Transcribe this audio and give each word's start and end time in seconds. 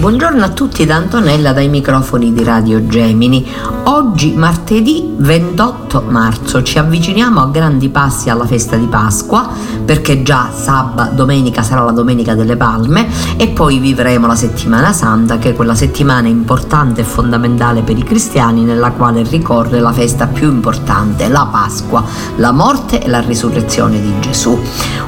Buongiorno 0.00 0.42
a 0.42 0.48
tutti 0.48 0.86
da 0.86 0.96
Antonella 0.96 1.52
dai 1.52 1.68
microfoni 1.68 2.32
di 2.32 2.42
Radio 2.42 2.86
Gemini. 2.86 3.46
Oggi 3.84 4.32
martedì 4.32 5.12
28 5.14 6.04
marzo 6.08 6.62
ci 6.62 6.78
avviciniamo 6.78 7.38
a 7.38 7.48
grandi 7.48 7.90
passi 7.90 8.30
alla 8.30 8.46
festa 8.46 8.76
di 8.76 8.86
Pasqua 8.86 9.50
perché 9.90 10.22
già 10.22 10.52
sabato, 10.54 11.16
domenica 11.16 11.64
sarà 11.64 11.82
la 11.82 11.90
domenica 11.90 12.36
delle 12.36 12.56
palme 12.56 13.08
e 13.36 13.48
poi 13.48 13.80
vivremo 13.80 14.28
la 14.28 14.36
settimana 14.36 14.92
santa 14.92 15.38
che 15.38 15.48
è 15.48 15.52
quella 15.56 15.74
settimana 15.74 16.28
importante 16.28 17.00
e 17.00 17.04
fondamentale 17.04 17.82
per 17.82 17.98
i 17.98 18.04
cristiani 18.04 18.62
nella 18.62 18.92
quale 18.92 19.24
ricorre 19.24 19.80
la 19.80 19.92
festa 19.92 20.28
più 20.28 20.48
importante, 20.48 21.26
la 21.26 21.48
Pasqua, 21.50 22.04
la 22.36 22.52
morte 22.52 23.02
e 23.02 23.08
la 23.08 23.18
risurrezione 23.18 24.00
di 24.00 24.14
Gesù. 24.20 24.56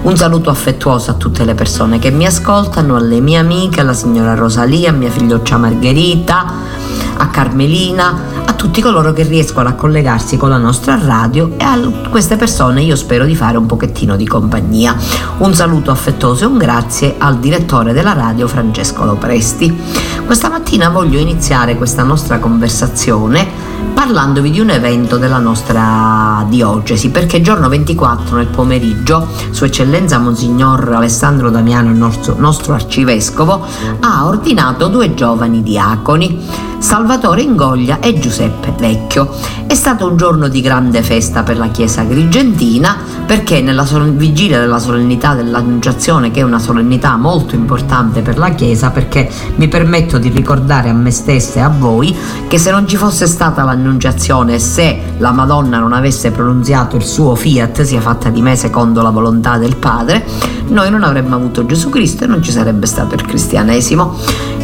Un 0.03 0.17
saluto 0.17 0.51
affettuoso 0.51 1.13
a 1.13 1.15
tutte 1.15 1.45
le 1.45 1.55
persone 1.55 2.01
che 2.01 2.11
mi 2.11 2.27
ascoltano, 2.27 2.97
alle 2.97 3.21
mie 3.21 3.39
amiche, 3.39 3.83
alla 3.83 3.95
signora 3.95 4.35
Rosalia 4.35 4.91
a 4.91 4.93
mia 4.93 5.11
figlioccia 5.11 5.59
Margherita, 5.59 6.72
a 7.17 7.29
Carmelina, 7.29 8.45
a 8.45 8.53
tutti 8.55 8.81
coloro 8.81 9.13
che 9.13 9.23
riescono 9.23 9.69
a 9.69 9.73
collegarsi 9.73 10.37
con 10.37 10.49
la 10.49 10.57
nostra 10.57 10.99
radio 11.03 11.53
e 11.57 11.65
a 11.65 11.79
queste 12.11 12.37
persone 12.37 12.83
io 12.83 12.97
spero 12.97 13.25
di 13.25 13.35
fare 13.35 13.57
un 13.57 13.67
pochettino 13.67 14.17
di 14.17 14.27
compagnia. 14.27 14.97
Un 15.39 15.55
saluto 15.55 15.91
affettuoso 15.91 16.45
e 16.45 16.47
un 16.47 16.59
grazie 16.59 17.17
al 17.19 17.39
direttore 17.39 17.93
della 17.93 18.13
radio 18.13 18.47
Francesco 18.47 19.05
Lopresti. 19.05 19.77
Questa 20.27 20.49
mattina 20.49 20.89
voglio 20.89 21.19
iniziare 21.19 21.77
questa 21.77 22.03
nostra 22.03 22.39
conversazione 22.39 23.72
parlandovi 23.95 24.51
di 24.51 24.61
un 24.61 24.71
evento 24.71 25.17
della 25.17 25.39
nostra 25.39 26.45
diocesi, 26.49 27.11
perché 27.11 27.41
giorno 27.41 27.69
24 27.69 28.37
nel 28.37 28.47
pomeriggio 28.47 29.27
Sua 29.51 29.67
Eccellenza 29.67 30.19
Monsignor 30.19 30.93
Alessandro 30.93 31.51
Damiano, 31.51 31.91
il 31.91 31.97
nostro, 31.97 32.35
nostro 32.37 32.75
arcivescovo, 32.75 33.65
ha 34.01 34.27
ordinato 34.27 34.89
due 34.89 35.15
giovani 35.15 35.63
diaconi. 35.63 36.71
Salvatore 36.79 37.43
Ingoglia 37.43 38.01
e 38.01 38.19
Giuseppe 38.19 38.75
Vecchio. 38.77 39.31
È 39.69 39.75
stato 39.75 40.09
un 40.09 40.17
giorno 40.17 40.49
di 40.49 40.61
grande 40.61 41.01
festa 41.03 41.45
per 41.45 41.57
la 41.57 41.69
Chiesa 41.69 42.01
Agrigentina 42.01 43.22
perché 43.27 43.61
nella 43.61 43.87
vigilia 44.11 44.61
della 44.61 44.79
solennità 44.79 45.35
dell'Annunciazione, 45.35 46.31
che 46.31 46.41
è 46.41 46.43
una 46.43 46.59
solennità 46.59 47.17
molto 47.17 47.55
importante 47.55 48.21
per 48.21 48.39
la 48.39 48.51
Chiesa, 48.51 48.91
perché 48.91 49.29
mi 49.57 49.69
permetto 49.69 50.19
di 50.19 50.29
ricordare 50.29 50.89
a 50.89 50.93
me 50.93 51.11
stessa 51.11 51.61
e 51.61 51.63
a 51.63 51.69
voi 51.69 52.15
che 52.49 52.59
se 52.59 52.71
non 52.71 52.87
ci 52.87 52.97
fosse 52.97 53.27
stata 53.27 53.63
l'Annunciazione 53.65 54.59
se 54.59 55.15
la 55.19 55.33
Madonna 55.33 55.79
non 55.79 55.93
avesse 55.93 56.31
pronunziato 56.31 56.97
il 56.97 57.05
suo 57.05 57.35
fiat, 57.35 57.83
sia 57.83 58.01
fatta 58.01 58.29
di 58.29 58.43
me 58.43 58.57
secondo 58.57 59.03
la 59.03 59.11
volontà 59.11 59.57
del 59.59 59.77
Padre, 59.77 60.25
noi 60.73 60.91
non 60.91 61.05
avremmo 61.05 61.37
avuto 61.37 61.67
Gesù 61.67 61.91
Cristo 61.91 62.25
e 62.25 62.27
non 62.27 62.43
ci 62.43 62.51
sarebbe 62.51 62.87
stato 62.87 63.15
il 63.15 63.25
cristianesimo. 63.25 64.17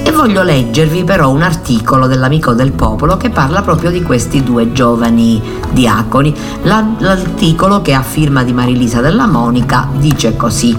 E 0.03 0.11
voglio 0.11 0.43
leggervi 0.43 1.05
però 1.05 1.31
un 1.31 1.43
articolo 1.43 2.07
dell'Amico 2.07 2.55
del 2.55 2.73
Popolo 2.73 3.19
che 3.19 3.29
parla 3.29 3.61
proprio 3.63 3.91
di 3.91 4.03
questi 4.03 4.43
due 4.43 4.73
giovani 4.73 5.41
diaconi. 5.71 6.35
L'articolo 6.63 7.83
che 7.83 7.93
ha 7.93 8.03
firma 8.03 8.43
di 8.43 8.53
Marilisa 8.53 9.01
della 9.01 9.27
Monica 9.27 9.87
dice 9.99 10.35
così. 10.35 10.77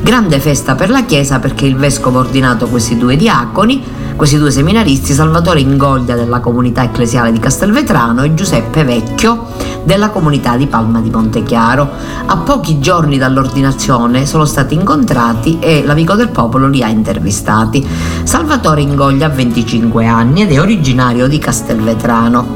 Grande 0.00 0.40
festa 0.40 0.74
per 0.74 0.88
la 0.88 1.04
Chiesa 1.04 1.38
perché 1.38 1.66
il 1.66 1.76
Vescovo 1.76 2.18
ha 2.18 2.22
ordinato 2.22 2.66
questi 2.68 2.96
due 2.96 3.16
diaconi, 3.16 3.84
questi 4.20 4.36
due 4.36 4.50
seminaristi, 4.50 5.14
Salvatore 5.14 5.60
Ingoglia 5.60 6.14
della 6.14 6.40
comunità 6.40 6.82
ecclesiale 6.82 7.32
di 7.32 7.38
Castelvetrano 7.38 8.22
e 8.22 8.34
Giuseppe 8.34 8.84
Vecchio 8.84 9.46
della 9.82 10.10
comunità 10.10 10.58
di 10.58 10.66
Palma 10.66 11.00
di 11.00 11.08
Montechiaro. 11.08 11.88
A 12.26 12.36
pochi 12.36 12.80
giorni 12.80 13.16
dall'ordinazione 13.16 14.26
sono 14.26 14.44
stati 14.44 14.74
incontrati 14.74 15.58
e 15.58 15.82
l'amico 15.86 16.16
del 16.16 16.28
popolo 16.28 16.68
li 16.68 16.82
ha 16.82 16.88
intervistati. 16.88 17.88
Salvatore 18.24 18.82
Ingoglia 18.82 19.24
ha 19.24 19.30
25 19.30 20.04
anni 20.04 20.42
ed 20.42 20.52
è 20.52 20.60
originario 20.60 21.26
di 21.26 21.38
Castelvetrano. 21.38 22.46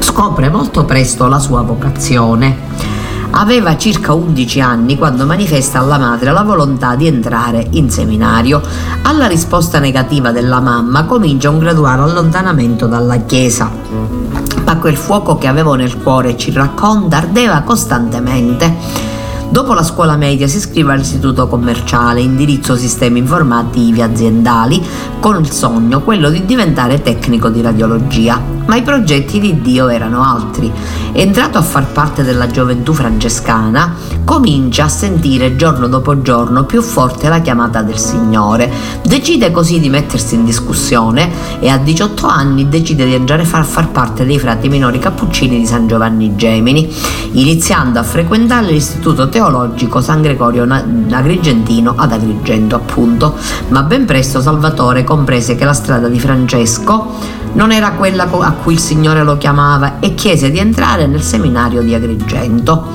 Scopre 0.00 0.50
molto 0.50 0.84
presto 0.86 1.28
la 1.28 1.38
sua 1.38 1.62
vocazione. 1.62 2.89
Aveva 3.32 3.76
circa 3.76 4.12
11 4.12 4.60
anni 4.60 4.98
quando 4.98 5.24
manifesta 5.24 5.78
alla 5.78 5.98
madre 5.98 6.32
la 6.32 6.42
volontà 6.42 6.96
di 6.96 7.06
entrare 7.06 7.66
in 7.70 7.88
seminario. 7.90 8.60
Alla 9.02 9.26
risposta 9.26 9.78
negativa 9.78 10.32
della 10.32 10.60
mamma 10.60 11.04
comincia 11.04 11.48
un 11.48 11.58
graduale 11.58 12.02
allontanamento 12.02 12.86
dalla 12.86 13.18
chiesa. 13.18 13.70
Ma 14.64 14.76
quel 14.78 14.96
fuoco 14.96 15.38
che 15.38 15.46
avevo 15.46 15.74
nel 15.74 15.96
cuore, 15.96 16.36
ci 16.36 16.52
racconta, 16.52 17.18
ardeva 17.18 17.60
costantemente. 17.62 19.18
Dopo 19.50 19.74
la 19.74 19.82
scuola 19.82 20.16
media 20.16 20.46
si 20.46 20.58
iscrive 20.58 20.92
all'istituto 20.92 21.48
commerciale, 21.48 22.20
indirizzo 22.20 22.76
sistemi 22.76 23.18
informativi 23.18 24.00
aziendali, 24.00 24.80
con 25.18 25.40
il 25.40 25.50
sogno 25.50 26.02
quello 26.02 26.30
di 26.30 26.44
diventare 26.44 27.02
tecnico 27.02 27.48
di 27.48 27.60
radiologia. 27.60 28.59
Ma 28.70 28.76
i 28.76 28.82
progetti 28.82 29.40
di 29.40 29.60
Dio 29.60 29.88
erano 29.88 30.22
altri. 30.22 30.70
Entrato 31.10 31.58
a 31.58 31.60
far 31.60 31.86
parte 31.86 32.22
della 32.22 32.46
gioventù 32.46 32.92
francescana, 32.92 33.96
comincia 34.22 34.84
a 34.84 34.88
sentire 34.88 35.56
giorno 35.56 35.88
dopo 35.88 36.22
giorno 36.22 36.62
più 36.62 36.80
forte 36.80 37.28
la 37.28 37.40
chiamata 37.40 37.82
del 37.82 37.98
Signore. 37.98 38.72
Decide 39.02 39.50
così 39.50 39.80
di 39.80 39.88
mettersi 39.88 40.36
in 40.36 40.44
discussione 40.44 41.58
e 41.58 41.68
a 41.68 41.78
18 41.78 42.28
anni 42.28 42.68
decide 42.68 43.06
di 43.06 43.14
entrare 43.14 43.42
a 43.42 43.64
far 43.64 43.88
parte 43.88 44.24
dei 44.24 44.38
frati 44.38 44.68
minori 44.68 45.00
cappuccini 45.00 45.58
di 45.58 45.66
San 45.66 45.88
Giovanni 45.88 46.36
Gemini, 46.36 46.88
iniziando 47.32 47.98
a 47.98 48.04
frequentare 48.04 48.70
l'istituto 48.70 49.28
teologico 49.28 50.00
San 50.00 50.22
Gregorio 50.22 50.64
Agrigentino 51.10 51.94
ad 51.96 52.12
Agrigento 52.12 52.76
appunto. 52.76 53.34
Ma 53.70 53.82
ben 53.82 54.04
presto 54.04 54.40
Salvatore 54.40 55.02
comprese 55.02 55.56
che 55.56 55.64
la 55.64 55.72
strada 55.72 56.06
di 56.06 56.20
Francesco 56.20 57.38
non 57.52 57.72
era 57.72 57.92
quella 57.92 58.28
a 58.30 58.52
cui 58.52 58.74
il 58.74 58.78
Signore 58.78 59.22
lo 59.22 59.36
chiamava 59.36 59.98
e 60.00 60.14
chiese 60.14 60.50
di 60.50 60.58
entrare 60.58 61.06
nel 61.06 61.22
seminario 61.22 61.82
di 61.82 61.94
Agrigento. 61.94 62.88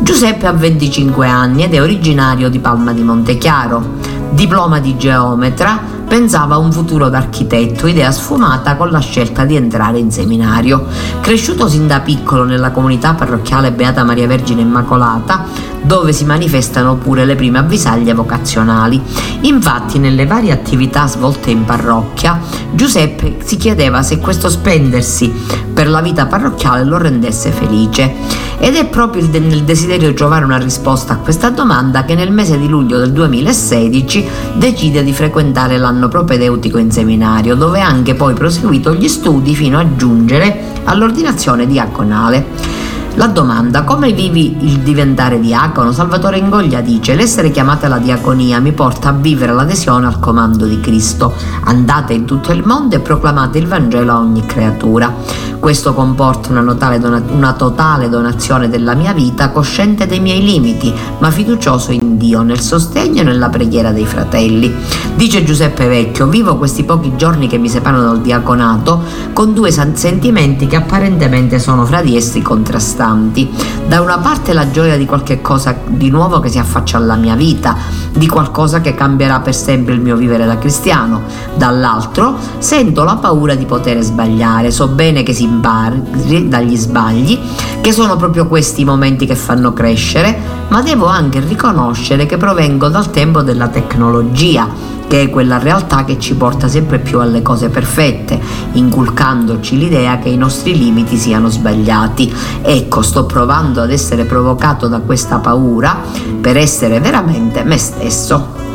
Giuseppe 0.00 0.46
ha 0.46 0.52
25 0.52 1.28
anni 1.28 1.62
ed 1.62 1.74
è 1.74 1.80
originario 1.80 2.48
di 2.48 2.58
Palma 2.58 2.92
di 2.92 3.02
Montechiaro. 3.02 3.98
Diploma 4.30 4.80
di 4.80 4.96
geometra, 4.96 5.78
pensava 6.10 6.56
a 6.56 6.58
un 6.58 6.72
futuro 6.72 7.08
d'architetto, 7.08 7.86
idea 7.86 8.10
sfumata 8.10 8.74
con 8.74 8.90
la 8.90 8.98
scelta 8.98 9.44
di 9.44 9.54
entrare 9.54 10.00
in 10.00 10.10
seminario. 10.10 10.86
Cresciuto 11.20 11.68
sin 11.68 11.86
da 11.86 12.00
piccolo 12.00 12.42
nella 12.42 12.72
comunità 12.72 13.14
parrocchiale 13.14 13.70
Beata 13.70 14.02
Maria 14.02 14.26
Vergine 14.26 14.60
Immacolata, 14.60 15.44
dove 15.80 16.12
si 16.12 16.24
manifestano 16.24 16.96
pure 16.96 17.24
le 17.24 17.36
prime 17.36 17.58
avvisaglie 17.58 18.12
vocazionali. 18.12 19.00
Infatti, 19.42 20.00
nelle 20.00 20.26
varie 20.26 20.50
attività 20.50 21.06
svolte 21.06 21.52
in 21.52 21.64
parrocchia, 21.64 22.40
Giuseppe 22.72 23.36
si 23.44 23.56
chiedeva 23.56 24.02
se 24.02 24.18
questo 24.18 24.48
spendersi 24.48 25.32
per 25.80 25.88
la 25.88 26.02
vita 26.02 26.26
parrocchiale 26.26 26.84
lo 26.84 26.98
rendesse 26.98 27.50
felice. 27.52 28.12
Ed 28.58 28.74
è 28.74 28.84
proprio 28.84 29.26
nel 29.30 29.64
desiderio 29.64 30.08
di 30.08 30.14
trovare 30.14 30.44
una 30.44 30.58
risposta 30.58 31.14
a 31.14 31.16
questa 31.16 31.48
domanda 31.48 32.04
che 32.04 32.14
nel 32.14 32.30
mese 32.30 32.58
di 32.58 32.68
luglio 32.68 32.98
del 32.98 33.12
2016 33.12 34.28
decide 34.56 35.02
di 35.02 35.14
frequentare 35.14 35.78
l'anno 35.78 36.08
propedeutico 36.08 36.76
in 36.76 36.90
seminario, 36.92 37.54
dove 37.54 37.80
ha 37.80 37.86
anche 37.86 38.14
poi 38.14 38.34
proseguito 38.34 38.94
gli 38.94 39.08
studi 39.08 39.54
fino 39.54 39.78
a 39.78 39.96
giungere 39.96 40.64
all'ordinazione 40.84 41.66
diaconale. 41.66 42.89
La 43.16 43.26
domanda 43.26 43.82
come 43.82 44.12
vivi 44.12 44.56
il 44.60 44.78
diventare 44.78 45.40
diacono? 45.40 45.92
Salvatore 45.92 46.38
Ingoglia 46.38 46.80
dice 46.80 47.14
l'essere 47.14 47.50
chiamata 47.50 47.86
alla 47.86 47.98
diaconia 47.98 48.60
mi 48.60 48.72
porta 48.72 49.08
a 49.08 49.12
vivere 49.12 49.52
l'adesione 49.52 50.06
al 50.06 50.20
comando 50.20 50.64
di 50.64 50.80
Cristo. 50.80 51.34
Andate 51.64 52.14
in 52.14 52.24
tutto 52.24 52.52
il 52.52 52.64
mondo 52.64 52.96
e 52.96 53.00
proclamate 53.00 53.58
il 53.58 53.66
Vangelo 53.66 54.12
a 54.12 54.18
ogni 54.20 54.46
creatura. 54.46 55.12
Questo 55.58 55.92
comporta 55.92 56.50
una, 56.50 56.62
dona- 56.62 57.22
una 57.28 57.52
totale 57.52 58.08
donazione 58.08 58.70
della 58.70 58.94
mia 58.94 59.12
vita, 59.12 59.50
cosciente 59.50 60.06
dei 60.06 60.20
miei 60.20 60.42
limiti, 60.42 60.90
ma 61.18 61.30
fiducioso 61.30 61.92
in 61.92 62.16
Dio, 62.16 62.40
nel 62.40 62.60
sostegno 62.60 63.20
e 63.20 63.24
nella 63.24 63.50
preghiera 63.50 63.92
dei 63.92 64.06
fratelli. 64.06 64.74
Dice 65.16 65.44
Giuseppe 65.44 65.86
Vecchio, 65.86 66.28
vivo 66.28 66.56
questi 66.56 66.84
pochi 66.84 67.14
giorni 67.16 67.46
che 67.46 67.58
mi 67.58 67.68
separano 67.68 68.04
dal 68.04 68.20
diaconato 68.22 69.02
con 69.34 69.52
due 69.52 69.70
sentimenti 69.70 70.66
che 70.66 70.76
apparentemente 70.76 71.58
sono 71.58 71.84
fra 71.84 72.00
di 72.00 72.16
essi 72.16 72.40
contrastanti. 72.40 72.99
Da 73.00 74.02
una 74.02 74.18
parte 74.18 74.52
la 74.52 74.70
gioia 74.70 74.98
di 74.98 75.06
qualche 75.06 75.40
cosa 75.40 75.74
di 75.86 76.10
nuovo 76.10 76.38
che 76.38 76.50
si 76.50 76.58
affaccia 76.58 76.98
alla 76.98 77.16
mia 77.16 77.34
vita, 77.34 77.74
di 78.12 78.26
qualcosa 78.28 78.82
che 78.82 78.94
cambierà 78.94 79.40
per 79.40 79.54
sempre 79.54 79.94
il 79.94 80.00
mio 80.00 80.16
vivere 80.16 80.44
da 80.44 80.58
cristiano. 80.58 81.22
Dall'altro 81.54 82.36
sento 82.58 83.02
la 83.02 83.16
paura 83.16 83.54
di 83.54 83.64
poter 83.64 84.02
sbagliare, 84.02 84.70
so 84.70 84.88
bene 84.88 85.22
che 85.22 85.32
si 85.32 85.44
impari 85.44 86.46
dagli 86.46 86.76
sbagli, 86.76 87.38
che 87.80 87.92
sono 87.92 88.16
proprio 88.16 88.46
questi 88.46 88.82
i 88.82 88.84
momenti 88.84 89.24
che 89.24 89.34
fanno 89.34 89.72
crescere, 89.72 90.38
ma 90.68 90.82
devo 90.82 91.06
anche 91.06 91.40
riconoscere 91.40 92.26
che 92.26 92.36
provengo 92.36 92.88
dal 92.88 93.10
tempo 93.10 93.40
della 93.40 93.68
tecnologia 93.68 94.89
che 95.10 95.22
è 95.22 95.28
quella 95.28 95.58
realtà 95.58 96.04
che 96.04 96.20
ci 96.20 96.36
porta 96.36 96.68
sempre 96.68 97.00
più 97.00 97.18
alle 97.18 97.42
cose 97.42 97.68
perfette, 97.68 98.40
inculcandoci 98.74 99.76
l'idea 99.76 100.20
che 100.20 100.28
i 100.28 100.36
nostri 100.36 100.78
limiti 100.78 101.16
siano 101.16 101.48
sbagliati. 101.48 102.32
Ecco, 102.62 103.02
sto 103.02 103.26
provando 103.26 103.82
ad 103.82 103.90
essere 103.90 104.24
provocato 104.24 104.86
da 104.86 105.00
questa 105.00 105.38
paura 105.38 105.98
per 106.40 106.56
essere 106.56 107.00
veramente 107.00 107.64
me 107.64 107.76
stesso. 107.76 108.69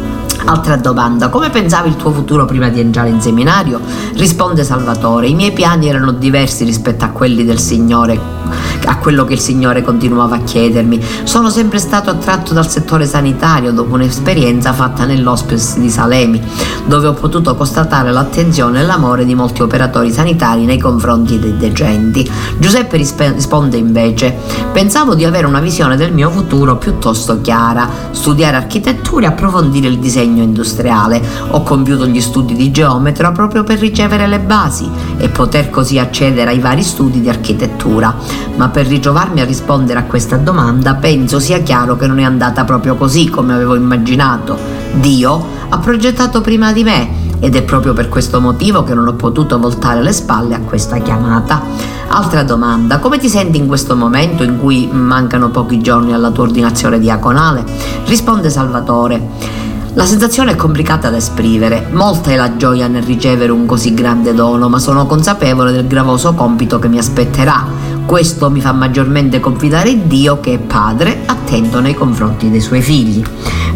Altra 0.47 0.75
domanda, 0.75 1.30
come 1.30 1.50
pensavi 1.50 1.89
il 1.89 1.95
tuo 1.95 2.12
futuro 2.12 2.45
prima 2.45 2.69
di 2.69 2.80
entrare 2.80 3.09
in 3.09 3.19
seminario? 3.19 3.81
Risponde 4.13 4.63
Salvatore, 4.63 5.27
i 5.27 5.33
miei 5.33 5.51
piani 5.51 5.88
erano 5.88 6.12
diversi 6.12 6.63
rispetto 6.63 7.03
a 7.03 7.09
quelli 7.09 7.44
del 7.44 7.57
Signore, 7.57 8.19
a 8.86 8.97
quello 8.97 9.25
che 9.25 9.33
il 9.33 9.39
Signore 9.39 9.81
continuava 9.81 10.36
a 10.36 10.44
chiedermi. 10.44 11.03
Sono 11.24 11.50
sempre 11.50 11.80
stato 11.80 12.12
attratto 12.12 12.53
dal 12.53 12.69
settore 12.69 13.07
sanitario 13.07 13.71
dopo 13.71 13.95
un'esperienza 13.95 14.71
fatta 14.71 15.06
nell'hospice 15.06 15.80
di 15.80 15.89
Salemi, 15.89 16.39
dove 16.86 17.07
ho 17.07 17.13
potuto 17.13 17.56
constatare 17.56 18.12
l'attenzione 18.12 18.81
e 18.81 18.86
l'amore 18.86 19.25
di 19.25 19.33
molti 19.33 19.63
operatori 19.63 20.12
sanitari 20.12 20.65
nei 20.65 20.77
confronti 20.77 21.39
dei 21.39 21.57
degenti. 21.57 22.30
Giuseppe 22.59 22.97
risponde 22.97 23.77
invece, 23.77 24.38
pensavo 24.71 25.15
di 25.15 25.25
avere 25.25 25.47
una 25.47 25.59
visione 25.59 25.97
del 25.97 26.13
mio 26.13 26.30
futuro 26.30 26.75
piuttosto 26.77 27.42
chiara, 27.42 27.89
studiare 28.12 28.57
architettura 28.57 29.25
e 29.25 29.30
approfondire 29.30 29.88
il 29.88 29.97
disegno 29.97 30.33
disegno 30.36 30.44
industriale. 30.44 31.22
Ho 31.52 31.64
compiuto 31.64 32.06
gli 32.06 32.20
studi 32.20 32.56
di 32.56 32.72
geometra 32.72 33.32
proprio 33.32 33.64
per 33.64 33.80
ricevere 33.80 34.28
le 34.28 34.40
basi 34.40 34.90
e 35.18 35.30
poter 35.30 35.70
così 35.70 35.98
accedere 35.98 36.52
ai 36.52 36.60
vari 36.60 36.84
studi 36.84 37.22
di 37.22 37.30
architettura. 37.30 38.14
Ma 38.58 38.68
per 38.70 38.86
ritrovarmi 38.88 39.42
a 39.42 39.46
rispondere 39.46 40.00
a 40.00 40.04
questa 40.04 40.36
domanda 40.36 40.96
penso 40.96 41.40
sia 41.40 41.60
chiaro 41.60 41.96
che 41.96 42.08
non 42.08 42.20
è 42.20 42.24
andata 42.24 42.66
proprio 42.66 42.96
così 42.96 43.30
come 43.30 43.54
avevo 43.54 43.76
immaginato. 43.76 44.58
Dio 44.96 45.54
ha 45.70 45.78
progettato 45.80 46.42
prima 46.42 46.74
di 46.74 46.84
me 46.84 47.24
ed 47.40 47.56
è 47.56 47.64
proprio 47.64 47.94
per 47.94 48.10
questo 48.10 48.40
motivo 48.40 48.84
che 48.84 48.94
non 48.94 49.08
ho 49.08 49.14
potuto 49.14 49.60
voltare 49.60 50.02
le 50.02 50.14
spalle 50.14 50.56
a 50.56 50.60
questa 50.60 50.98
chiamata. 50.98 51.62
Altra 52.08 52.44
domanda, 52.44 53.00
come 53.00 53.18
ti 53.18 53.28
senti 53.28 53.58
in 53.58 53.68
questo 53.68 53.96
momento 53.96 54.44
in 54.44 54.58
cui 54.60 54.88
mancano 54.90 55.50
pochi 55.50 55.81
giorni 55.81 56.14
alla 56.14 56.31
tua 56.31 56.44
ordinazione 56.44 57.00
diaconale? 57.00 57.66
Risponde 58.06 58.50
Salvatore. 58.50 59.74
La 59.95 60.03
sensazione 60.06 60.51
è 60.51 60.56
complicata 60.57 61.09
da 61.09 61.15
esprimere, 61.15 61.88
molta 61.92 62.30
è 62.30 62.36
la 62.36 62.57
gioia 62.57 62.88
nel 62.88 63.01
ricevere 63.01 63.53
un 63.53 63.65
così 63.65 63.94
grande 63.94 64.33
dono, 64.33 64.68
ma 64.68 64.77
sono 64.77 65.06
consapevole 65.06 65.71
del 65.71 65.88
gravoso 65.88 66.33
compito 66.33 66.80
che 66.80 66.89
mi 66.89 66.97
aspetterà. 66.97 67.65
Questo 68.06 68.52
mi 68.52 68.62
fa 68.62 68.72
maggiormente 68.72 69.40
confidare 69.40 70.07
Dio 70.07 70.40
che 70.40 70.54
è 70.54 70.60
padre, 70.60 71.24
attento 71.25 71.80
nei 71.80 71.96
confronti 71.96 72.52
dei 72.52 72.62
suoi 72.62 72.81
figli. 72.81 73.24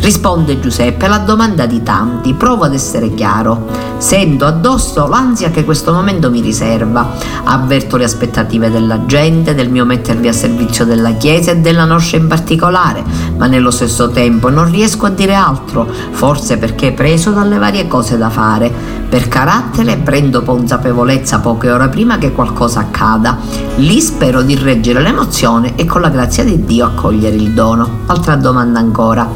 Risponde 0.02 0.60
Giuseppe 0.60 1.06
alla 1.06 1.18
domanda 1.18 1.66
di 1.66 1.82
tanti, 1.82 2.36
provo 2.36 2.64
ad 2.64 2.74
essere 2.74 3.14
chiaro. 3.16 3.68
Sento 3.98 4.46
addosso 4.46 5.08
l'ansia 5.08 5.50
che 5.50 5.66
questo 5.66 5.92
momento 5.92 6.30
mi 6.30 6.42
riserva. 6.42 7.16
Avverto 7.44 7.98
le 7.98 8.06
aspettative 8.06 8.70
della 8.70 9.06
gente, 9.06 9.56
del 9.56 9.70
mio 9.70 9.84
mettervi 9.84 10.28
a 10.28 10.34
servizio 10.34 10.86
della 10.86 11.14
Chiesa 11.14 11.52
e 11.52 11.58
della 11.58 11.86
nostra 11.86 12.18
in 12.18 12.28
particolare, 12.28 13.04
ma 13.36 13.48
nello 13.48 13.72
stesso 13.72 14.10
tempo 14.10 14.50
non 14.50 14.72
riesco 14.72 15.08
a 15.08 15.10
dire 15.10 15.34
altro, 15.34 15.92
forse 16.12 16.58
perché 16.58 16.92
preso 16.92 17.32
dalle 17.32 17.58
varie 17.58 17.88
cose 17.88 18.18
da 18.18 18.30
fare. 18.30 18.99
Per 19.10 19.28
carattere 19.28 19.98
prendo 19.98 20.44
consapevolezza 20.44 21.40
poche 21.40 21.72
ore 21.72 21.90
prima 21.90 22.20
che 22.20 22.32
qualcosa 22.32 22.82
accada. 22.82 23.38
Lì 23.78 24.00
spero 24.02 24.44
di 24.44 24.56
reggere 24.56 25.02
l'emozione 25.02 25.74
e 25.76 25.86
con 25.86 26.02
la 26.02 26.10
grazia 26.10 26.44
di 26.44 26.64
Dio 26.64 26.86
accogliere 26.86 27.36
il 27.36 27.54
dono. 27.54 28.02
Altra 28.06 28.36
domanda 28.36 28.78
ancora. 28.78 29.28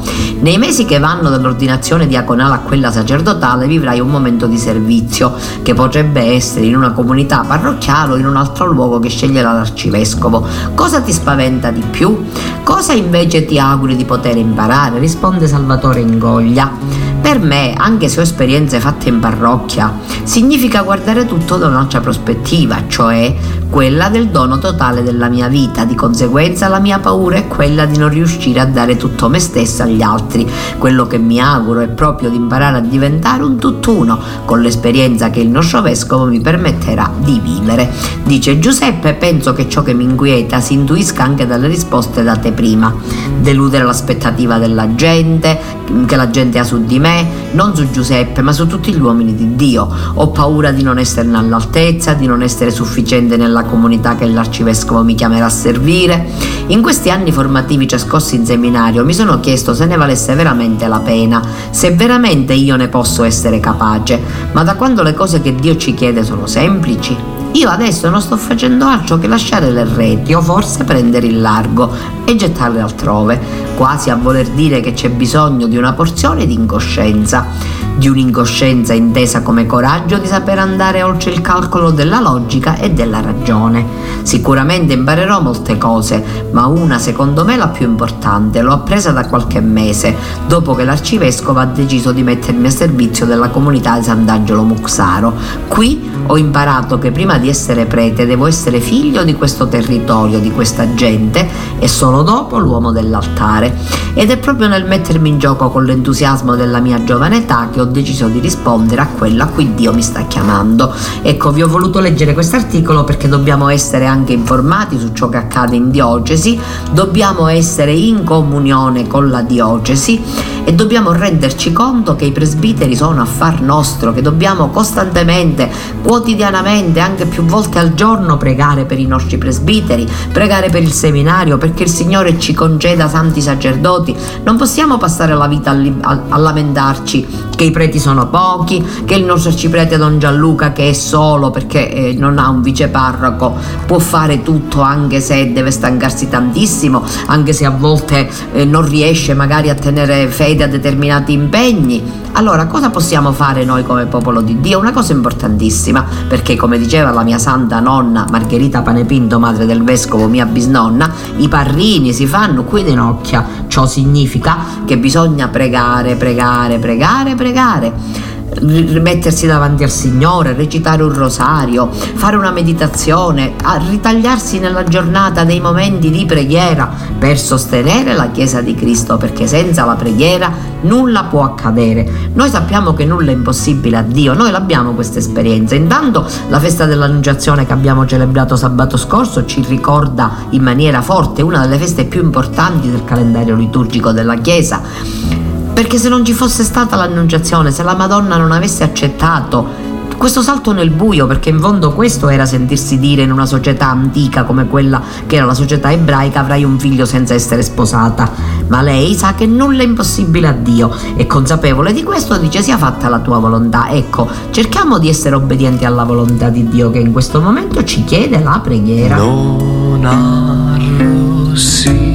Nei 0.42 0.60
mesi 0.60 0.86
che 0.86 1.00
vanno 1.00 1.30
dall'ordinazione 1.30 2.06
diaconale 2.06 2.54
a 2.54 2.60
quella 2.60 2.92
sacerdotale 2.92 3.66
vivrai 3.66 4.00
un 4.00 4.10
momento 4.10 4.46
di 4.46 4.58
servizio 4.60 5.34
che 5.64 5.74
potrebbe 5.74 6.22
essere 6.22 6.68
in 6.68 6.76
una 6.76 6.92
comunità 6.92 7.44
parrocchiale 7.48 8.14
o 8.14 8.18
in 8.18 8.28
un 8.28 8.36
altro 8.36 8.68
luogo 8.68 9.00
che 9.00 9.10
sceglierà 9.10 9.54
l'arcivescovo. 9.54 10.46
Cosa 10.76 11.02
ti 11.02 11.12
spaventa 11.12 11.72
di 11.72 11.84
più? 11.90 12.24
Cosa 12.64 12.94
invece 12.94 13.46
ti 13.46 13.58
auguri 13.58 13.96
di 13.96 14.06
poter 14.06 14.38
imparare? 14.38 15.00
Risponde 15.00 15.48
Salvatore 15.48 16.02
Ingoglia. 16.02 17.13
Per 17.24 17.40
me, 17.40 17.74
anche 17.74 18.10
se 18.10 18.20
ho 18.20 18.24
esperienze 18.24 18.82
fatte 18.82 19.08
in 19.08 19.22
parrocchia, 19.22 19.98
significa 20.24 20.82
guardare 20.82 21.26
tutto 21.26 21.56
da 21.56 21.68
un'altra 21.68 22.02
prospettiva, 22.02 22.84
cioè 22.88 23.34
quella 23.70 24.10
del 24.10 24.28
dono 24.28 24.60
totale 24.60 25.04
della 25.04 25.30
mia 25.30 25.48
vita. 25.48 25.86
Di 25.86 25.96
conseguenza 25.96 26.68
la 26.68 26.80
mia 26.80 27.00
paura 27.00 27.38
è 27.38 27.48
quella 27.48 27.86
di 27.86 27.98
non 27.98 28.10
riuscire 28.10 28.60
a 28.60 28.66
dare 28.66 28.98
tutto 28.98 29.30
me 29.30 29.40
stessa 29.40 29.84
agli 29.84 30.02
altri. 30.02 30.46
Quello 30.78 31.08
che 31.08 31.18
mi 31.18 31.40
auguro 31.40 31.80
è 31.80 31.88
proprio 31.88 32.30
di 32.30 32.36
imparare 32.36 32.78
a 32.78 32.82
diventare 32.82 33.42
un 33.42 33.58
tutt'uno 33.58 34.20
con 34.44 34.62
l'esperienza 34.62 35.30
che 35.30 35.40
il 35.40 35.50
nostro 35.50 35.82
vescovo 35.82 36.26
mi 36.26 36.42
permetterà 36.42 37.10
di 37.18 37.40
vivere. 37.42 37.90
Dice 38.26 38.60
Giuseppe, 38.60 39.14
penso 39.14 39.54
che 39.54 39.70
ciò 39.70 39.82
che 39.82 39.94
mi 39.94 40.04
inquieta 40.04 40.60
si 40.60 40.74
intuisca 40.74 41.24
anche 41.24 41.48
dalle 41.48 41.70
risposte 41.70 42.22
date 42.22 42.52
prima. 42.52 42.94
Deludere 43.40 43.86
l'aspettativa 43.86 44.58
della 44.58 44.94
gente, 44.94 45.82
che 46.06 46.16
la 46.16 46.30
gente 46.30 46.60
ha 46.60 46.64
su 46.64 46.86
di 46.86 47.00
me, 47.00 47.28
non 47.52 47.76
su 47.76 47.90
Giuseppe, 47.90 48.42
ma 48.42 48.52
su 48.52 48.68
tutti 48.68 48.94
gli 48.94 49.00
uomini 49.00 49.36
di 49.36 49.56
Dio. 49.56 49.88
Ho 50.16 50.30
paura 50.30 50.72
di 50.72 50.84
non 50.84 50.98
esserne 50.98 51.38
all'altezza, 51.38 52.14
di 52.14 52.26
non 52.26 52.42
essere 52.42 52.72
sufficiente 52.72 53.38
nella 53.38 53.64
comunità 53.64 54.16
che 54.16 54.26
l'arcivescovo 54.26 55.04
mi 55.04 55.16
chiamerà 55.16 55.46
a 55.46 55.50
servire. 55.50 56.26
In 56.68 56.82
questi 56.82 57.10
anni 57.10 57.32
formativi 57.32 57.86
trascorsi 57.86 58.36
in 58.36 58.46
seminario 58.46 59.04
mi 59.04 59.14
sono 59.14 59.40
chiesto 59.40 59.74
se 59.74 59.86
ne 59.86 59.98
valesse 59.98 60.34
veramente 60.36 60.88
la 60.88 61.00
pena, 61.00 61.42
se 61.70 61.92
veramente 61.92 62.54
io 62.54 62.76
ne 62.76 62.88
posso 62.88 63.24
essere 63.24 63.60
capace, 63.60 64.20
ma 64.54 64.64
da 64.64 64.76
quando 64.76 65.04
le 65.04 65.14
cose 65.14 65.42
che 65.42 65.56
Dio 65.56 65.76
ci 65.78 65.94
chiede 65.94 66.24
sono 66.24 66.48
semplici, 66.48 67.16
io 67.54 67.70
adesso 67.70 68.10
non 68.10 68.22
sto 68.22 68.36
facendo 68.36 68.86
altro 68.86 69.20
che 69.20 69.28
lasciare 69.28 69.70
le 69.70 69.86
reti 69.86 70.34
o 70.34 70.42
forse 70.42 70.84
prendere 70.86 71.28
il 71.28 71.40
largo 71.40 71.92
e 72.26 72.36
gettarle 72.36 72.82
altrove, 72.82 73.40
quasi 73.76 74.10
a 74.10 74.16
voler 74.16 74.50
dire 74.50 74.80
che 74.80 74.94
c'è 74.94 75.10
bisogno 75.10 75.68
di 75.68 75.78
una 75.78 75.94
porzione 75.94 76.46
di 76.46 76.54
incoscienza, 76.54 77.48
di 77.96 78.08
un'incoscienza 78.08 78.94
intesa 78.94 79.42
come 79.42 79.66
coraggio 79.66 80.18
di 80.18 80.28
saper 80.28 80.60
andare 80.60 81.04
oltre 81.04 81.32
il 81.32 81.42
calcolo 81.42 81.92
della 81.92 82.20
logica 82.20 82.78
e 82.78 82.92
della 82.92 83.22
ragione. 83.22 83.86
Sicuramente 84.24 84.94
imparerò 84.94 85.42
molte 85.42 85.78
cose, 85.78 86.48
ma 86.52 86.66
una 86.66 86.98
secondo 86.98 87.44
me 87.44 87.58
la 87.58 87.68
più 87.68 87.86
importante 87.86 88.62
l'ho 88.62 88.74
appresa 88.74 89.12
da 89.12 89.28
qualche 89.28 89.60
mese, 89.60 90.16
dopo 90.48 90.74
che 90.76 90.84
l'arcivescovo 90.84 91.60
ha 91.60 91.66
deciso 91.66 92.12
di 92.12 92.24
mettermi 92.24 92.68
a 92.68 92.72
servizio 92.72 93.26
della 93.26 93.50
comunità 93.50 93.98
di 93.98 94.04
Sant'Angelo 94.04 94.64
Muxaro. 94.64 95.34
Qui 95.68 96.12
ho 96.28 96.38
imparato 96.38 96.98
che 96.98 97.12
prima 97.12 97.38
di 97.38 97.50
essere 97.50 97.86
prete 97.86 98.26
devo 98.26 98.48
essere 98.48 98.80
figlio 98.80 99.24
di 99.24 99.34
questo 99.34 99.68
territorio, 99.68 100.40
di 100.40 100.52
questa 100.52 100.94
gente 100.94 101.48
e 101.80 101.88
solo 101.88 102.13
dopo 102.22 102.60
l'uomo 102.60 102.92
dell'altare. 102.92 103.76
ed 104.16 104.30
è 104.30 104.38
proprio 104.38 104.68
nel 104.68 104.86
mettermi 104.86 105.28
in 105.28 105.40
gioco 105.40 105.70
con 105.72 105.86
l'entusiasmo 105.86 106.56
della 106.56 106.80
mia 106.80 107.04
giovane 107.04 107.38
età 107.38 107.70
che 107.72 107.82
ho 107.82 107.86
deciso 107.86 108.28
di 108.28 108.40
rispondere 108.40 109.02
a 109.02 109.08
quello 109.08 109.42
a 109.42 109.48
cui 109.48 109.74
Dio 109.74 109.92
mi 109.92 110.04
sta 110.04 110.28
chiamando. 110.28 110.94
Ecco, 111.24 111.52
vi 111.52 111.64
ho 111.64 111.68
voluto 111.68 112.00
leggere 112.00 112.34
questo 112.34 112.56
articolo 112.56 113.04
perché 113.04 113.28
dobbiamo 113.28 113.70
essere 113.70 114.06
anche 114.06 114.34
informati 114.34 115.00
su 115.00 115.14
ciò 115.14 115.30
che 115.30 115.38
accade 115.38 115.76
in 115.76 115.90
diocesi, 115.90 116.60
dobbiamo 116.92 117.48
essere 117.48 117.94
in 117.94 118.24
comunione 118.24 119.08
con 119.08 119.30
la 119.30 119.42
diocesi 119.42 120.22
e 120.66 120.74
dobbiamo 120.74 121.12
renderci 121.12 121.74
conto 121.74 122.16
che 122.16 122.26
i 122.26 122.32
presbiteri 122.32 122.96
sono 122.96 123.22
affar 123.22 123.62
nostro, 123.62 124.14
che 124.14 124.22
dobbiamo 124.22 124.70
costantemente, 124.70 125.70
quotidianamente, 126.02 127.00
anche 127.00 127.26
più 127.26 127.44
volte 127.44 127.80
al 127.80 127.94
giorno 127.94 128.38
pregare 128.38 128.86
per 128.86 129.00
i 129.00 129.06
nostri 129.06 129.38
presbiteri, 129.38 130.10
pregare 130.32 130.70
per 130.70 130.82
il 130.82 130.92
seminario, 130.92 131.58
perché 131.58 131.84
il 131.84 131.90
Signore 132.04 132.38
ci 132.38 132.54
conceda 132.54 133.08
santi 133.08 133.40
sacerdoti. 133.40 134.14
Non 134.44 134.58
possiamo 134.58 134.98
passare 134.98 135.36
la 135.36 135.48
vita 135.48 135.72
a, 135.72 135.78
a, 136.02 136.22
a 136.28 136.38
lamentarci 136.38 137.26
che 137.56 137.64
i 137.64 137.72
preti 137.72 137.98
sono 137.98 138.28
pochi, 138.28 138.86
che 139.06 139.16
il 139.16 139.24
nostro 139.24 139.52
arciprete 139.52 139.96
Don 139.96 140.20
Gianluca 140.20 140.74
che 140.74 140.90
è 140.90 140.94
solo 140.94 141.50
perché 141.50 141.90
eh, 141.90 142.14
non 142.14 142.40
ha 142.40 142.50
un 142.50 142.62
viceparroco 142.62 143.56
può 143.86 144.00
fare 144.00 144.44
tutto 144.44 144.82
anche 144.82 145.22
se 145.22 145.54
deve 145.54 145.72
stancarsi 145.72 146.28
tantissimo, 146.28 147.02
anche 147.28 147.54
se 147.54 147.64
a 147.64 147.70
volte 147.70 148.30
eh, 148.52 148.66
non 148.66 148.86
riesce 148.86 149.34
magari 149.34 149.70
a 149.70 149.76
tenere 149.76 150.28
fede 150.28 150.66
a 150.66 150.68
determinati 150.68 151.32
impegni. 151.32 152.23
Allora, 152.36 152.66
cosa 152.66 152.90
possiamo 152.90 153.32
fare 153.32 153.64
noi 153.64 153.84
come 153.84 154.08
popolo 154.08 154.42
di 154.42 154.60
Dio? 154.60 154.80
Una 154.80 154.92
cosa 154.92 155.14
importantissima, 155.14 156.04
perché 156.28 156.56
come 156.56 156.80
diceva 156.80 157.12
la 157.12 157.22
mia 157.22 157.38
santa 157.38 157.80
nonna 157.80 158.26
Margherita 158.28 158.82
Panepinto, 158.82 159.38
madre 159.38 159.68
del 159.68 159.84
vescovo, 159.84 160.28
mia 160.28 160.46
bisnonna, 160.46 161.12
i 161.38 161.48
parrini 161.48 162.12
si 162.12 162.26
fanno 162.26 162.64
qui 162.64 162.90
in 162.90 163.00
occhia. 163.00 163.46
Ciò 163.68 163.86
significa 163.86 164.58
che 164.84 164.98
bisogna 164.98 165.48
pregare, 165.48 166.16
pregare, 166.16 166.80
pregare, 166.80 167.36
pregare 167.36 168.32
rimettersi 168.60 169.46
davanti 169.46 169.84
al 169.84 169.90
Signore, 169.90 170.54
recitare 170.54 171.04
un 171.04 171.14
rosario, 171.14 171.90
fare 171.92 172.36
una 172.36 172.52
meditazione, 172.52 173.54
ritagliarsi 173.90 174.60
nella 174.60 174.84
giornata 174.84 175.44
dei 175.44 175.60
momenti 175.60 176.10
di 176.10 176.26
preghiera 176.26 176.90
per 177.18 177.38
sostenere 177.38 178.14
la 178.14 178.32
Chiesa 178.32 178.62
di 178.62 178.76
Cristo, 178.76 179.18
perché 179.18 179.48
senza 179.48 179.86
la 179.86 179.96
preghiera 179.96 180.52
nulla 180.82 181.24
può 181.26 181.44
accadere. 181.44 182.30
Noi 182.34 182.50
sappiamo 182.50 182.94
che 182.94 183.06
nulla 183.06 183.32
è 183.32 183.34
impossibile 183.34 183.98
a 183.98 184.02
Dio, 184.02 184.34
noi 184.34 184.52
l'abbiamo 184.52 184.94
questa 184.94 185.20
esperienza. 185.20 185.76
Intanto 185.76 186.26
la 186.50 186.60
festa 186.60 186.86
dell'Annunciazione 186.86 187.66
che 187.66 187.74
abbiamo 187.74 188.06
celebrato 188.06 188.56
sabato 188.56 188.98
scorso 188.98 189.46
ci 189.46 189.64
ricorda 189.68 190.32
in 190.50 190.64
maniera 190.64 191.02
forte 191.02 191.42
una 191.42 191.62
delle 191.62 191.78
feste 191.78 192.06
più 192.06 192.22
importanti 192.22 192.90
del 192.90 193.04
calendario 193.04 193.56
liturgico 193.56 194.12
della 194.12 194.36
Chiesa 194.36 195.43
perché 195.74 195.98
se 195.98 196.08
non 196.08 196.24
ci 196.24 196.34
fosse 196.34 196.64
stata 196.64 196.96
l'annunciazione, 196.96 197.72
se 197.72 197.84
la 197.84 197.96
Madonna 197.96 198.38
non 198.38 198.52
avesse 198.52 198.84
accettato 198.84 199.94
questo 200.24 200.42
salto 200.42 200.72
nel 200.72 200.90
buio, 200.90 201.28
perché 201.28 201.50
in 201.50 201.60
fondo 201.60 201.92
questo 201.92 202.30
era 202.30 202.46
sentirsi 202.46 202.98
dire 202.98 203.24
in 203.24 203.32
una 203.32 203.46
società 203.46 203.90
antica 203.90 204.44
come 204.44 204.68
quella 204.68 205.02
che 205.26 205.36
era 205.36 205.46
la 205.46 205.54
società 205.54 205.92
ebraica, 205.92 206.40
avrai 206.40 206.64
un 206.64 206.80
figlio 206.80 207.06
senza 207.06 207.34
essere 207.34 207.62
sposata. 207.62 208.32
Ma 208.68 208.82
lei 208.82 209.16
sa 209.16 209.34
che 209.34 209.46
nulla 209.46 209.82
è 209.82 209.86
impossibile 209.86 210.48
a 210.48 210.54
Dio 210.54 210.96
e 211.18 211.28
consapevole 211.28 211.92
di 211.92 212.04
questo 212.04 212.38
dice 212.38 212.62
sia 212.62 212.78
fatta 212.78 213.10
la 213.10 213.20
tua 213.20 213.40
volontà. 213.40 213.90
Ecco, 213.90 214.30
cerchiamo 214.52 214.98
di 214.98 215.10
essere 215.10 215.36
obbedienti 215.36 215.84
alla 215.84 216.06
volontà 216.06 216.48
di 216.48 216.70
Dio 216.70 216.90
che 216.90 217.00
in 217.00 217.12
questo 217.12 217.42
momento 217.42 217.84
ci 217.84 218.06
chiede 218.06 218.42
la 218.42 218.62
preghiera. 218.64 219.18
Non 219.18 220.06
arrossire 220.06 222.13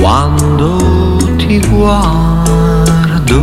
quando 0.00 1.16
ti 1.36 1.58
guardo, 1.68 3.40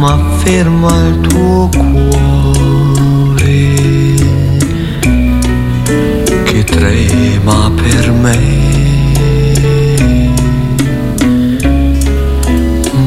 ma 0.00 0.18
ferma 0.38 1.06
il 1.06 1.20
tuo 1.20 1.68
cuore 1.76 2.54
che 6.44 6.64
trema 6.64 7.70
per 7.74 8.10
me. 8.12 8.64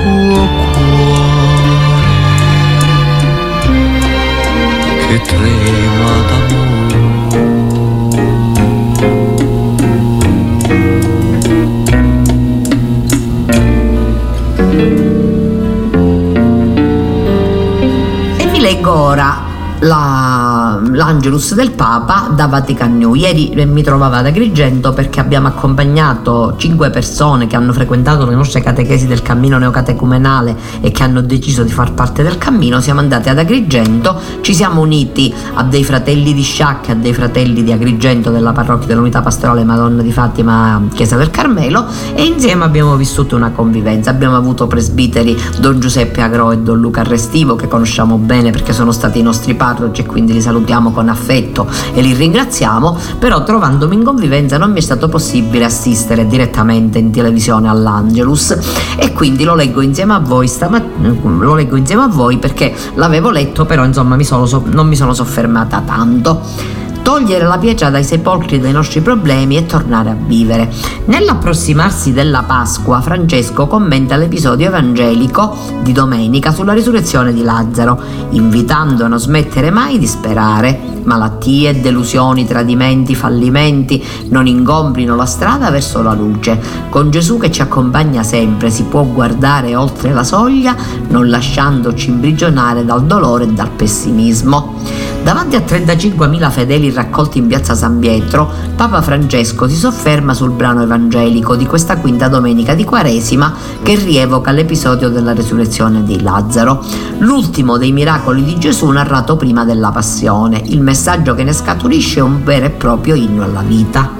del 21.54 21.70
Papa 21.70 22.28
da 22.34 22.46
Vatican 22.46 22.98
New. 22.98 23.14
Ieri 23.14 23.52
mi 23.64 23.82
trovavo 23.82 24.16
ad 24.16 24.26
Agrigento 24.26 24.92
perché 24.92 25.20
abbiamo 25.20 25.46
accompagnato 25.46 26.54
cinque 26.56 26.90
persone 26.90 27.46
che 27.46 27.54
hanno 27.54 27.72
frequentato 27.72 28.26
le 28.26 28.34
nostre 28.34 28.60
catechesi 28.60 29.06
del 29.06 29.22
cammino 29.22 29.56
neocatecumenale 29.58 30.56
e 30.80 30.90
che 30.90 31.02
hanno 31.04 31.20
deciso 31.20 31.62
di 31.62 31.70
far 31.70 31.92
parte 31.94 32.22
del 32.22 32.38
cammino. 32.38 32.80
Siamo 32.80 33.00
andati 33.00 33.28
ad 33.28 33.38
Agrigento, 33.38 34.20
ci 34.40 34.52
siamo 34.52 34.80
uniti 34.80 35.32
a 35.54 35.62
dei 35.62 35.84
fratelli 35.84 36.34
di 36.34 36.42
Sciacca 36.42 36.92
a 36.92 36.94
dei 36.96 37.14
fratelli 37.14 37.62
di 37.62 37.72
Agrigento 37.72 38.30
della 38.30 38.52
parrocchia 38.52 38.88
dell'Unità 38.88 39.22
Pastorale 39.22 39.62
Madonna 39.64 40.02
di 40.02 40.12
Fatima 40.12 40.82
Chiesa 40.92 41.16
del 41.16 41.30
Carmelo 41.30 41.86
e 42.14 42.24
insieme 42.24 42.64
abbiamo 42.64 42.96
vissuto 42.96 43.36
una 43.36 43.50
convivenza. 43.50 44.10
Abbiamo 44.10 44.36
avuto 44.36 44.66
presbiteri 44.66 45.40
Don 45.60 45.78
Giuseppe 45.78 46.20
Agro 46.20 46.50
e 46.50 46.58
Don 46.58 46.80
Luca 46.80 47.04
Restivo 47.04 47.54
che 47.54 47.68
conosciamo 47.68 48.18
bene 48.18 48.50
perché 48.50 48.72
sono 48.72 48.90
stati 48.90 49.20
i 49.20 49.22
nostri 49.22 49.54
parroci 49.54 50.00
e 50.00 50.06
quindi 50.06 50.32
li 50.32 50.40
salutiamo 50.40 50.90
con 50.90 51.08
affetto 51.08 51.42
e 51.52 52.00
li 52.00 52.14
ringraziamo, 52.14 52.98
però 53.18 53.42
trovandomi 53.42 53.94
in 53.94 54.04
convivenza 54.04 54.58
non 54.58 54.72
mi 54.72 54.78
è 54.78 54.82
stato 54.82 55.08
possibile 55.08 55.64
assistere 55.64 56.26
direttamente 56.26 56.98
in 56.98 57.10
televisione 57.10 57.68
all'Angelus 57.68 58.56
e 58.96 59.12
quindi 59.12 59.44
lo 59.44 59.54
leggo 59.54 59.80
insieme 59.80 60.14
a 60.14 60.18
voi 60.18 60.48
stamattina, 60.48 61.14
lo 61.22 61.54
leggo 61.54 61.76
insieme 61.76 62.02
a 62.02 62.08
voi 62.08 62.38
perché 62.38 62.74
l'avevo 62.94 63.30
letto, 63.30 63.64
però 63.64 63.84
insomma 63.84 64.16
mi 64.16 64.24
sono, 64.24 64.62
non 64.66 64.86
mi 64.86 64.96
sono 64.96 65.14
soffermata 65.14 65.82
tanto 65.84 66.82
togliere 67.04 67.44
la 67.44 67.58
pietra 67.58 67.90
dai 67.90 68.02
sepolcri 68.02 68.58
dei 68.58 68.72
nostri 68.72 69.02
problemi 69.02 69.58
e 69.58 69.66
tornare 69.66 70.08
a 70.08 70.16
vivere. 70.18 70.72
Nell'approssimarsi 71.04 72.14
della 72.14 72.44
Pasqua, 72.44 73.02
Francesco 73.02 73.66
commenta 73.66 74.16
l'episodio 74.16 74.68
evangelico 74.68 75.54
di 75.82 75.92
domenica 75.92 76.50
sulla 76.50 76.72
risurrezione 76.72 77.34
di 77.34 77.42
Lazzaro, 77.42 78.00
invitando 78.30 79.04
a 79.04 79.08
non 79.08 79.20
smettere 79.20 79.70
mai 79.70 79.98
di 79.98 80.06
sperare. 80.06 80.93
Malattie, 81.04 81.80
delusioni, 81.80 82.46
tradimenti, 82.46 83.14
fallimenti 83.14 84.02
non 84.30 84.46
ingombrino 84.46 85.14
la 85.14 85.26
strada 85.26 85.70
verso 85.70 86.02
la 86.02 86.14
luce. 86.14 86.58
Con 86.88 87.10
Gesù 87.10 87.38
che 87.38 87.50
ci 87.50 87.62
accompagna 87.62 88.22
sempre 88.22 88.70
si 88.70 88.84
può 88.84 89.04
guardare 89.04 89.76
oltre 89.76 90.12
la 90.12 90.24
soglia, 90.24 90.76
non 91.08 91.28
lasciandoci 91.28 92.10
imprigionare 92.10 92.84
dal 92.84 93.04
dolore 93.04 93.44
e 93.44 93.48
dal 93.48 93.70
pessimismo. 93.70 94.74
Davanti 95.24 95.56
a 95.56 95.60
35.000 95.60 96.50
fedeli 96.50 96.92
raccolti 96.92 97.38
in 97.38 97.46
piazza 97.46 97.74
San 97.74 97.98
Pietro, 97.98 98.46
Papa 98.76 99.00
Francesco 99.00 99.66
si 99.66 99.74
sofferma 99.74 100.34
sul 100.34 100.50
brano 100.50 100.82
evangelico 100.82 101.56
di 101.56 101.64
questa 101.64 101.96
quinta 101.96 102.28
domenica 102.28 102.74
di 102.74 102.84
Quaresima 102.84 103.54
che 103.82 103.94
rievoca 103.94 104.50
l'episodio 104.50 105.08
della 105.08 105.32
resurrezione 105.32 106.04
di 106.04 106.20
Lazzaro, 106.20 106.84
l'ultimo 107.20 107.78
dei 107.78 107.90
miracoli 107.90 108.44
di 108.44 108.58
Gesù 108.58 108.86
narrato 108.90 109.36
prima 109.36 109.64
della 109.64 109.90
passione. 109.92 110.60
Il 110.66 110.82
messaggio 110.82 111.34
che 111.34 111.42
ne 111.42 111.54
scaturisce 111.54 112.18
è 112.18 112.22
un 112.22 112.44
vero 112.44 112.66
e 112.66 112.70
proprio 112.70 113.14
inno 113.14 113.44
alla 113.44 113.62
vita. 113.62 114.10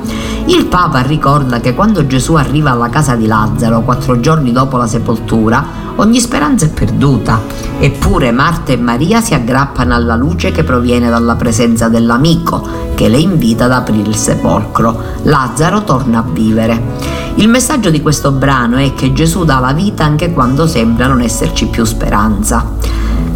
Il 0.46 0.64
Papa 0.64 1.00
ricorda 1.00 1.61
che 1.61 1.75
quando 1.75 2.06
Gesù 2.06 2.32
arriva 2.34 2.70
alla 2.70 2.88
casa 2.88 3.14
di 3.14 3.26
Lazzaro, 3.26 3.82
quattro 3.82 4.20
giorni 4.20 4.52
dopo 4.52 4.78
la 4.78 4.87
sepoltura, 4.87 5.84
ogni 5.96 6.20
speranza 6.20 6.66
è 6.66 6.70
perduta, 6.70 7.40
eppure 7.78 8.32
Marta 8.32 8.72
e 8.72 8.76
Maria 8.76 9.20
si 9.20 9.34
aggrappano 9.34 9.94
alla 9.94 10.16
luce 10.16 10.50
che 10.50 10.64
proviene 10.64 11.08
dalla 11.08 11.36
presenza 11.36 11.88
dell'amico, 11.88 12.66
che 12.94 13.08
le 13.08 13.18
invita 13.18 13.66
ad 13.66 13.72
aprire 13.72 14.08
il 14.08 14.16
sepolcro. 14.16 15.00
Lazzaro 15.22 15.84
torna 15.84 16.18
a 16.18 16.24
vivere. 16.28 17.22
Il 17.36 17.48
messaggio 17.48 17.90
di 17.90 18.00
questo 18.00 18.30
brano 18.30 18.76
è 18.76 18.94
che 18.94 19.12
Gesù 19.12 19.44
dà 19.44 19.58
la 19.58 19.72
vita 19.72 20.04
anche 20.04 20.32
quando 20.32 20.66
sembra 20.66 21.06
non 21.06 21.20
esserci 21.20 21.66
più 21.66 21.84
speranza. 21.84 22.72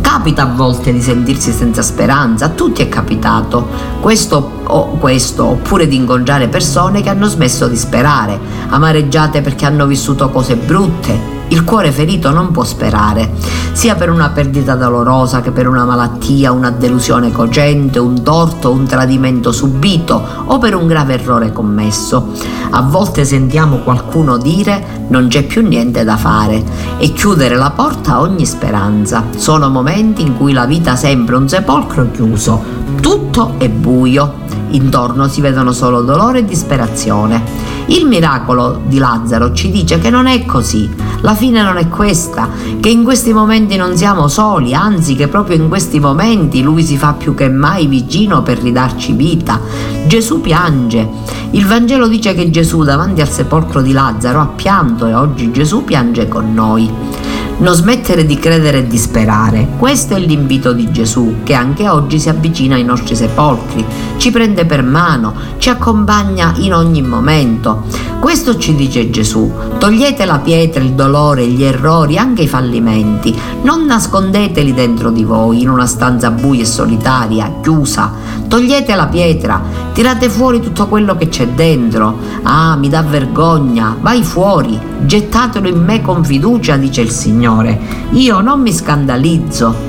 Capita 0.01 0.43
a 0.43 0.53
volte 0.55 0.93
di 0.93 1.03
sentirsi 1.03 1.53
senza 1.53 1.83
speranza, 1.83 2.47
a 2.47 2.51
tutti 2.51 2.83
è 2.83 2.89
capitato 2.89 3.69
questo 4.01 4.63
o 4.65 4.97
questo, 4.99 5.47
oppure 5.47 5.87
di 5.87 5.97
incontrare 5.97 6.49
persone 6.49 7.03
che 7.03 7.09
hanno 7.09 7.27
smesso 7.27 7.69
di 7.69 7.77
sperare, 7.77 8.39
amareggiate 8.69 9.41
perché 9.43 9.67
hanno 9.67 9.87
vissuto 9.87 10.31
cose 10.31 10.57
brutte, 10.57 11.38
il 11.49 11.65
cuore 11.65 11.93
ferito 11.93 12.31
non 12.31 12.51
può 12.51 12.65
sperare, 12.65 13.33
sia 13.73 13.95
per 13.95 14.11
una 14.11 14.29
perdita 14.31 14.75
dolorosa 14.75 15.41
che 15.41 15.51
per 15.51 15.67
una 15.67 15.85
malattia, 15.85 16.53
una 16.53 16.71
delusione 16.71 17.33
cogente, 17.33 17.99
un 17.99 18.23
torto, 18.23 18.71
un 18.71 18.85
tradimento 18.87 19.51
subito 19.53 20.23
o 20.45 20.59
per 20.59 20.75
un 20.75 20.87
grave 20.87 21.15
errore 21.15 21.53
commesso. 21.53 22.33
A 22.71 22.83
volte 22.83 23.25
sentiamo 23.25 23.79
qualcuno 23.79 24.37
dire 24.37 25.07
non 25.09 25.29
c'è 25.29 25.45
più 25.45 25.67
niente 25.67 26.05
da 26.05 26.17
fare 26.17 26.63
e 26.99 27.13
chiudere 27.13 27.57
la 27.57 27.71
porta 27.71 28.15
a 28.15 28.21
ogni 28.21 28.45
speranza. 28.45 29.25
Sono 29.37 29.71
momenti 29.71 30.23
in 30.23 30.37
cui 30.37 30.53
la 30.53 30.67
vita 30.67 30.97
sembra 30.97 31.39
un 31.39 31.49
sepolcro 31.49 32.11
chiuso, 32.11 32.63
tutto 33.01 33.55
è 33.57 33.69
buio. 33.69 34.47
Intorno 34.71 35.29
si 35.29 35.41
vedono 35.41 35.73
solo 35.73 36.03
dolore 36.03 36.41
e 36.41 36.45
disperazione. 36.45 37.68
Il 37.89 38.07
miracolo 38.07 38.83
di 38.87 38.99
Lazzaro 38.99 39.53
ci 39.55 39.71
dice 39.71 39.99
che 39.99 40.11
non 40.11 40.27
è 40.27 40.45
così, 40.45 40.89
la 41.23 41.35
fine 41.35 41.63
non 41.63 41.79
è 41.79 41.89
questa, 41.89 42.49
che 42.81 42.91
in 42.91 43.03
questi 43.03 43.33
momenti 43.33 43.77
non 43.77 43.97
siamo 43.97 44.29
soli, 44.29 44.75
anzi 44.75 45.15
che 45.15 45.27
proprio 45.27 45.57
in 45.57 45.69
questi 45.69 45.99
momenti 45.99 46.63
lui 46.63 46.83
si 46.85 46.99
fa 46.99 47.15
più 47.15 47.35
che 47.35 47.49
mai 47.49 47.87
vicino 47.87 48.43
per 48.43 48.59
ridarci 48.59 49.13
vita. 49.13 49.59
Gesù 50.07 50.43
piange. 50.43 51.09
Il 51.53 51.67
Vangelo 51.67 52.09
dice 52.09 52.35
che 52.35 52.51
Gesù 52.51 52.83
davanti 52.83 53.23
al 53.23 53.31
sepolcro 53.31 53.81
di 53.81 53.93
Lazzaro 53.93 54.41
ha 54.41 54.47
pianto 54.47 55.07
e 55.07 55.15
oggi 55.15 55.51
Gesù 55.51 55.83
piange 55.83 56.29
con 56.29 56.53
noi. 56.53 57.28
Non 57.61 57.75
smettere 57.75 58.25
di 58.25 58.39
credere 58.39 58.79
e 58.79 58.87
di 58.87 58.97
sperare. 58.97 59.67
Questo 59.79 60.15
è 60.15 60.19
l'invito 60.21 60.73
di 60.73 60.93
Gesù 60.93 61.39
che 61.43 61.55
anche 61.55 61.89
oggi 61.89 62.21
si 62.21 62.29
avvicina 62.29 62.77
ai 62.77 62.85
nostri 62.85 63.17
sepolcri, 63.17 63.85
ci 64.17 64.31
prende 64.31 64.65
per 64.65 64.85
mano, 64.85 65.35
ci 65.59 65.69
accompagna 65.69 66.55
in 66.59 66.73
ogni 66.73 67.03
momento. 67.03 67.83
Questo 68.21 68.59
ci 68.59 68.75
dice 68.75 69.11
Gesù. 69.11 69.51
Togliete 69.79 70.25
la 70.25 70.39
pietra, 70.39 70.83
il 70.83 70.93
dolore, 70.93 71.47
gli 71.47 71.63
errori, 71.63 72.19
anche 72.19 72.43
i 72.43 72.49
fallimenti. 72.49 73.35
Non 73.63 73.85
nascondeteli 73.87 74.75
dentro 74.75 75.11
di 75.11 75.25
voi 75.25 75.63
in 75.63 75.69
una 75.69 75.87
stanza 75.87 76.31
buia 76.31 76.63
e 76.63 76.67
solitaria, 76.67 77.55
chiusa. 77.63 78.13
Togliete 78.49 78.95
la 78.95 79.07
pietra, 79.07 79.63
tirate 79.93 80.29
fuori 80.29 80.61
tutto 80.61 80.89
quello 80.89 81.17
che 81.17 81.29
c'è 81.29 81.47
dentro. 81.49 82.19
Ah, 82.43 82.77
mi 82.77 82.89
dà 82.89 83.03
vergogna. 83.03 83.97
Vai 84.01 84.23
fuori, 84.23 84.79
gettatelo 85.07 85.69
in 85.69 85.83
me 85.83 86.03
con 86.03 86.25
fiducia, 86.25 86.77
dice 86.77 87.03
il 87.03 87.11
Signore. 87.11 87.81
Io 88.11 88.41
non 88.41 88.61
mi 88.61 88.73
scandalizzo. 88.73 89.88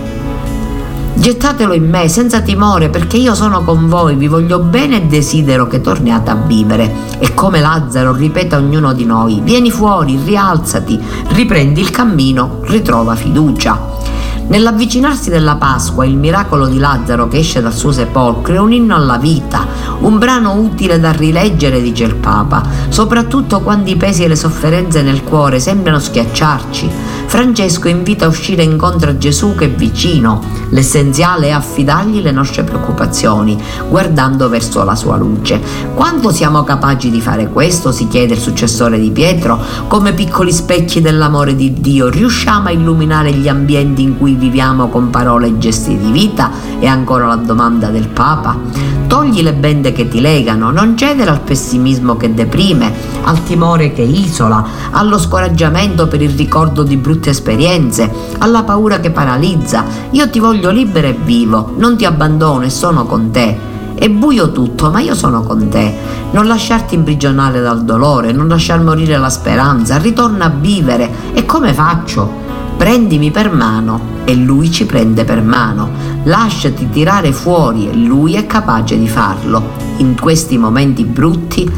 Gettatelo 1.13 1.74
in 1.74 1.89
me 1.89 2.08
senza 2.08 2.41
timore 2.41 2.89
perché 2.89 3.17
io 3.17 3.36
sono 3.36 3.63
con 3.63 3.88
voi, 3.88 4.15
vi 4.15 4.28
voglio 4.28 4.60
bene 4.60 4.98
e 4.98 5.06
desidero 5.06 5.67
che 5.67 5.82
torniate 5.82 6.30
a 6.30 6.36
vivere. 6.36 6.91
E 7.19 7.34
come 7.34 7.60
Lazzaro 7.60 8.13
ripete 8.13 8.56
a 8.56 8.58
ognuno 8.58 8.93
di 8.93 9.06
noi, 9.06 9.41
vieni 9.43 9.69
fuori, 9.69 10.17
rialzati, 10.24 11.00
riprendi 11.30 11.82
il 11.82 11.89
cammino, 11.89 12.62
ritrova 12.63 13.15
fiducia. 13.15 14.18
Nell'avvicinarsi 14.49 15.29
della 15.29 15.57
Pasqua, 15.57 16.07
il 16.07 16.17
miracolo 16.17 16.65
di 16.65 16.79
Lazzaro 16.79 17.27
che 17.27 17.38
esce 17.38 17.62
dal 17.62 17.71
suo 17.71 17.91
sepolcro 17.91 18.55
è 18.55 18.57
un 18.57 18.73
inno 18.73 18.95
alla 18.95 19.17
vita, 19.17 19.67
un 19.99 20.17
brano 20.17 20.53
utile 20.53 20.99
da 20.99 21.12
rileggere, 21.12 21.79
dice 21.79 22.05
il 22.05 22.15
Papa, 22.15 22.63
soprattutto 22.89 23.59
quando 23.59 23.91
i 23.91 23.95
pesi 23.95 24.23
e 24.23 24.27
le 24.27 24.35
sofferenze 24.35 25.03
nel 25.03 25.23
cuore 25.23 25.59
sembrano 25.59 25.99
schiacciarci. 25.99 26.89
Francesco 27.27 27.89
invita 27.89 28.25
a 28.25 28.29
uscire 28.29 28.63
incontro 28.63 29.12
a 29.12 29.17
Gesù 29.19 29.53
che 29.53 29.65
è 29.65 29.69
vicino. 29.69 30.41
L'essenziale 30.69 31.49
è 31.49 31.51
affidargli 31.51 32.19
le 32.19 32.31
nostre 32.31 32.63
preoccupazioni, 32.63 33.55
guardando 33.88 34.49
verso 34.49 34.83
la 34.83 34.95
sua 34.95 35.15
luce. 35.15 35.62
Quanto 35.93 36.31
siamo 36.31 36.63
capaci 36.63 37.12
di 37.12 37.21
fare 37.21 37.49
questo, 37.49 37.91
si 37.91 38.07
chiede 38.07 38.33
il 38.33 38.39
successore 38.39 38.99
di 38.99 39.12
Pietro, 39.12 39.62
come 39.88 40.13
piccoli 40.13 40.51
specchi 40.51 41.01
dell'amore 41.01 41.55
di 41.55 41.71
Dio, 41.79 42.09
riusciamo 42.09 42.69
a 42.69 42.71
illuminare 42.71 43.31
gli 43.31 43.47
ambienti 43.47 44.01
in 44.01 44.17
cui 44.17 44.38
viviamo 44.39 44.88
con 44.88 45.12
parole 45.12 45.47
e 45.47 45.58
gesti 45.60 45.97
di 45.97 46.12
vita? 46.12 46.49
E 46.80 46.88
ancora 46.88 47.28
la 47.28 47.36
domanda 47.36 47.89
del 47.89 48.08
Papa. 48.08 48.58
Togli 49.06 49.41
le 49.41 49.54
bende 49.54 49.91
che 49.91 50.08
ti 50.08 50.21
legano, 50.21 50.71
non 50.71 50.95
cedere 50.95 51.30
al 51.30 51.41
pessimismo 51.41 52.15
che 52.15 52.34
deprime, 52.34 52.91
al 53.23 53.43
timore 53.43 53.91
che 53.91 54.02
isola, 54.02 54.65
allo 54.91 55.19
scoraggiamento 55.19 56.08
per 56.08 56.21
il 56.21 56.32
ricordo 56.32 56.84
di 56.84 56.95
brutte 56.95 57.32
esperienze, 57.32 58.12
alla 58.38 58.63
paura 58.63 58.99
che 58.99 59.12
paralizza. 59.12 59.84
Io 60.12 60.30
ti 60.30 60.39
voglio 60.39 60.69
libero 60.69 61.08
e 61.08 61.17
vivo, 61.23 61.73
non 61.78 61.97
ti 61.97 62.06
abbandono 62.06 62.63
e 62.63 62.69
sono 62.69 63.06
con 63.06 63.32
te. 63.32 63.67
È 63.95 64.08
buio 64.08 64.52
tutto, 64.54 64.89
ma 64.89 65.02
io 65.02 65.13
sono 65.13 65.43
con 65.43 65.67
te. 65.67 65.93
Non 66.32 66.47
lasciarti 66.47 66.95
imprigionare 66.95 67.60
dal 67.60 67.84
dolore, 67.84 68.32
non 68.32 68.47
lasciar 68.47 68.82
morire 68.82 69.17
la 69.17 69.30
speranza, 69.30 69.97
ritorna 69.97 70.45
a 70.45 70.49
vivere. 70.49 71.34
E 71.34 71.45
come 71.45 71.73
faccio? 71.73 72.48
Prendimi 72.80 73.30
per 73.30 73.52
mano 73.52 74.00
e 74.24 74.34
lui 74.36 74.72
ci 74.72 74.86
prende 74.86 75.26
per 75.26 75.42
mano. 75.42 75.89
Lasciati 76.24 76.89
tirare 76.89 77.34
fuori 77.34 77.89
e 77.89 77.94
lui 77.94 78.36
è 78.36 78.46
capace 78.48 78.98
di 78.98 79.06
farlo. 79.06 79.72
In 79.98 80.18
questi 80.18 80.58
momenti 80.58 81.04
brutti 81.04 81.70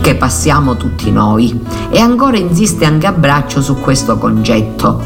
che 0.00 0.16
passiamo 0.16 0.76
tutti 0.76 1.12
noi. 1.12 1.56
E 1.90 2.00
ancora 2.00 2.36
insiste 2.36 2.84
anche 2.84 3.06
a 3.06 3.12
braccio 3.12 3.62
su 3.62 3.76
questo 3.76 4.18
concetto. 4.18 5.00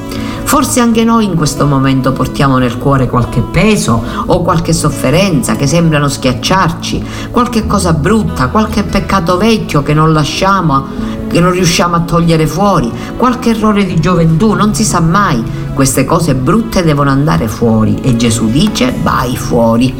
Forse 0.44 0.80
anche 0.80 1.04
noi 1.04 1.26
in 1.26 1.34
questo 1.34 1.66
momento 1.66 2.12
portiamo 2.12 2.56
nel 2.56 2.78
cuore 2.78 3.06
qualche 3.06 3.42
peso 3.42 4.02
o 4.24 4.40
qualche 4.40 4.72
sofferenza 4.72 5.56
che 5.56 5.66
sembrano 5.66 6.08
schiacciarci, 6.08 7.04
qualche 7.30 7.66
cosa 7.66 7.92
brutta, 7.92 8.48
qualche 8.48 8.82
peccato 8.82 9.36
vecchio 9.36 9.82
che 9.82 9.92
non 9.92 10.14
lasciamo 10.14 10.86
che 11.34 11.40
non 11.40 11.50
riusciamo 11.50 11.96
a 11.96 12.00
togliere 12.02 12.46
fuori, 12.46 12.88
qualche 13.16 13.50
errore 13.50 13.84
di 13.84 13.98
gioventù, 13.98 14.52
non 14.52 14.72
si 14.72 14.84
sa 14.84 15.00
mai, 15.00 15.42
queste 15.74 16.04
cose 16.04 16.34
brutte 16.34 16.82
devono 16.82 17.10
andare 17.10 17.48
fuori 17.48 18.00
e 18.00 18.16
Gesù 18.16 18.46
dice 18.48 18.94
vai 19.02 19.36
fuori. 19.36 19.92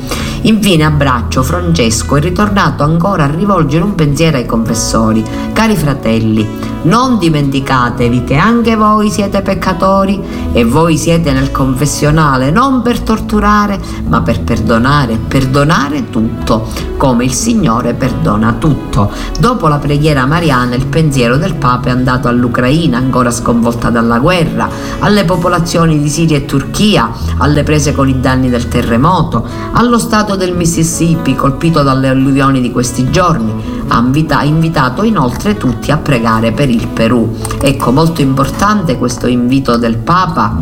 Infine 0.42 0.84
abbraccio 0.84 1.42
Francesco 1.42 2.16
e 2.16 2.20
ritornato 2.20 2.82
ancora 2.82 3.24
a 3.24 3.34
rivolgere 3.34 3.82
un 3.82 3.94
pensiero 3.94 4.36
ai 4.36 4.46
confessori. 4.46 5.24
Cari 5.52 5.74
fratelli, 5.74 6.46
non 6.82 7.18
dimenticatevi 7.18 8.24
che 8.24 8.36
anche 8.36 8.76
voi 8.76 9.10
siete 9.10 9.40
peccatori 9.40 10.22
e 10.52 10.64
voi 10.64 10.98
siete 10.98 11.32
nel 11.32 11.50
confessionale 11.50 12.50
non 12.50 12.82
per 12.82 13.00
torturare 13.00 13.80
ma 14.06 14.20
per 14.20 14.42
perdonare, 14.42 15.16
perdonare 15.16 16.10
tutto, 16.10 16.68
come 16.98 17.24
il 17.24 17.32
Signore 17.32 17.94
perdona 17.94 18.54
tutto. 18.58 19.10
Dopo 19.40 19.66
la 19.66 19.78
preghiera 19.78 20.26
mariana 20.26 20.74
il 20.74 20.86
pensiero 20.86 21.38
del 21.38 21.54
Papa 21.54 21.88
è 21.88 21.92
andato 21.92 22.28
all'Ucraina 22.28 22.98
ancora 22.98 23.30
sconvolta 23.30 23.88
dalla 23.88 24.18
guerra, 24.18 24.68
alle 24.98 25.24
popolazioni 25.24 25.62
di 25.64 26.08
Siria 26.10 26.36
e 26.36 26.44
Turchia, 26.44 27.10
alle 27.38 27.62
prese 27.62 27.94
con 27.94 28.06
i 28.06 28.20
danni 28.20 28.50
del 28.50 28.68
terremoto, 28.68 29.48
allo 29.72 29.98
stato 29.98 30.36
del 30.36 30.54
Mississippi 30.54 31.34
colpito 31.34 31.82
dalle 31.82 32.08
alluvioni 32.08 32.60
di 32.60 32.70
questi 32.70 33.10
giorni. 33.10 33.82
Ha 33.88 34.44
invitato 34.44 35.04
inoltre 35.04 35.56
tutti 35.56 35.90
a 35.90 35.96
pregare 35.96 36.52
per 36.52 36.68
il 36.68 36.86
Perù. 36.88 37.34
Ecco, 37.60 37.92
molto 37.92 38.20
importante 38.20 38.98
questo 38.98 39.26
invito 39.26 39.78
del 39.78 39.96
Papa, 39.96 40.54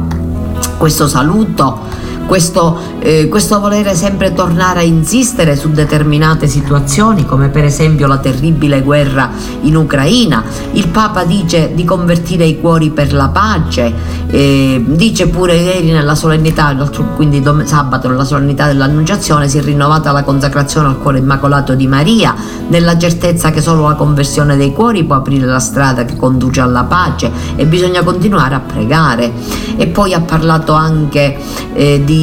questo 0.78 1.08
saluto 1.08 2.01
questo, 2.32 2.78
eh, 3.00 3.28
questo 3.28 3.60
volere 3.60 3.94
sempre 3.94 4.32
tornare 4.32 4.78
a 4.78 4.82
insistere 4.82 5.54
su 5.54 5.68
determinate 5.68 6.46
situazioni, 6.46 7.26
come 7.26 7.50
per 7.50 7.62
esempio 7.62 8.06
la 8.06 8.16
terribile 8.16 8.80
guerra 8.80 9.28
in 9.60 9.76
Ucraina. 9.76 10.42
Il 10.72 10.88
Papa 10.88 11.24
dice 11.24 11.72
di 11.74 11.84
convertire 11.84 12.46
i 12.46 12.58
cuori 12.58 12.88
per 12.88 13.12
la 13.12 13.28
pace, 13.28 13.92
eh, 14.28 14.82
dice 14.82 15.28
pure 15.28 15.56
ieri 15.56 15.90
nella 15.90 16.14
solennità, 16.14 16.74
quindi 17.14 17.44
sabato 17.64 18.08
nella 18.08 18.24
solennità 18.24 18.66
dell'Annunciazione, 18.66 19.46
si 19.46 19.58
è 19.58 19.62
rinnovata 19.62 20.10
la 20.10 20.22
consacrazione 20.22 20.88
al 20.88 20.98
cuore 21.00 21.18
immacolato 21.18 21.74
di 21.74 21.86
Maria, 21.86 22.34
nella 22.68 22.96
certezza 22.96 23.50
che 23.50 23.60
solo 23.60 23.86
la 23.86 23.94
conversione 23.94 24.56
dei 24.56 24.72
cuori 24.72 25.04
può 25.04 25.16
aprire 25.16 25.44
la 25.44 25.58
strada 25.58 26.06
che 26.06 26.16
conduce 26.16 26.62
alla 26.62 26.84
pace 26.84 27.30
e 27.56 27.66
bisogna 27.66 28.02
continuare 28.02 28.54
a 28.54 28.60
pregare. 28.60 29.32
E 29.76 29.86
poi 29.88 30.14
ha 30.14 30.20
parlato 30.20 30.72
anche 30.72 31.36
eh, 31.74 32.02
di 32.04 32.20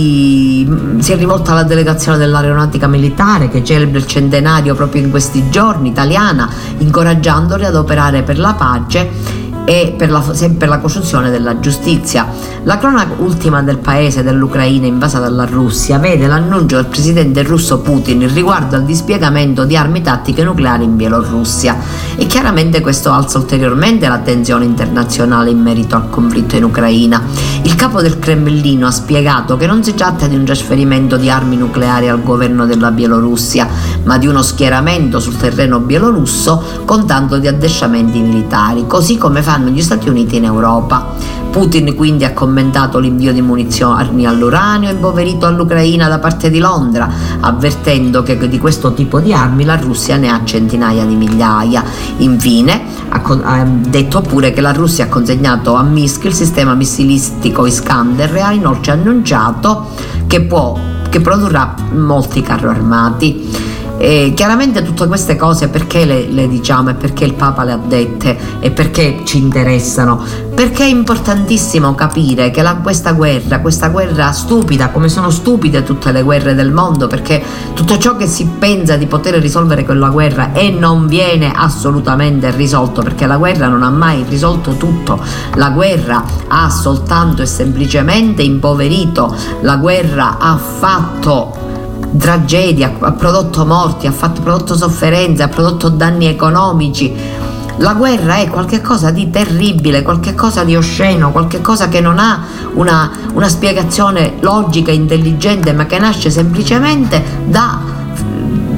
si 1.00 1.12
è 1.12 1.18
rivolta 1.18 1.52
alla 1.52 1.64
delegazione 1.64 2.18
dell'aeronautica 2.18 2.88
militare 2.88 3.50
che 3.50 3.64
celebra 3.64 3.98
il 3.98 4.06
centenario 4.06 4.76
proprio 4.76 5.02
in 5.02 5.10
questi 5.10 5.50
giorni 5.50 5.90
italiana, 5.90 6.50
incoraggiandoli 6.78 7.66
ad 7.66 7.76
operare 7.76 8.24
per 8.24 8.40
la 8.40 8.54
pace 8.54 9.39
e 9.70 9.94
per 9.96 10.10
la, 10.10 10.20
per 10.58 10.68
la, 10.68 10.80
costruzione 10.80 11.30
della 11.30 11.60
giustizia. 11.60 12.28
La 12.64 12.80
cronaca 12.80 13.14
ultima 13.20 13.62
del 13.62 13.78
paese 13.78 14.24
dell'Ucraina 14.24 14.88
invasa 14.88 15.20
dalla 15.20 15.46
Russia 15.46 16.00
vede 16.00 16.26
l'annuncio 16.26 16.78
del 16.78 16.88
presidente 16.88 17.44
russo 17.44 17.78
Putin 17.78 18.34
riguardo 18.34 18.76
al 18.76 18.84
dispiegamento 18.84 19.66
di 19.66 19.78
armi 19.78 20.02
tattiche 20.02 20.44
nucleari 20.44 20.86
in 20.86 20.96
Bielorussia 20.96 21.78
e 22.16 22.26
chiaramente 22.26 22.82
questo 22.82 23.12
alza 23.12 23.38
ulteriormente 23.38 24.08
la 24.08 24.18
tensione 24.18 24.66
internazionale 24.66 25.52
in 25.52 25.62
merito 25.62 25.96
al 25.96 26.10
conflitto 26.10 26.56
in 26.56 26.64
Ucraina. 26.64 27.22
Il 27.62 27.76
capo 27.76 28.02
del 28.02 28.18
Cremlino 28.18 28.88
ha 28.88 28.92
spiegato 28.92 29.56
che 29.56 29.68
non 29.68 29.84
si 29.84 29.94
tratta 29.94 30.26
di 30.26 30.36
un 30.36 30.46
trasferimento 30.46 31.16
di 31.16 31.30
armi 31.30 31.58
nucleari 31.58 32.10
al 32.10 32.24
governo 32.24 32.66
della 32.66 32.90
Bielorussia, 32.90 33.68
ma 34.06 34.18
di 34.18 34.26
uno 34.26 34.42
schieramento 34.42 35.20
sul 35.20 35.38
terreno 35.38 35.78
bielorusso 35.78 36.82
con 36.86 37.06
tanto 37.06 37.38
di 37.38 37.48
addestramenti 37.48 38.20
militari, 38.20 38.88
così 38.88 39.16
come 39.18 39.44
fanno 39.44 39.58
fanno 39.60 39.72
gli 39.72 39.82
Stati 39.82 40.08
Uniti 40.08 40.38
in 40.38 40.46
Europa. 40.46 41.38
Putin 41.52 41.94
quindi 41.96 42.24
ha 42.24 42.32
commentato 42.32 43.00
l'invio 43.00 43.34
di 43.34 43.42
munizioni 43.42 44.26
all'uranio 44.26 44.90
impoverito 44.90 45.46
all'Ucraina 45.48 46.08
da 46.08 46.20
parte 46.20 46.50
di 46.50 46.60
Londra, 46.60 47.10
avvertendo 47.42 48.24
che 48.24 48.38
di 48.48 48.58
questo 48.58 48.94
tipo 48.94 49.20
di 49.20 49.34
armi 49.34 49.66
la 49.66 49.76
Russia 49.76 50.16
ne 50.16 50.30
ha 50.30 50.42
centinaia 50.46 51.04
di 51.04 51.16
migliaia. 51.16 51.84
Infine 52.18 52.82
ha 53.10 53.66
detto 53.66 54.22
pure 54.22 54.54
che 54.54 54.62
la 54.62 54.72
Russia 54.72 55.06
ha 55.06 55.08
consegnato 55.10 55.74
a 55.74 55.84
Minsk 55.84 56.24
il 56.26 56.34
sistema 56.34 56.74
missilistico 56.76 57.66
Iskander 57.66 58.34
e 58.36 58.42
ha 58.42 58.54
inoltre 58.54 58.94
annunciato 58.94 59.88
che, 60.28 60.42
può, 60.42 60.78
che 61.10 61.20
produrrà 61.20 61.74
molti 61.92 62.42
carri 62.42 62.68
armati. 62.68 63.69
E 64.02 64.32
chiaramente 64.34 64.82
tutte 64.82 65.08
queste 65.08 65.36
cose 65.36 65.68
perché 65.68 66.06
le, 66.06 66.26
le, 66.28 66.48
diciamo 66.48 66.92
e 66.92 66.94
perché 66.94 67.26
il 67.26 67.34
Papa 67.34 67.66
le 67.66 67.74
ha 67.74 67.78
dette 67.78 68.38
e 68.62 68.72
perché 68.72 69.24
ci 69.26 69.38
interessano? 69.40 70.24
Perché 70.56 70.84
è 70.84 70.88
importantissimo 70.88 71.94
capire 71.96 72.50
che 72.50 72.62
la, 72.62 72.76
questa 72.76 73.12
guerra, 73.12 73.60
questa 73.60 73.90
guerra 73.90 74.32
stupida, 74.32 74.88
come 74.90 75.10
sono 75.10 75.30
stupide 75.30 75.84
tutte 75.84 76.14
le 76.14 76.22
guerre 76.22 76.56
del 76.56 76.72
mondo, 76.72 77.08
perché 77.08 77.44
tutto 77.74 77.98
ciò 77.98 78.16
che 78.16 78.26
si 78.26 78.46
pensa 78.58 78.96
di 78.96 79.06
poter 79.06 79.36
risolvere 79.36 79.84
con 79.84 80.00
la 80.00 80.10
guerra 80.10 80.54
e 80.54 80.70
non 80.70 81.08
viene 81.08 81.52
assolutamente 81.54 82.52
risolto, 82.52 83.02
perché 83.02 83.28
la 83.28 83.36
guerra 83.36 83.68
non 83.68 83.84
ha 83.84 83.90
mai 83.90 84.24
risolto 84.30 84.78
tutto, 84.78 85.22
la 85.56 85.72
guerra 85.72 86.24
ha 86.48 86.70
soltanto 86.70 87.42
e 87.42 87.46
semplicemente 87.46 88.44
impoverito, 88.44 89.36
la 89.62 89.76
guerra 89.76 90.38
ha 90.40 90.56
fatto 90.56 91.68
tragedia, 92.18 92.96
ha 93.00 93.12
prodotto 93.12 93.66
morti, 93.66 94.08
ha 94.08 94.12
fatto, 94.12 94.42
prodotto 94.42 94.76
sofferenze, 94.76 95.44
ha 95.44 95.48
prodotto 95.48 95.90
danni 95.90 96.26
economici. 96.26 97.14
La 97.78 97.94
guerra 97.94 98.36
è 98.36 98.50
qualcosa 98.50 99.10
di 99.10 99.30
terribile, 99.30 100.02
qualcosa 100.02 100.64
di 100.64 100.76
osceno, 100.76 101.32
qualcosa 101.32 101.88
che 101.88 102.02
non 102.02 102.20
ha 102.20 102.44
una, 102.74 103.10
una 103.34 103.48
spiegazione 103.48 104.34
logica, 104.42 104.92
intelligente, 104.92 105.72
ma 105.72 105.86
che 105.86 105.98
nasce 105.98 106.30
semplicemente 106.30 107.24
da 107.46 107.80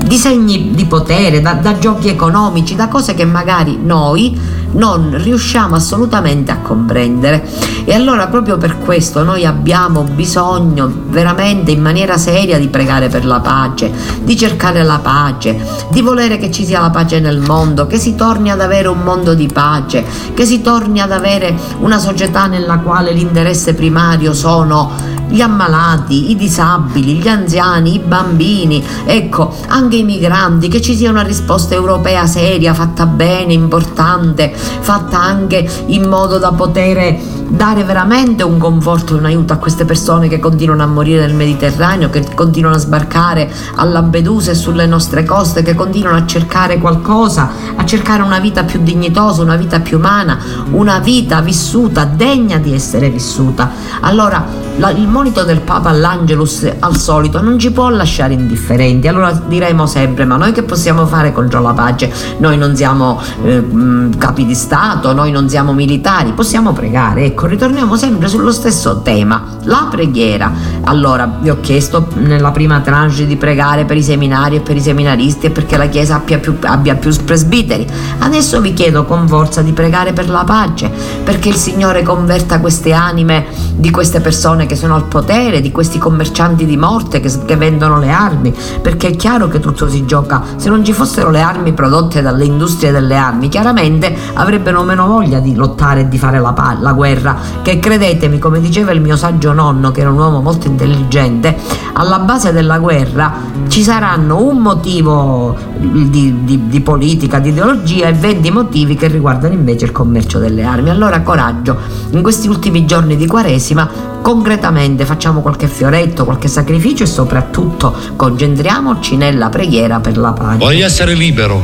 disegni 0.06 0.72
di 0.72 0.86
potere, 0.86 1.41
da, 1.41 1.54
da 1.54 1.80
giochi 1.80 2.10
economici, 2.10 2.76
da 2.76 2.89
cose 2.89 3.13
che 3.13 3.26
magari 3.26 3.80
noi 3.82 4.38
non 4.73 5.15
riusciamo 5.17 5.75
assolutamente 5.75 6.51
a 6.51 6.60
comprendere. 6.60 7.47
E 7.84 7.93
allora 7.93 8.27
proprio 8.27 8.57
per 8.57 8.77
questo 8.77 9.23
noi 9.23 9.45
abbiamo 9.45 10.03
bisogno 10.03 10.91
veramente 11.07 11.71
in 11.71 11.81
maniera 11.81 12.17
seria 12.17 12.60
di 12.60 12.67
pregare 12.67 13.10
per 13.10 13.25
la 13.25 13.39
pace, 13.39 13.91
di 14.23 14.38
cercare 14.38 14.84
la 14.84 14.99
pace, 14.99 15.60
di 15.89 16.01
volere 16.01 16.38
che 16.38 16.51
ci 16.51 16.65
sia 16.65 16.81
la 16.81 16.89
pace 16.89 17.19
nel 17.19 17.39
mondo, 17.39 17.88
che 17.88 17.97
si 17.97 18.15
torni 18.15 18.51
ad 18.51 18.62
avere 18.62 18.88
un 18.88 18.99
mondo 18.99 19.34
di 19.34 19.47
pace, 19.47 20.05
che 20.34 20.45
si 20.45 20.62
torni 20.62 20.99
ad 20.99 21.12
avere 21.12 21.57
una 21.79 21.97
società 21.97 22.47
nella 22.47 22.77
quale 22.79 23.12
l'interesse 23.12 23.73
primario 23.73 24.34
sono 24.34 25.11
gli 25.32 25.41
ammalati, 25.41 26.30
i 26.32 26.36
disabili, 26.36 27.15
gli 27.15 27.28
anziani, 27.28 27.96
i 27.96 28.00
bambini, 28.00 28.84
ecco, 29.06 29.56
anche 29.67 29.96
i 29.96 30.04
migranti, 30.04 30.67
che 30.67 30.82
ci 30.82 30.96
sia 30.96 31.10
una 31.10 31.24
risposta 31.24 31.74
europea 31.74 32.28
seria, 32.28 32.74
fatta 32.74 33.06
bene, 33.06 33.54
importante, 33.54 34.54
fatta 34.54 35.20
anche 35.20 35.67
in 35.88 36.08
modo 36.08 36.38
da 36.38 36.52
poter 36.52 37.39
dare 37.51 37.83
veramente 37.83 38.43
un 38.43 38.57
conforto 38.57 39.13
e 39.13 39.19
un 39.19 39.25
aiuto 39.25 39.53
a 39.53 39.57
queste 39.57 39.83
persone 39.83 40.29
che 40.29 40.39
continuano 40.39 40.83
a 40.83 40.87
morire 40.87 41.25
nel 41.25 41.35
Mediterraneo, 41.35 42.09
che 42.09 42.25
continuano 42.33 42.77
a 42.77 42.79
sbarcare 42.79 43.51
a 43.75 43.83
Lampedusa 43.83 44.51
e 44.51 44.55
sulle 44.55 44.85
nostre 44.85 45.25
coste, 45.25 45.61
che 45.61 45.75
continuano 45.75 46.17
a 46.17 46.25
cercare 46.25 46.77
qualcosa, 46.77 47.49
a 47.75 47.85
cercare 47.85 48.23
una 48.23 48.39
vita 48.39 48.63
più 48.63 48.81
dignitosa, 48.81 49.41
una 49.41 49.57
vita 49.57 49.81
più 49.81 49.97
umana, 49.97 50.39
una 50.71 50.99
vita 50.99 51.41
vissuta, 51.41 52.05
degna 52.05 52.57
di 52.57 52.73
essere 52.73 53.09
vissuta. 53.09 53.69
Allora, 53.99 54.45
la, 54.77 54.91
il 54.91 55.07
monito 55.07 55.43
del 55.43 55.59
Papa 55.59 55.89
all'Angelus 55.89 56.67
al 56.79 56.95
solito 56.95 57.41
non 57.41 57.59
ci 57.59 57.71
può 57.71 57.89
lasciare 57.89 58.33
indifferenti. 58.33 59.07
Allora 59.09 59.31
diremo 59.31 59.85
sempre: 59.85 60.23
ma 60.23 60.37
noi 60.37 60.53
che 60.53 60.63
possiamo 60.63 61.05
fare 61.05 61.33
contro 61.33 61.59
la 61.61 61.73
pace? 61.73 62.11
Noi 62.37 62.57
non 62.57 62.75
siamo 62.75 63.21
eh, 63.43 64.09
capi 64.17 64.45
di 64.45 64.55
Stato, 64.55 65.13
noi 65.13 65.31
non 65.31 65.49
siamo 65.49 65.73
militari, 65.73 66.31
possiamo 66.31 66.71
pregare. 66.71 67.25
Ecco, 67.25 67.40
ritorniamo 67.47 67.95
sempre 67.95 68.27
sullo 68.27 68.51
stesso 68.51 69.01
tema, 69.01 69.58
la 69.63 69.88
preghiera. 69.89 70.51
Allora, 70.84 71.30
vi 71.39 71.49
ho 71.49 71.60
chiesto 71.60 72.08
nella 72.15 72.51
prima 72.51 72.80
tranche 72.82 73.25
di 73.25 73.36
pregare 73.36 73.86
per 73.86 73.97
i 73.97 74.04
seminari 74.04 74.58
e 74.58 74.60
per 74.62 74.75
i 74.75 74.82
seminaristi 74.82 75.47
e 75.47 75.49
perché 75.49 75.77
la 75.77 75.88
Chiesa 75.88 76.15
abbia 76.15 76.39
più, 76.39 76.56
abbia 76.62 76.95
più 76.95 77.13
presbiteri. 77.23 77.88
Adesso 78.19 78.62
vi 78.62 78.73
chiedo 78.73 79.06
con 79.06 79.27
forza 79.27 79.62
di 79.62 79.71
pregare 79.71 80.13
per 80.13 80.30
la 80.30 80.43
pace, 80.43 80.91
perché 81.23 81.49
il 81.49 81.56
Signore 81.56 82.04
converta 82.04 82.60
queste 82.60 82.93
anime 82.93 83.45
di 83.75 83.89
queste 83.89 84.19
persone 84.21 84.65
che 84.65 84.75
sono 84.75 84.95
al 84.95 85.06
potere, 85.06 85.62
di 85.62 85.71
questi 85.71 85.97
commercianti 85.97 86.65
di 86.65 86.77
morte 86.77 87.19
che, 87.19 87.32
che, 87.45 87.56
vendono 87.56 87.99
le 87.99 88.12
armi, 88.12 88.54
perché 88.82 89.10
è 89.10 89.15
chiaro 89.15 89.47
che 89.47 89.60
tutto 89.60 89.89
si 89.89 90.06
gioca. 90.06 90.43
Se 90.58 90.69
non 90.69 90.84
ci 90.84 90.93
fossero 90.93 91.30
le 91.30 91.41
armi 91.41 91.73
prodotte 91.73 92.21
dalle 92.21 92.45
industrie 92.45 92.91
delle 92.91 93.15
armi, 93.15 93.49
chiaramente 93.49 94.15
avrebbero 94.34 94.84
meno 94.84 95.08
voglia 95.08 95.39
di 95.39 95.56
lottare 95.56 96.01
e 96.01 96.08
di 96.08 96.17
fare 96.17 96.39
la, 96.39 96.77
la 96.80 96.93
guerra, 96.93 97.31
che 97.62 97.80
credetemi, 97.80 98.39
come 98.39 98.60
diceva 98.60 98.91
il 98.91 99.02
mio 99.02 99.15
saggio 99.15 99.54
nonno, 99.54 99.91
che 99.91 100.02
era 100.02 100.10
un 100.10 100.17
uomo 100.17 100.41
molto 100.41 100.67
intelligente, 100.67 101.56
alla 101.94 102.20
base 102.20 102.52
della 102.52 102.80
guerra 102.80 103.34
ci 103.67 103.84
saranno 103.84 104.44
un 104.44 104.58
motivo 104.58 105.56
di, 105.78 106.44
di, 106.44 106.67
di 106.67 106.82
politica, 106.82 107.39
di 107.39 107.50
ideologia 107.50 108.08
e 108.08 108.13
20 108.13 108.52
motivi 108.52 108.96
che 108.96 109.08
riguardano 109.08 109.54
invece 109.54 109.86
il 109.86 109.91
commercio 109.91 110.39
delle 110.39 110.63
armi. 110.63 110.89
Allora 110.89 111.22
coraggio, 111.22 111.78
in 112.12 112.22
questi 112.22 112.48
ultimi 112.48 112.86
giorni 112.86 113.15
di 113.15 113.28
Quaresima 113.28 113.89
concretamente 114.22 115.06
facciamo 115.06 115.41
qualche 115.41 115.67
fioretto, 115.67 116.26
qualche 116.26 116.48
sacrificio 116.48 117.04
e 117.04 117.08
soprattutto 117.08 117.96
concentriamoci 118.15 119.17
nella 119.17 119.50
preghiera 119.50 120.00
per 120.00 120.17
la 120.17 120.32
pace. 120.34 120.58
Voglio 120.58 120.86
essere 120.86 121.13
libero, 121.13 121.62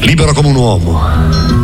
libero 0.00 0.32
come 0.32 0.48
un 0.48 0.56
uomo. 0.56 1.63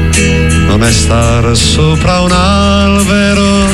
non 0.71 0.83
è 0.85 0.91
star 0.93 1.53
sopra 1.53 2.21
un 2.21 2.31
albero, 2.31 3.67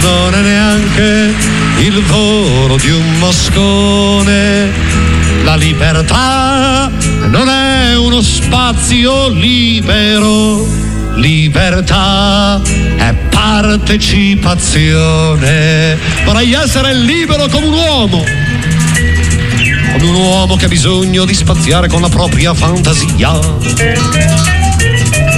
non 0.00 0.34
è 0.34 0.40
neanche 0.40 1.34
il 1.80 2.02
volo 2.04 2.78
di 2.78 2.90
un 2.90 3.18
moscone. 3.18 4.70
La 5.44 5.56
libertà 5.56 6.90
non 7.26 7.50
è 7.50 7.94
uno 7.96 8.22
spazio 8.22 9.28
libero, 9.28 10.66
libertà 11.16 12.62
è 12.96 13.12
partecipazione. 13.28 15.98
Vorrei 16.24 16.54
essere 16.54 16.94
libero 16.94 17.46
come 17.48 17.66
un 17.66 17.74
uomo. 17.74 18.24
Come 19.92 20.06
un 20.06 20.14
uomo 20.14 20.56
che 20.56 20.64
ha 20.64 20.68
bisogno 20.68 21.26
di 21.26 21.34
spaziare 21.34 21.88
con 21.88 22.00
la 22.00 22.08
propria 22.08 22.54
fantasia 22.54 24.61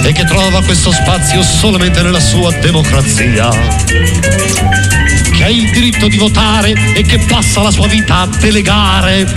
e 0.05 0.13
che 0.13 0.23
trova 0.23 0.63
questo 0.63 0.91
spazio 0.91 1.41
solamente 1.41 2.01
nella 2.01 2.19
sua 2.19 2.51
democrazia. 2.61 3.49
Che 5.33 5.43
ha 5.43 5.49
il 5.49 5.69
diritto 5.71 6.07
di 6.07 6.17
votare 6.17 6.73
e 6.95 7.01
che 7.01 7.17
passa 7.17 7.61
la 7.61 7.71
sua 7.71 7.87
vita 7.87 8.19
a 8.19 8.27
delegare. 8.27 9.27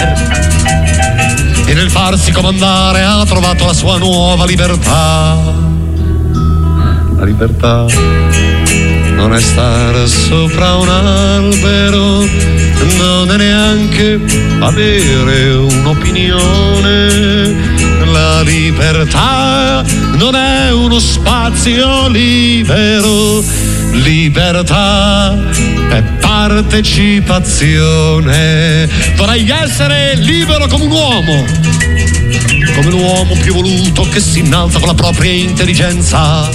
E 1.67 1.75
nel 1.75 1.91
farsi 1.91 2.31
comandare 2.31 3.03
ha 3.03 3.25
trovato 3.25 3.67
la 3.67 3.75
sua 3.75 3.99
nuova 3.99 4.45
libertà 4.45 5.67
la 7.19 7.25
libertà 7.25 7.87
non 9.17 9.35
è 9.35 9.41
stare 9.41 10.07
sopra 10.07 10.77
un 10.77 10.89
albero, 10.89 12.25
non 12.97 13.33
è 13.33 13.37
neanche 13.37 14.21
avere 14.61 15.55
un'opinione. 15.55 17.88
La 18.13 18.43
libertà 18.43 19.83
non 20.15 20.35
è 20.35 20.73
uno 20.73 20.99
spazio 20.99 22.09
libero, 22.09 23.45
libertà 23.93 25.37
è 25.91 26.03
partecipazione. 26.19 28.89
Vorrei 29.17 29.47
essere 29.51 30.15
libero 30.17 30.67
come 30.69 30.85
un 30.85 30.91
uomo, 30.91 31.45
come 32.75 32.91
l'uomo 32.91 33.37
più 33.43 33.53
voluto 33.53 34.09
che 34.09 34.21
si 34.21 34.39
innalza 34.39 34.79
con 34.79 34.89
la 34.89 34.95
propria 34.95 35.31
intelligenza 35.31 36.49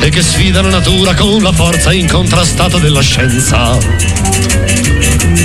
e 0.00 0.10
che 0.10 0.22
sfida 0.22 0.62
la 0.62 0.70
natura 0.70 1.14
con 1.14 1.42
la 1.42 1.52
forza 1.52 1.92
incontrastata 1.92 2.78
della 2.78 3.02
scienza. 3.02 3.76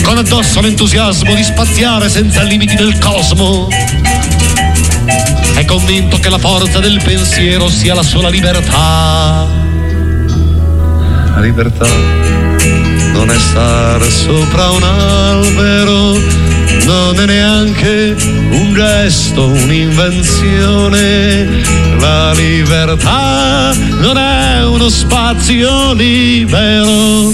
Con 0.03 0.17
addosso 0.17 0.61
l'entusiasmo 0.61 1.33
di 1.33 1.43
spaziare 1.43 2.09
senza 2.09 2.43
limiti 2.43 2.75
nel 2.75 2.97
cosmo. 2.99 3.67
È 5.55 5.65
convinto 5.65 6.19
che 6.19 6.29
la 6.29 6.37
forza 6.37 6.79
del 6.79 7.01
pensiero 7.03 7.67
sia 7.69 7.95
la 7.95 8.03
sola 8.03 8.29
libertà. 8.29 9.47
La 11.33 11.41
libertà 11.41 11.87
non 13.13 13.29
è 13.29 13.37
stare 13.37 14.09
sopra 14.11 14.69
un 14.69 14.83
albero, 14.83 16.17
non 16.85 17.19
è 17.19 17.25
neanche 17.25 18.15
un 18.51 18.73
gesto, 18.73 19.47
un'invenzione 19.47 21.83
la 22.05 22.33
libertà 22.33 23.73
non 23.99 24.17
è 24.17 24.63
uno 24.63 24.89
spazio 24.89 25.93
libero, 25.93 27.33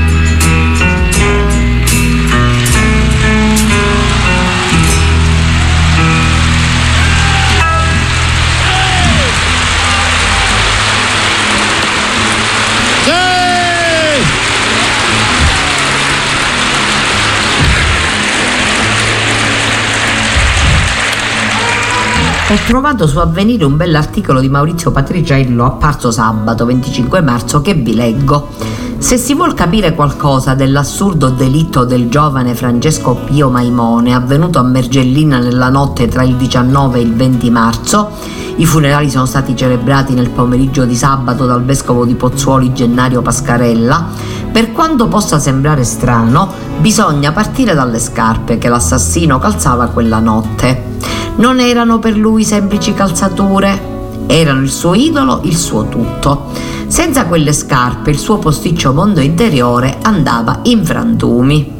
Trovato 22.71 23.05
su 23.05 23.19
Avvenire 23.19 23.65
un 23.65 23.75
bell'articolo 23.75 24.39
di 24.39 24.47
Maurizio 24.47 24.91
Patriciello 24.91 25.65
apparso 25.65 26.09
sabato 26.09 26.65
25 26.65 27.19
marzo 27.19 27.59
che 27.59 27.73
vi 27.73 27.93
leggo. 27.93 28.47
Se 28.97 29.17
si 29.17 29.33
vuol 29.33 29.53
capire 29.53 29.93
qualcosa 29.93 30.53
dell'assurdo 30.53 31.27
delitto 31.27 31.83
del 31.83 32.07
giovane 32.07 32.55
Francesco 32.55 33.15
Pio 33.25 33.49
Maimone 33.49 34.15
avvenuto 34.15 34.57
a 34.57 34.63
Mergellina 34.63 35.39
nella 35.39 35.67
notte 35.67 36.07
tra 36.07 36.23
il 36.23 36.37
19 36.37 36.97
e 36.97 37.01
il 37.01 37.13
20 37.13 37.49
marzo, 37.49 38.11
i 38.55 38.65
funerali 38.65 39.09
sono 39.09 39.25
stati 39.25 39.53
celebrati 39.53 40.13
nel 40.13 40.29
pomeriggio 40.29 40.85
di 40.85 40.95
sabato 40.95 41.45
dal 41.45 41.65
vescovo 41.65 42.05
di 42.05 42.15
Pozzuoli 42.15 42.71
Gennario 42.71 43.21
Pascarella, 43.21 44.07
per 44.49 44.71
quanto 44.71 45.09
possa 45.09 45.39
sembrare 45.39 45.83
strano, 45.83 46.49
bisogna 46.79 47.33
partire 47.33 47.73
dalle 47.73 47.99
scarpe 47.99 48.57
che 48.57 48.69
l'assassino 48.69 49.39
calzava 49.39 49.87
quella 49.87 50.19
notte 50.19 50.91
non 51.37 51.59
erano 51.59 51.99
per 51.99 52.17
lui 52.17 52.43
semplici 52.43 52.93
calzature, 52.93 53.89
erano 54.27 54.61
il 54.61 54.69
suo 54.69 54.93
idolo, 54.93 55.41
il 55.43 55.55
suo 55.55 55.87
tutto. 55.87 56.49
Senza 56.87 57.25
quelle 57.25 57.53
scarpe 57.53 58.11
il 58.11 58.17
suo 58.17 58.37
posticcio 58.37 58.93
mondo 58.93 59.21
interiore 59.21 59.97
andava 60.01 60.59
in 60.63 60.83
frantumi. 60.83 61.79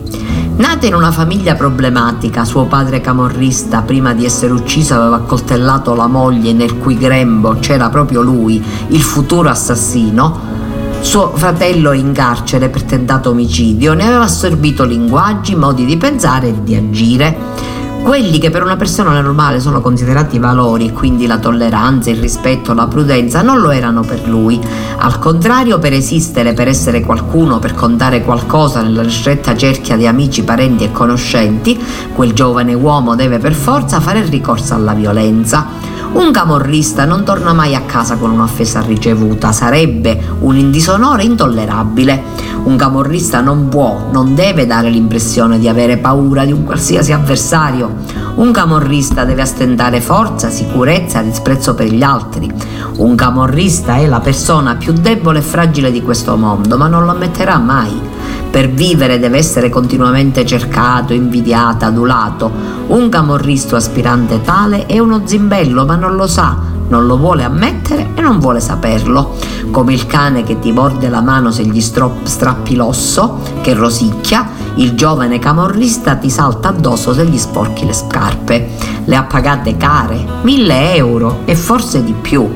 Nata 0.56 0.86
in 0.86 0.94
una 0.94 1.12
famiglia 1.12 1.56
problematica, 1.56 2.46
suo 2.46 2.66
padre 2.66 3.02
camorrista, 3.02 3.82
prima 3.82 4.14
di 4.14 4.26
essere 4.26 4.54
ucciso, 4.54 4.96
aveva 4.96 5.16
accoltellato 5.18 5.96
la 5.96 6.08
moglie 6.08 6.54
nel 6.54 6.78
cui 6.78 6.98
grembo 6.98 7.58
c'era 7.60 7.90
proprio 7.90 8.22
lui, 8.22 8.64
il 8.88 9.02
futuro 9.02 9.50
assassino. 9.50 10.50
Suo 11.02 11.32
fratello 11.36 11.94
in 11.94 12.12
carcere 12.12 12.70
per 12.70 12.84
tentato 12.84 13.32
omicidio, 13.32 13.94
ne 13.94 14.06
aveva 14.06 14.24
assorbito 14.24 14.86
linguaggi, 14.86 15.56
modi 15.56 15.84
di 15.84 15.98
pensare 15.98 16.50
e 16.50 16.64
di 16.64 16.76
agire 16.76 17.38
quelli 18.04 18.40
che 18.40 18.50
per 18.50 18.64
una 18.64 18.78
persona 18.78 19.20
normale 19.22 19.60
sono 19.60 19.80
considerati 19.80 20.40
valori, 20.40 20.92
quindi 20.92 21.28
la 21.28 21.38
tolleranza, 21.38 22.10
il 22.10 22.20
rispetto, 22.20 22.74
la 22.74 22.88
prudenza, 22.88 23.42
non 23.42 23.60
lo 23.60 23.70
erano 23.72 24.02
per 24.02 24.28
lui. 24.28 24.60
Al 24.98 25.20
contrario, 25.20 25.80
per 25.80 25.94
esistere, 25.94 26.54
per 26.54 26.68
essere 26.68 27.02
qualcuno, 27.02 27.60
per 27.60 27.74
contare 27.74 28.24
qualcosa 28.24 28.82
nella 28.82 29.04
ristretta 29.04 29.56
cerchia 29.56 29.98
di 29.98 30.08
amici, 30.08 30.44
parenti 30.44 30.84
e 30.84 30.92
conoscenti, 30.92 31.80
quel 32.14 32.34
giovane 32.34 32.74
uomo 32.74 33.16
deve 33.16 33.38
per 33.38 33.54
forza 33.54 34.00
fare 34.00 34.24
ricorso 34.26 34.74
alla 34.74 34.94
violenza. 34.94 35.91
Un 36.14 36.32
camorrista 36.32 37.06
non 37.06 37.24
torna 37.24 37.54
mai 37.54 37.74
a 37.74 37.84
casa 37.84 38.18
con 38.18 38.32
un'offesa 38.32 38.82
ricevuta, 38.82 39.54
sarebbe 39.54 40.22
un 40.40 40.70
disonore 40.70 41.24
intollerabile. 41.24 42.22
Un 42.64 42.76
camorrista 42.76 43.40
non 43.40 43.70
può, 43.70 44.10
non 44.12 44.36
deve 44.36 44.66
dare 44.66 44.90
l'impressione 44.90 45.58
di 45.58 45.70
avere 45.70 45.98
paura 45.98 46.44
di 46.44 46.52
un 46.52 46.66
qualsiasi 46.66 47.14
avversario. 47.14 47.96
Un 48.36 48.52
camorrista 48.52 49.24
deve 49.24 49.42
astentare 49.42 50.02
forza, 50.02 50.50
sicurezza, 50.50 51.22
disprezzo 51.22 51.76
per 51.76 51.88
gli 51.88 52.04
altri. 52.04 52.52
Un 52.98 53.16
camorrista 53.16 53.96
è 53.96 54.06
la 54.06 54.20
persona 54.20 54.76
più 54.76 54.92
debole 54.92 55.40
e 55.40 55.44
fragile 55.44 55.92
di 55.92 56.02
questo 56.02 56.36
mondo, 56.36 56.78
ma 56.78 56.88
non 56.88 57.06
lo 57.06 57.12
ammetterà 57.12 57.58
mai. 57.58 58.11
Per 58.52 58.70
vivere 58.70 59.18
deve 59.18 59.38
essere 59.38 59.70
continuamente 59.70 60.46
cercato, 60.46 61.14
invidiato, 61.14 61.86
adulato. 61.86 62.52
Un 62.88 63.08
camorristo 63.08 63.78
aspirante 63.78 64.42
tale 64.42 64.86
è 64.88 65.00
uno 65.00 65.22
zimbello, 65.24 65.86
ma 65.86 65.96
non 65.96 66.18
lo 66.18 66.28
sa, 66.28 66.58
non 66.90 67.06
lo 67.06 67.18
vuole 67.18 67.46
ammettere 67.46 68.10
e 68.14 68.20
non 68.20 68.40
vuole 68.40 68.60
saperlo. 68.60 69.38
Come 69.72 69.94
il 69.94 70.06
cane 70.06 70.44
che 70.44 70.60
ti 70.60 70.74
morde 70.74 71.08
la 71.08 71.22
mano 71.22 71.50
se 71.50 71.64
gli 71.64 71.80
strop- 71.80 72.26
strappi 72.26 72.76
l'osso, 72.76 73.40
che 73.62 73.74
rosicchia, 73.74 74.50
il 74.76 74.96
giovane 74.96 75.40
camorrista 75.40 76.16
ti 76.16 76.30
salta 76.30 76.68
addosso 76.68 77.14
se 77.14 77.26
gli 77.26 77.38
sporchi 77.38 77.86
le 77.86 77.94
scarpe. 77.94 78.72
Le 79.06 79.16
ha 79.16 79.24
pagate 79.24 79.78
care, 79.78 80.26
mille 80.42 80.94
euro 80.96 81.40
e 81.46 81.56
forse 81.56 82.04
di 82.04 82.14
più. 82.14 82.50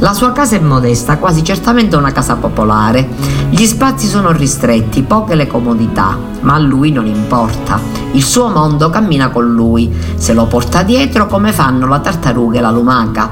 La 0.00 0.14
sua 0.14 0.32
casa 0.32 0.56
è 0.56 0.60
modesta, 0.60 1.18
quasi 1.18 1.44
certamente 1.44 1.94
una 1.94 2.10
casa 2.10 2.36
popolare. 2.36 3.06
Gli 3.50 3.66
spazi 3.66 4.06
sono 4.06 4.32
ristretti, 4.32 5.02
poche 5.02 5.34
le 5.34 5.46
comodità, 5.46 6.16
ma 6.40 6.54
a 6.54 6.58
lui 6.58 6.90
non 6.90 7.04
importa. 7.04 7.78
Il 8.12 8.24
suo 8.24 8.48
mondo 8.48 8.88
cammina 8.88 9.28
con 9.28 9.52
lui, 9.52 9.92
se 10.14 10.32
lo 10.32 10.46
porta 10.46 10.82
dietro 10.84 11.26
come 11.26 11.52
fanno 11.52 11.86
la 11.86 11.98
tartaruga 11.98 12.58
e 12.58 12.62
la 12.62 12.70
lumaca. 12.70 13.30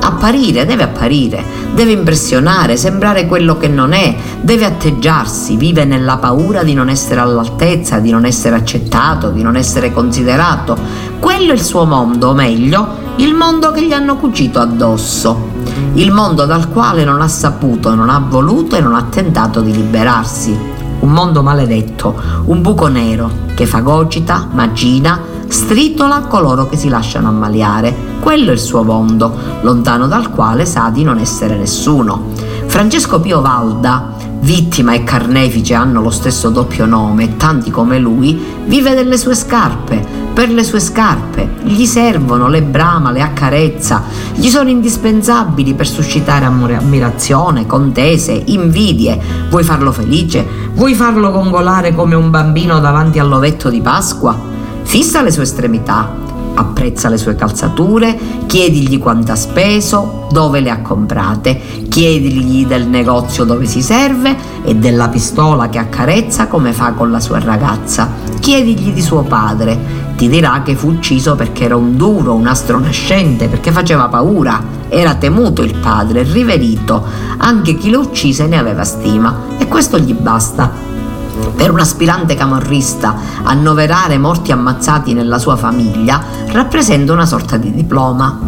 Apparire, 0.00 0.64
deve 0.64 0.84
apparire, 0.84 1.42
deve 1.74 1.90
impressionare, 1.90 2.76
sembrare 2.76 3.26
quello 3.26 3.56
che 3.56 3.66
non 3.66 3.92
è, 3.92 4.14
deve 4.40 4.66
atteggiarsi, 4.66 5.56
vive 5.56 5.84
nella 5.84 6.18
paura 6.18 6.62
di 6.62 6.74
non 6.74 6.90
essere 6.90 7.18
all'altezza, 7.18 7.98
di 7.98 8.12
non 8.12 8.24
essere 8.24 8.54
accettato, 8.54 9.30
di 9.30 9.42
non 9.42 9.56
essere 9.56 9.92
considerato. 9.92 10.78
Quello 11.18 11.50
è 11.50 11.54
il 11.54 11.62
suo 11.62 11.84
mondo, 11.84 12.28
o 12.28 12.34
meglio, 12.34 13.02
il 13.16 13.34
mondo 13.34 13.70
che 13.70 13.86
gli 13.86 13.92
hanno 13.92 14.16
cucito 14.16 14.58
addosso 14.58 15.52
il 15.94 16.10
mondo 16.10 16.44
dal 16.44 16.70
quale 16.70 17.04
non 17.04 17.20
ha 17.20 17.28
saputo, 17.28 17.94
non 17.94 18.10
ha 18.10 18.18
voluto 18.18 18.76
e 18.76 18.80
non 18.80 18.94
ha 18.94 19.04
tentato 19.04 19.60
di 19.60 19.72
liberarsi. 19.72 20.56
Un 21.00 21.10
mondo 21.10 21.42
maledetto, 21.42 22.14
un 22.46 22.62
buco 22.62 22.88
nero 22.88 23.42
che 23.54 23.66
fagocita, 23.66 24.48
magina, 24.52 25.20
stritola 25.46 26.22
coloro 26.22 26.66
che 26.66 26.76
si 26.76 26.88
lasciano 26.88 27.28
ammaliare. 27.28 27.94
Quello 28.20 28.50
è 28.50 28.54
il 28.54 28.58
suo 28.58 28.82
mondo, 28.82 29.32
lontano 29.60 30.06
dal 30.06 30.30
quale 30.30 30.64
sa 30.64 30.90
di 30.90 31.04
non 31.04 31.18
essere 31.18 31.56
nessuno. 31.56 32.32
Francesco 32.66 33.20
Pio 33.20 33.40
Valda, 33.40 34.14
vittima 34.40 34.94
e 34.94 35.04
carnefice 35.04 35.74
hanno 35.74 36.00
lo 36.00 36.10
stesso 36.10 36.48
doppio 36.48 36.86
nome, 36.86 37.36
tanti 37.36 37.70
come 37.70 37.98
lui, 37.98 38.42
vive 38.66 38.94
delle 38.94 39.16
sue 39.16 39.34
scarpe, 39.34 40.23
per 40.34 40.50
le 40.50 40.64
sue 40.64 40.80
scarpe, 40.80 41.48
gli 41.62 41.86
servono, 41.86 42.48
le 42.48 42.60
brama, 42.60 43.12
le 43.12 43.22
accarezza, 43.22 44.02
gli 44.34 44.48
sono 44.48 44.68
indispensabili 44.68 45.74
per 45.74 45.86
suscitare 45.86 46.44
ammirazione, 46.44 47.66
contese, 47.66 48.42
invidie. 48.46 49.16
Vuoi 49.48 49.62
farlo 49.62 49.92
felice? 49.92 50.44
Vuoi 50.74 50.94
farlo 50.94 51.30
gongolare 51.30 51.94
come 51.94 52.16
un 52.16 52.30
bambino 52.30 52.80
davanti 52.80 53.20
all'ovetto 53.20 53.70
di 53.70 53.80
Pasqua? 53.80 54.36
Fissa 54.82 55.22
le 55.22 55.30
sue 55.30 55.44
estremità, 55.44 56.12
apprezza 56.54 57.08
le 57.08 57.18
sue 57.18 57.34
calzature, 57.34 58.16
chiedigli 58.46 58.98
quanto 58.98 59.32
ha 59.32 59.36
speso, 59.36 60.26
dove 60.30 60.60
le 60.60 60.70
ha 60.70 60.80
comprate, 60.80 61.60
chiedigli 61.88 62.66
del 62.66 62.86
negozio 62.86 63.44
dove 63.44 63.66
si 63.66 63.82
serve 63.82 64.36
e 64.64 64.74
della 64.74 65.08
pistola 65.08 65.68
che 65.68 65.78
accarezza 65.78 66.46
come 66.46 66.72
fa 66.72 66.92
con 66.92 67.10
la 67.10 67.20
sua 67.20 67.38
ragazza. 67.38 68.10
Chiedigli 68.40 68.92
di 68.92 69.02
suo 69.02 69.22
padre, 69.22 70.04
ti 70.16 70.28
dirà 70.28 70.62
che 70.62 70.76
fu 70.76 70.90
ucciso 70.90 71.34
perché 71.34 71.64
era 71.64 71.76
un 71.76 71.96
duro, 71.96 72.34
un 72.34 72.46
astro 72.46 72.78
nascente, 72.78 73.48
perché 73.48 73.72
faceva 73.72 74.08
paura. 74.08 74.82
Era 74.88 75.14
temuto 75.14 75.62
il 75.62 75.76
padre, 75.76 76.22
riverito. 76.22 77.04
Anche 77.38 77.76
chi 77.76 77.90
lo 77.90 78.00
uccise 78.00 78.46
ne 78.46 78.58
aveva 78.58 78.84
stima 78.84 79.36
e 79.58 79.66
questo 79.66 79.98
gli 79.98 80.14
basta. 80.14 80.93
Per 81.56 81.70
un 81.70 81.80
aspirante 81.80 82.34
camorrista, 82.34 83.16
annoverare 83.42 84.18
morti 84.18 84.52
ammazzati 84.52 85.14
nella 85.14 85.38
sua 85.38 85.56
famiglia 85.56 86.22
rappresenta 86.48 87.12
una 87.12 87.26
sorta 87.26 87.56
di 87.56 87.72
diploma. 87.72 88.38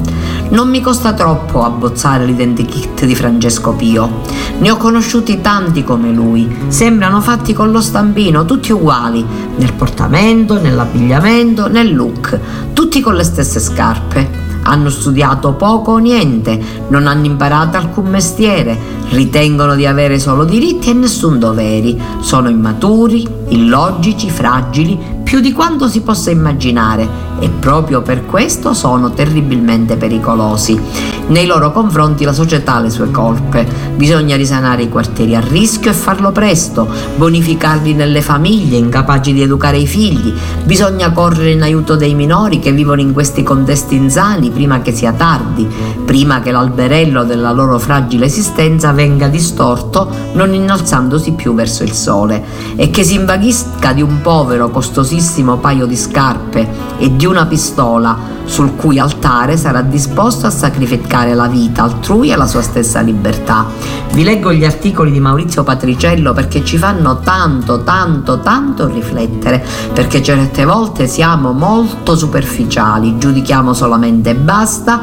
Non 0.48 0.68
mi 0.68 0.80
costa 0.80 1.12
troppo 1.12 1.64
abbozzare 1.64 2.24
l'identikit 2.24 3.04
di 3.04 3.14
Francesco 3.16 3.72
Pio. 3.72 4.20
Ne 4.58 4.70
ho 4.70 4.76
conosciuti 4.76 5.40
tanti 5.40 5.82
come 5.82 6.12
lui. 6.12 6.66
Sembrano 6.68 7.20
fatti 7.20 7.52
con 7.52 7.72
lo 7.72 7.80
stampino, 7.80 8.44
tutti 8.44 8.70
uguali, 8.70 9.26
nel 9.56 9.72
portamento, 9.72 10.60
nell'abbigliamento, 10.60 11.68
nel 11.68 11.94
look, 11.94 12.38
tutti 12.72 13.00
con 13.00 13.14
le 13.14 13.24
stesse 13.24 13.58
scarpe. 13.58 14.45
Hanno 14.68 14.90
studiato 14.90 15.52
poco 15.52 15.92
o 15.92 15.98
niente, 15.98 16.60
non 16.88 17.06
hanno 17.06 17.26
imparato 17.26 17.76
alcun 17.76 18.06
mestiere, 18.06 18.76
ritengono 19.10 19.76
di 19.76 19.86
avere 19.86 20.18
solo 20.18 20.44
diritti 20.44 20.90
e 20.90 20.92
nessun 20.92 21.38
doveri, 21.38 21.96
sono 22.18 22.48
immaturi, 22.48 23.26
illogici, 23.48 24.28
fragili, 24.28 24.98
più 25.22 25.40
di 25.40 25.52
quanto 25.52 25.86
si 25.88 26.00
possa 26.00 26.30
immaginare 26.30 27.25
e 27.38 27.48
proprio 27.48 28.02
per 28.02 28.24
questo 28.24 28.74
sono 28.74 29.10
terribilmente 29.10 29.96
pericolosi. 29.96 30.80
Nei 31.28 31.46
loro 31.46 31.72
confronti 31.72 32.24
la 32.24 32.32
società 32.32 32.76
ha 32.76 32.80
le 32.80 32.90
sue 32.90 33.10
colpe, 33.10 33.66
bisogna 33.96 34.36
risanare 34.36 34.82
i 34.82 34.88
quartieri 34.88 35.34
a 35.34 35.40
rischio 35.40 35.90
e 35.90 35.94
farlo 35.94 36.30
presto, 36.30 36.88
bonificarli 37.16 37.94
nelle 37.94 38.22
famiglie 38.22 38.76
incapaci 38.76 39.32
di 39.32 39.42
educare 39.42 39.78
i 39.78 39.86
figli, 39.86 40.32
bisogna 40.64 41.10
correre 41.10 41.50
in 41.50 41.62
aiuto 41.62 41.96
dei 41.96 42.14
minori 42.14 42.60
che 42.60 42.72
vivono 42.72 43.00
in 43.00 43.12
questi 43.12 43.42
contesti 43.42 43.96
insani 43.96 44.50
prima 44.50 44.80
che 44.82 44.92
sia 44.92 45.12
tardi, 45.12 45.68
prima 46.04 46.40
che 46.40 46.52
l'alberello 46.52 47.24
della 47.24 47.52
loro 47.52 47.78
fragile 47.78 48.26
esistenza 48.26 48.92
venga 48.92 49.26
distorto 49.26 50.08
non 50.34 50.54
innalzandosi 50.54 51.32
più 51.32 51.54
verso 51.54 51.82
il 51.82 51.92
sole. 51.92 52.44
E 52.76 52.90
che 52.90 53.02
si 53.02 53.14
invaghisca 53.14 53.92
di 53.92 54.02
un 54.02 54.20
povero 54.22 54.70
costosissimo 54.70 55.56
paio 55.56 55.86
di 55.86 55.96
scarpe 55.96 56.68
e 56.98 57.16
di 57.16 57.25
una 57.26 57.46
pistola 57.46 58.16
sul 58.44 58.74
cui 58.76 58.98
altare 58.98 59.56
sarà 59.56 59.82
disposto 59.82 60.46
a 60.46 60.50
sacrificare 60.50 61.34
la 61.34 61.46
vita 61.46 61.82
altrui 61.82 62.30
e 62.30 62.36
la 62.36 62.46
sua 62.46 62.62
stessa 62.62 63.00
libertà. 63.00 63.66
Vi 64.12 64.24
leggo 64.24 64.52
gli 64.52 64.64
articoli 64.64 65.10
di 65.10 65.20
Maurizio 65.20 65.62
Patriciello 65.62 66.32
perché 66.32 66.64
ci 66.64 66.78
fanno 66.78 67.18
tanto, 67.20 67.82
tanto, 67.82 68.40
tanto 68.40 68.86
riflettere, 68.86 69.64
perché 69.92 70.22
certe 70.22 70.64
volte 70.64 71.06
siamo 71.06 71.52
molto 71.52 72.16
superficiali, 72.16 73.18
giudichiamo 73.18 73.74
solamente 73.74 74.34
basta, 74.34 75.02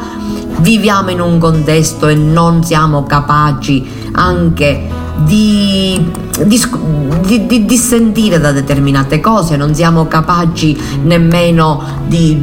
viviamo 0.57 1.11
in 1.11 1.21
un 1.21 1.37
contesto 1.37 2.07
e 2.07 2.15
non 2.15 2.63
siamo 2.63 3.03
capaci 3.03 4.09
anche 4.13 5.01
di, 5.15 6.11
di, 6.43 7.45
di, 7.45 7.65
di, 7.65 7.77
sentire 7.77 8.39
da 8.39 8.51
determinate 8.51 9.19
cose, 9.19 9.55
non 9.55 9.73
siamo 9.75 10.07
capaci 10.07 10.75
nemmeno 11.03 12.01
di, 12.07 12.37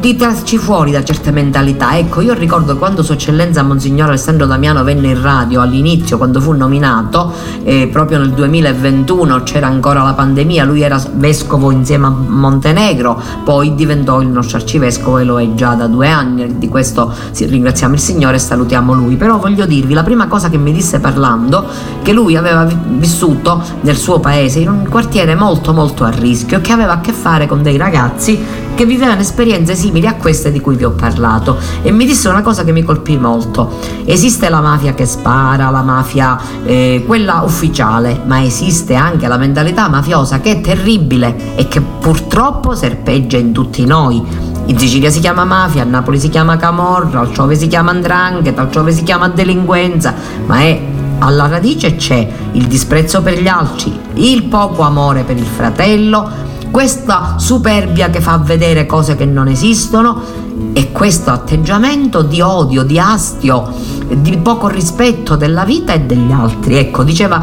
di, 0.00 0.16
trarci 0.16 0.58
fuori 0.58 0.90
da 0.90 1.04
certe 1.04 1.30
mentalità. 1.30 1.96
Ecco, 1.96 2.20
io 2.20 2.34
ricordo 2.34 2.76
quando 2.76 3.02
Sua 3.02 3.14
Eccellenza 3.14 3.62
Monsignor 3.62 4.08
Alessandro 4.08 4.46
Damiano 4.46 4.82
venne 4.82 5.08
in 5.08 5.22
radio 5.22 5.60
all'inizio, 5.60 6.18
quando 6.18 6.40
fu 6.40 6.52
nominato, 6.52 7.32
eh, 7.62 7.88
proprio 7.90 8.18
nel 8.18 8.32
2021 8.32 9.42
c'era 9.44 9.68
ancora 9.68 10.02
la 10.02 10.12
pandemia, 10.12 10.64
lui 10.64 10.82
era 10.82 11.00
vescovo 11.14 11.70
insieme 11.70 12.06
a 12.06 12.10
Montenegro, 12.10 13.20
poi 13.44 13.74
diventò 13.76 14.20
il 14.20 14.28
nostro 14.28 14.58
arcivescovo 14.58 15.18
e 15.18 15.24
lo 15.24 15.40
è 15.40 15.54
già 15.54 15.74
da 15.74 15.86
due 15.86 16.08
anni, 16.08 16.58
di 16.58 16.68
questo 16.68 17.12
ringraziamo 17.36 17.94
il 17.94 18.00
Signore 18.00 18.36
e 18.36 18.40
salutiamo 18.40 18.92
lui. 18.92 19.16
Però 19.16 19.38
voglio 19.38 19.64
dirvi, 19.64 19.94
la 19.94 20.02
prima 20.02 20.26
cosa 20.26 20.50
che 20.50 20.58
mi 20.58 20.72
disse 20.72 20.98
parlando 20.98 21.64
che 22.02 22.12
lui 22.12 22.36
aveva 22.36 22.64
vissuto 22.64 23.62
nel 23.82 23.96
suo 23.96 24.20
paese 24.20 24.60
in 24.60 24.68
un 24.68 24.88
quartiere 24.88 25.34
molto 25.34 25.72
molto 25.72 26.04
a 26.04 26.10
rischio 26.10 26.60
che 26.60 26.72
aveva 26.72 26.94
a 26.94 27.00
che 27.00 27.12
fare 27.12 27.46
con 27.46 27.62
dei 27.62 27.76
ragazzi 27.76 28.38
che 28.74 28.86
vivevano 28.86 29.20
esperienze 29.20 29.74
simili 29.74 30.06
a 30.06 30.14
queste 30.14 30.50
di 30.50 30.58
cui 30.58 30.74
vi 30.74 30.84
ho 30.84 30.92
parlato. 30.92 31.58
E 31.82 31.90
mi 31.90 32.06
disse 32.06 32.30
una 32.30 32.40
cosa 32.40 32.64
che 32.64 32.72
mi 32.72 32.82
colpì 32.82 33.18
molto. 33.18 33.72
Esiste 34.06 34.48
la 34.48 34.60
mafia 34.60 34.94
che 34.94 35.04
spara 35.04 35.68
la 35.68 35.82
mafia 35.82 36.38
eh, 36.64 37.04
quella 37.06 37.42
ufficiale 37.44 38.22
ma 38.24 38.42
esiste 38.42 38.94
anche 38.94 39.28
la 39.28 39.36
mentalità 39.36 39.88
mafiosa 39.88 40.40
che 40.40 40.52
è 40.52 40.60
terribile 40.62 41.56
e 41.56 41.68
che 41.68 41.80
purtroppo 41.80 42.74
serpeggia 42.74 43.36
in 43.36 43.52
tutti 43.52 43.84
noi. 43.84 44.48
In 44.66 44.78
Sicilia 44.78 45.10
si 45.10 45.18
chiama 45.18 45.44
mafia, 45.44 45.82
a 45.82 45.84
Napoli 45.84 46.18
si 46.18 46.28
chiama 46.28 46.56
camorra, 46.56 47.20
altrove 47.20 47.56
si 47.56 47.66
chiama 47.66 47.90
andrangheta, 47.90 48.60
altrove 48.60 48.92
si 48.92 49.02
chiama 49.02 49.28
delinquenza, 49.28 50.14
ma 50.46 50.60
è 50.60 50.80
alla 51.20 51.46
radice 51.46 51.96
c'è 51.96 52.28
il 52.52 52.66
disprezzo 52.66 53.22
per 53.22 53.40
gli 53.40 53.46
altri, 53.46 53.98
il 54.14 54.44
poco 54.44 54.82
amore 54.82 55.22
per 55.22 55.36
il 55.36 55.44
fratello, 55.44 56.28
questa 56.70 57.34
superbia 57.38 58.10
che 58.10 58.20
fa 58.20 58.38
vedere 58.38 58.86
cose 58.86 59.16
che 59.16 59.24
non 59.24 59.48
esistono 59.48 60.48
E 60.72 60.92
questo 60.92 61.30
atteggiamento 61.30 62.22
di 62.22 62.40
odio, 62.40 62.84
di 62.84 62.98
astio, 62.98 63.72
di 64.08 64.36
poco 64.38 64.68
rispetto 64.68 65.34
della 65.34 65.64
vita 65.64 65.94
e 65.94 66.00
degli 66.00 66.30
altri. 66.30 66.76
Ecco, 66.76 67.02
diceva 67.02 67.42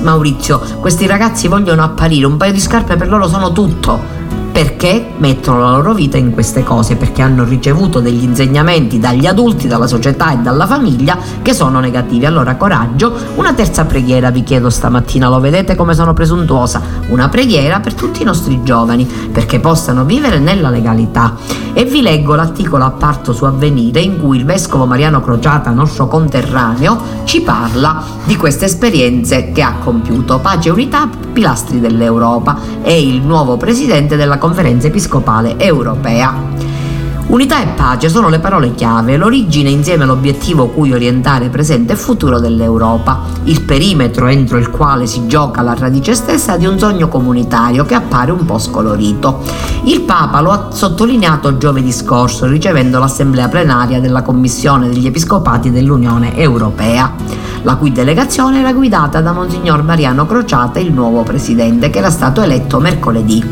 Maurizio, 0.00 0.60
questi 0.78 1.06
ragazzi 1.06 1.48
vogliono 1.48 1.82
apparire, 1.82 2.26
un 2.26 2.36
paio 2.36 2.52
di 2.52 2.60
scarpe 2.60 2.96
per 2.96 3.08
loro 3.08 3.26
sono 3.26 3.52
tutto 3.52 4.18
perché 4.58 5.10
mettono 5.18 5.60
la 5.60 5.70
loro 5.70 5.94
vita 5.94 6.16
in 6.16 6.32
queste 6.32 6.64
cose, 6.64 6.96
perché 6.96 7.22
hanno 7.22 7.44
ricevuto 7.44 8.00
degli 8.00 8.24
insegnamenti 8.24 8.98
dagli 8.98 9.24
adulti, 9.24 9.68
dalla 9.68 9.86
società 9.86 10.32
e 10.32 10.38
dalla 10.38 10.66
famiglia 10.66 11.16
che 11.42 11.54
sono 11.54 11.78
negativi. 11.78 12.26
Allora 12.26 12.56
coraggio, 12.56 13.14
una 13.36 13.52
terza 13.52 13.84
preghiera 13.84 14.30
vi 14.30 14.42
chiedo 14.42 14.68
stamattina, 14.68 15.28
lo 15.28 15.38
vedete 15.38 15.76
come 15.76 15.94
sono 15.94 16.12
presuntuosa, 16.12 16.82
una 17.10 17.28
preghiera 17.28 17.78
per 17.78 17.94
tutti 17.94 18.22
i 18.22 18.24
nostri 18.24 18.60
giovani 18.64 19.04
perché 19.30 19.60
possano 19.60 20.04
vivere 20.04 20.40
nella 20.40 20.70
legalità. 20.70 21.36
E 21.72 21.84
vi 21.84 22.02
leggo 22.02 22.34
l'articolo 22.34 22.82
apparto 22.82 23.32
su 23.32 23.44
Avvenire 23.44 24.00
in 24.00 24.18
cui 24.18 24.38
il 24.38 24.44
vescovo 24.44 24.86
Mariano 24.86 25.20
Crociata, 25.20 25.70
nostro 25.70 26.08
conterraneo, 26.08 27.00
ci 27.22 27.42
parla 27.42 28.02
di 28.24 28.34
queste 28.34 28.64
esperienze 28.64 29.52
che 29.52 29.62
ha 29.62 29.74
compiuto. 29.78 30.40
Pace 30.40 30.70
e 30.70 30.72
unità, 30.72 31.08
pilastri 31.32 31.78
dell'Europa, 31.78 32.58
è 32.82 32.90
il 32.90 33.20
nuovo 33.20 33.56
presidente 33.56 34.16
della 34.16 34.30
Conferenza 34.30 34.46
conferenza 34.48 34.86
episcopale 34.86 35.56
europea. 35.58 36.67
Unità 37.28 37.60
e 37.60 37.66
pace 37.66 38.08
sono 38.08 38.30
le 38.30 38.38
parole 38.38 38.74
chiave, 38.74 39.18
l'origine 39.18 39.68
insieme 39.68 40.04
all'obiettivo 40.04 40.68
cui 40.68 40.94
orientare 40.94 41.50
presente 41.50 41.92
e 41.92 41.96
futuro 41.96 42.40
dell'Europa, 42.40 43.20
il 43.44 43.60
perimetro 43.64 44.28
entro 44.28 44.56
il 44.56 44.70
quale 44.70 45.06
si 45.06 45.26
gioca 45.26 45.60
la 45.60 45.74
radice 45.74 46.14
stessa 46.14 46.56
di 46.56 46.64
un 46.64 46.78
sogno 46.78 47.08
comunitario 47.08 47.84
che 47.84 47.94
appare 47.94 48.30
un 48.30 48.46
po' 48.46 48.56
scolorito. 48.56 49.42
Il 49.84 50.00
Papa 50.00 50.40
lo 50.40 50.52
ha 50.52 50.68
sottolineato 50.72 51.58
giovedì 51.58 51.92
scorso 51.92 52.46
ricevendo 52.46 52.98
l'assemblea 52.98 53.48
plenaria 53.48 54.00
della 54.00 54.22
Commissione 54.22 54.88
degli 54.88 55.06
Episcopati 55.06 55.70
dell'Unione 55.70 56.34
Europea, 56.34 57.12
la 57.60 57.76
cui 57.76 57.92
delegazione 57.92 58.60
era 58.60 58.72
guidata 58.72 59.20
da 59.20 59.32
Monsignor 59.32 59.82
Mariano 59.82 60.24
Crociata, 60.24 60.78
il 60.78 60.94
nuovo 60.94 61.24
presidente, 61.24 61.90
che 61.90 61.98
era 61.98 62.10
stato 62.10 62.40
eletto 62.40 62.80
mercoledì. 62.80 63.44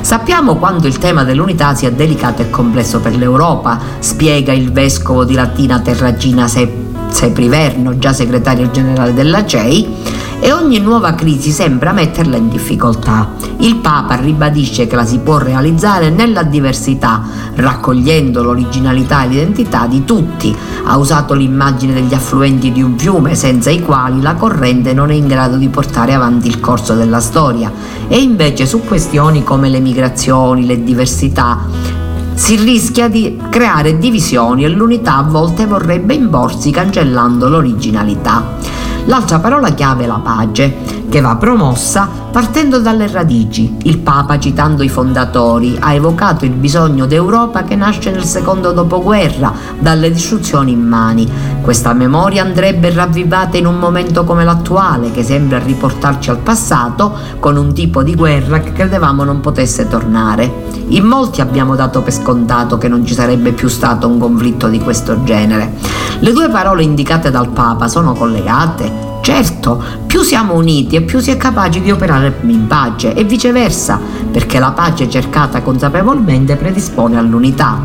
Sappiamo 0.00 0.56
quanto 0.56 0.86
il 0.86 0.98
tema 0.98 1.24
dell'unità 1.24 1.74
sia 1.74 1.90
delicato 1.90 2.40
e 2.40 2.50
complesso 2.50 3.00
per 3.00 3.14
l'Europa, 3.20 3.78
spiega 4.00 4.52
il 4.52 4.72
vescovo 4.72 5.24
di 5.24 5.34
Latina 5.34 5.78
Terragina 5.78 6.48
Sepriverno, 6.48 7.98
già 7.98 8.12
segretario 8.12 8.70
generale 8.70 9.14
della 9.14 9.44
CEI, 9.44 10.18
e 10.42 10.52
ogni 10.52 10.78
nuova 10.78 11.12
crisi 11.12 11.50
sembra 11.50 11.92
metterla 11.92 12.36
in 12.38 12.48
difficoltà. 12.48 13.32
Il 13.58 13.76
Papa 13.76 14.14
ribadisce 14.14 14.86
che 14.86 14.96
la 14.96 15.04
si 15.04 15.18
può 15.18 15.36
realizzare 15.36 16.08
nella 16.08 16.44
diversità, 16.44 17.22
raccogliendo 17.56 18.42
l'originalità 18.42 19.24
e 19.24 19.28
l'identità 19.28 19.86
di 19.86 20.04
tutti. 20.06 20.56
Ha 20.84 20.96
usato 20.96 21.34
l'immagine 21.34 21.92
degli 21.92 22.14
affluenti 22.14 22.72
di 22.72 22.80
un 22.82 22.98
fiume 22.98 23.34
senza 23.34 23.68
i 23.68 23.82
quali 23.82 24.22
la 24.22 24.34
corrente 24.34 24.94
non 24.94 25.10
è 25.10 25.14
in 25.14 25.28
grado 25.28 25.56
di 25.56 25.68
portare 25.68 26.14
avanti 26.14 26.48
il 26.48 26.58
corso 26.58 26.94
della 26.94 27.20
storia 27.20 27.70
e 28.08 28.18
invece 28.18 28.64
su 28.64 28.82
questioni 28.82 29.44
come 29.44 29.68
le 29.68 29.80
migrazioni, 29.80 30.64
le 30.64 30.82
diversità, 30.82 31.58
si 32.40 32.56
rischia 32.56 33.06
di 33.08 33.38
creare 33.50 33.98
divisioni 33.98 34.64
e 34.64 34.70
l'unità 34.70 35.18
a 35.18 35.22
volte 35.22 35.66
vorrebbe 35.66 36.14
imporsi 36.14 36.70
cancellando 36.70 37.50
l'originalità. 37.50 38.56
L'altra 39.04 39.38
parola 39.40 39.74
chiave 39.74 40.04
è 40.04 40.06
la 40.06 40.22
pace, 40.24 40.99
che 41.10 41.20
va 41.20 41.34
promossa 41.34 42.08
partendo 42.30 42.78
dalle 42.78 43.08
radici. 43.08 43.76
Il 43.82 43.98
Papa, 43.98 44.38
citando 44.38 44.84
i 44.84 44.88
fondatori, 44.88 45.76
ha 45.78 45.92
evocato 45.92 46.44
il 46.44 46.52
bisogno 46.52 47.04
d'Europa 47.04 47.64
che 47.64 47.74
nasce 47.74 48.12
nel 48.12 48.24
secondo 48.24 48.70
dopoguerra, 48.70 49.52
dalle 49.78 50.10
distruzioni 50.12 50.70
immani. 50.70 51.28
Questa 51.60 51.92
memoria 51.92 52.42
andrebbe 52.42 52.90
ravvivata 52.94 53.56
in 53.56 53.66
un 53.66 53.78
momento 53.78 54.24
come 54.24 54.44
l'attuale, 54.44 55.10
che 55.10 55.24
sembra 55.24 55.58
riportarci 55.58 56.30
al 56.30 56.38
passato 56.38 57.12
con 57.40 57.56
un 57.56 57.74
tipo 57.74 58.04
di 58.04 58.14
guerra 58.14 58.60
che 58.60 58.72
credevamo 58.72 59.24
non 59.24 59.40
potesse 59.40 59.88
tornare. 59.88 60.68
In 60.90 61.04
molti 61.04 61.40
abbiamo 61.40 61.74
dato 61.74 62.02
per 62.02 62.12
scontato 62.12 62.78
che 62.78 62.88
non 62.88 63.04
ci 63.04 63.14
sarebbe 63.14 63.50
più 63.50 63.66
stato 63.66 64.06
un 64.06 64.18
conflitto 64.18 64.68
di 64.68 64.78
questo 64.78 65.24
genere. 65.24 65.72
Le 66.20 66.32
due 66.32 66.48
parole 66.48 66.84
indicate 66.84 67.32
dal 67.32 67.48
Papa 67.48 67.88
sono 67.88 68.12
collegate? 68.12 69.09
Certo, 69.32 69.80
più 70.08 70.22
siamo 70.22 70.54
uniti 70.54 70.96
e 70.96 71.02
più 71.02 71.20
si 71.20 71.30
è 71.30 71.36
capaci 71.36 71.80
di 71.80 71.92
operare 71.92 72.40
in 72.42 72.66
pace 72.66 73.14
e 73.14 73.22
viceversa, 73.22 74.00
perché 74.28 74.58
la 74.58 74.72
pace 74.72 75.08
cercata 75.08 75.62
consapevolmente 75.62 76.56
predispone 76.56 77.16
all'unità. 77.16 77.80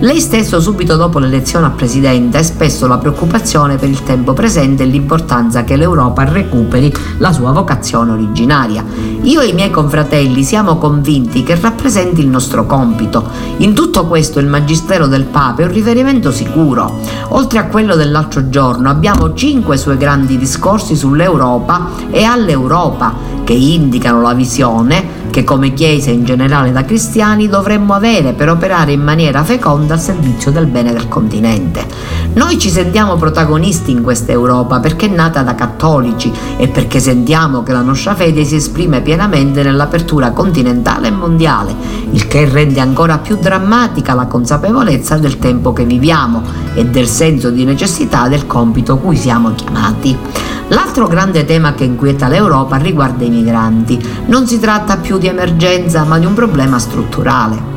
Lei 0.00 0.20
stesso 0.20 0.60
subito 0.60 0.96
dopo 0.96 1.18
l'elezione 1.18 1.64
a 1.64 1.70
presidente 1.70 2.36
ha 2.36 2.40
espresso 2.40 2.86
la 2.86 2.98
preoccupazione 2.98 3.76
per 3.76 3.88
il 3.88 4.02
tempo 4.02 4.34
presente 4.34 4.82
e 4.82 4.86
l'importanza 4.86 5.64
che 5.64 5.74
l'Europa 5.74 6.24
recuperi 6.24 6.92
la 7.16 7.32
sua 7.32 7.50
vocazione 7.50 8.12
originaria. 8.12 8.84
Io 9.22 9.40
e 9.40 9.46
i 9.46 9.52
miei 9.54 9.70
confratelli 9.70 10.44
siamo 10.44 10.76
convinti 10.76 11.42
che 11.42 11.58
rappresenti 11.58 12.20
il 12.20 12.28
nostro 12.28 12.66
compito. 12.66 13.24
In 13.58 13.72
tutto 13.72 14.06
questo 14.06 14.38
il 14.38 14.48
Magistero 14.48 15.06
del 15.06 15.24
Papa 15.24 15.62
è 15.62 15.64
un 15.64 15.72
riferimento 15.72 16.30
sicuro. 16.30 16.98
Oltre 17.28 17.58
a 17.58 17.64
quello 17.64 17.96
dell'altro 17.96 18.50
giorno 18.50 18.90
abbiamo 18.90 19.32
cinque 19.32 19.78
suoi 19.78 19.96
grandi 19.96 20.36
discorsi 20.36 20.94
sull'Europa 20.94 21.88
e 22.10 22.22
all'Europa 22.22 23.14
che 23.46 23.52
indicano 23.52 24.20
la 24.22 24.34
visione 24.34 25.24
che 25.30 25.44
come 25.44 25.72
Chiesa 25.72 26.10
in 26.10 26.24
generale 26.24 26.72
da 26.72 26.84
cristiani 26.84 27.46
dovremmo 27.46 27.94
avere 27.94 28.32
per 28.32 28.50
operare 28.50 28.90
in 28.90 29.02
maniera 29.02 29.44
feconda 29.44 29.94
al 29.94 30.00
servizio 30.00 30.50
del 30.50 30.66
bene 30.66 30.92
del 30.92 31.06
continente. 31.06 31.86
Noi 32.32 32.58
ci 32.58 32.70
sentiamo 32.70 33.14
protagonisti 33.14 33.92
in 33.92 34.02
questa 34.02 34.32
Europa 34.32 34.80
perché 34.80 35.06
è 35.06 35.14
nata 35.14 35.42
da 35.42 35.54
cattolici 35.54 36.32
e 36.56 36.66
perché 36.66 36.98
sentiamo 36.98 37.62
che 37.62 37.72
la 37.72 37.82
nostra 37.82 38.16
fede 38.16 38.44
si 38.44 38.56
esprime 38.56 39.00
pienamente 39.00 39.62
nell'apertura 39.62 40.32
continentale 40.32 41.06
e 41.06 41.12
mondiale, 41.12 41.72
il 42.10 42.26
che 42.26 42.48
rende 42.48 42.80
ancora 42.80 43.18
più 43.18 43.36
drammatica 43.36 44.14
la 44.14 44.26
consapevolezza 44.26 45.18
del 45.18 45.38
tempo 45.38 45.72
che 45.72 45.84
viviamo 45.84 46.42
e 46.74 46.84
del 46.86 47.06
senso 47.06 47.50
di 47.50 47.64
necessità 47.64 48.26
del 48.26 48.46
compito 48.48 48.96
cui 48.96 49.16
siamo 49.16 49.52
chiamati. 49.54 50.45
L'altro 50.68 51.06
grande 51.06 51.44
tema 51.44 51.74
che 51.74 51.84
inquieta 51.84 52.28
l'Europa 52.28 52.76
riguarda 52.76 53.24
i 53.24 53.30
migranti. 53.30 54.24
Non 54.26 54.46
si 54.46 54.58
tratta 54.58 54.96
più 54.96 55.18
di 55.18 55.28
emergenza, 55.28 56.04
ma 56.04 56.18
di 56.18 56.26
un 56.26 56.34
problema 56.34 56.78
strutturale 56.78 57.74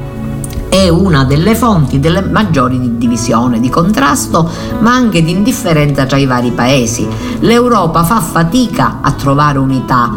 è 0.69 0.87
una 0.87 1.23
delle 1.23 1.55
fonti 1.55 1.99
delle 1.99 2.21
maggiori 2.21 2.79
di 2.79 2.97
divisione, 2.97 3.59
di 3.59 3.69
contrasto, 3.69 4.49
ma 4.79 4.93
anche 4.93 5.23
di 5.23 5.31
indifferenza 5.31 6.05
tra 6.05 6.17
i 6.17 6.27
vari 6.27 6.51
paesi. 6.51 7.07
L'Europa 7.39 8.03
fa 8.03 8.21
fatica 8.21 8.99
a 9.01 9.11
trovare 9.13 9.57
unità 9.57 10.13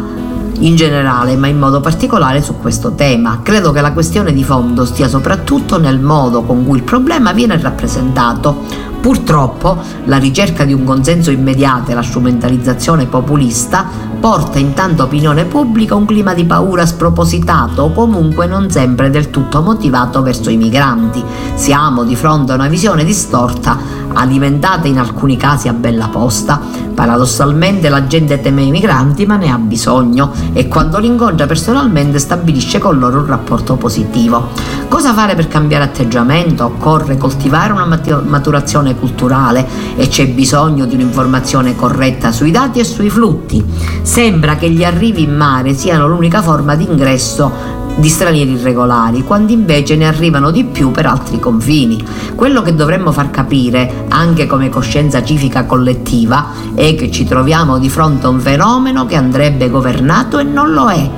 in 0.63 0.75
generale, 0.75 1.35
ma 1.35 1.47
in 1.47 1.59
modo 1.59 1.79
particolare 1.79 2.41
su 2.41 2.57
questo 2.57 2.93
tema. 2.93 3.39
Credo 3.43 3.71
che 3.71 3.81
la 3.81 3.93
questione 3.93 4.33
di 4.33 4.43
fondo 4.43 4.85
stia 4.85 5.07
soprattutto 5.07 5.77
nel 5.77 5.99
modo 5.99 6.43
con 6.43 6.65
cui 6.65 6.77
il 6.77 6.83
problema 6.83 7.31
viene 7.33 7.57
rappresentato. 7.57 8.91
Purtroppo 9.03 9.77
la 10.05 10.15
ricerca 10.15 10.63
di 10.63 10.71
un 10.71 10.85
consenso 10.85 11.29
immediato 11.29 11.91
e 11.91 11.93
la 11.93 12.01
strumentalizzazione 12.01 13.05
populista 13.05 13.85
porta 14.17 14.59
intanto 14.59 15.03
opinione 15.03 15.43
pubblica 15.43 15.95
un 15.95 16.05
clima 16.05 16.33
di 16.33 16.45
paura 16.45 16.85
spropositato 16.85 17.81
o 17.81 17.91
comunque 17.91 18.47
non 18.47 18.71
sempre 18.71 19.09
del 19.09 19.29
tutto 19.29 19.61
motivato 19.61 20.21
verso 20.21 20.49
i 20.49 20.55
migranti. 20.55 21.21
Siamo 21.55 22.05
di 22.05 22.15
fronte 22.15 22.53
a 22.53 22.55
una 22.55 22.69
visione 22.69 23.03
distorta, 23.03 23.77
alimentata 24.13 24.87
in 24.87 24.99
alcuni 24.99 25.37
casi 25.37 25.67
a 25.67 25.73
bella 25.73 26.07
posta. 26.07 26.59
Paradossalmente 26.93 27.89
la 27.89 28.05
gente 28.05 28.39
teme 28.39 28.61
i 28.61 28.71
migranti 28.71 29.25
ma 29.25 29.35
ne 29.35 29.51
ha 29.51 29.57
bisogno 29.57 30.31
e 30.53 30.67
quando 30.67 30.99
li 30.99 31.07
incontra 31.07 31.47
personalmente 31.47 32.19
stabilisce 32.19 32.79
con 32.79 32.99
loro 32.99 33.19
un 33.19 33.25
rapporto 33.25 33.75
positivo. 33.75 34.49
Cosa 34.87 35.13
fare 35.13 35.33
per 35.35 35.47
cambiare 35.47 35.85
atteggiamento? 35.85 36.65
Occorre 36.65 37.17
coltivare 37.17 37.73
una 37.73 37.85
maturazione 37.85 38.95
culturale 38.95 39.67
e 39.95 40.07
c'è 40.07 40.27
bisogno 40.27 40.85
di 40.85 40.93
un'informazione 40.93 41.75
corretta 41.75 42.31
sui 42.31 42.51
dati 42.51 42.79
e 42.79 42.83
sui 42.83 43.09
flutti. 43.09 43.63
Sembra 44.03 44.55
che 44.55 44.69
gli 44.69 44.83
arrivi 44.83 45.23
in 45.23 45.35
mare 45.35 45.73
siano 45.73 46.07
l'unica 46.07 46.41
forma 46.41 46.75
di 46.75 46.83
ingresso 46.83 47.81
di 47.95 48.09
stranieri 48.09 48.51
irregolari, 48.53 49.23
quando 49.23 49.51
invece 49.51 49.95
ne 49.95 50.07
arrivano 50.07 50.51
di 50.51 50.63
più 50.63 50.91
per 50.91 51.05
altri 51.05 51.39
confini. 51.39 52.03
Quello 52.35 52.61
che 52.61 52.75
dovremmo 52.75 53.11
far 53.11 53.29
capire, 53.29 54.05
anche 54.09 54.47
come 54.47 54.69
coscienza 54.69 55.23
civica 55.23 55.65
collettiva, 55.65 56.47
è 56.75 56.95
che 56.95 57.11
ci 57.11 57.25
troviamo 57.25 57.79
di 57.79 57.89
fronte 57.89 58.25
a 58.25 58.29
un 58.29 58.39
fenomeno 58.39 59.05
che 59.05 59.15
andrebbe 59.15 59.69
governato 59.69 60.39
e 60.39 60.43
non 60.43 60.71
lo 60.73 60.89
è 60.89 61.09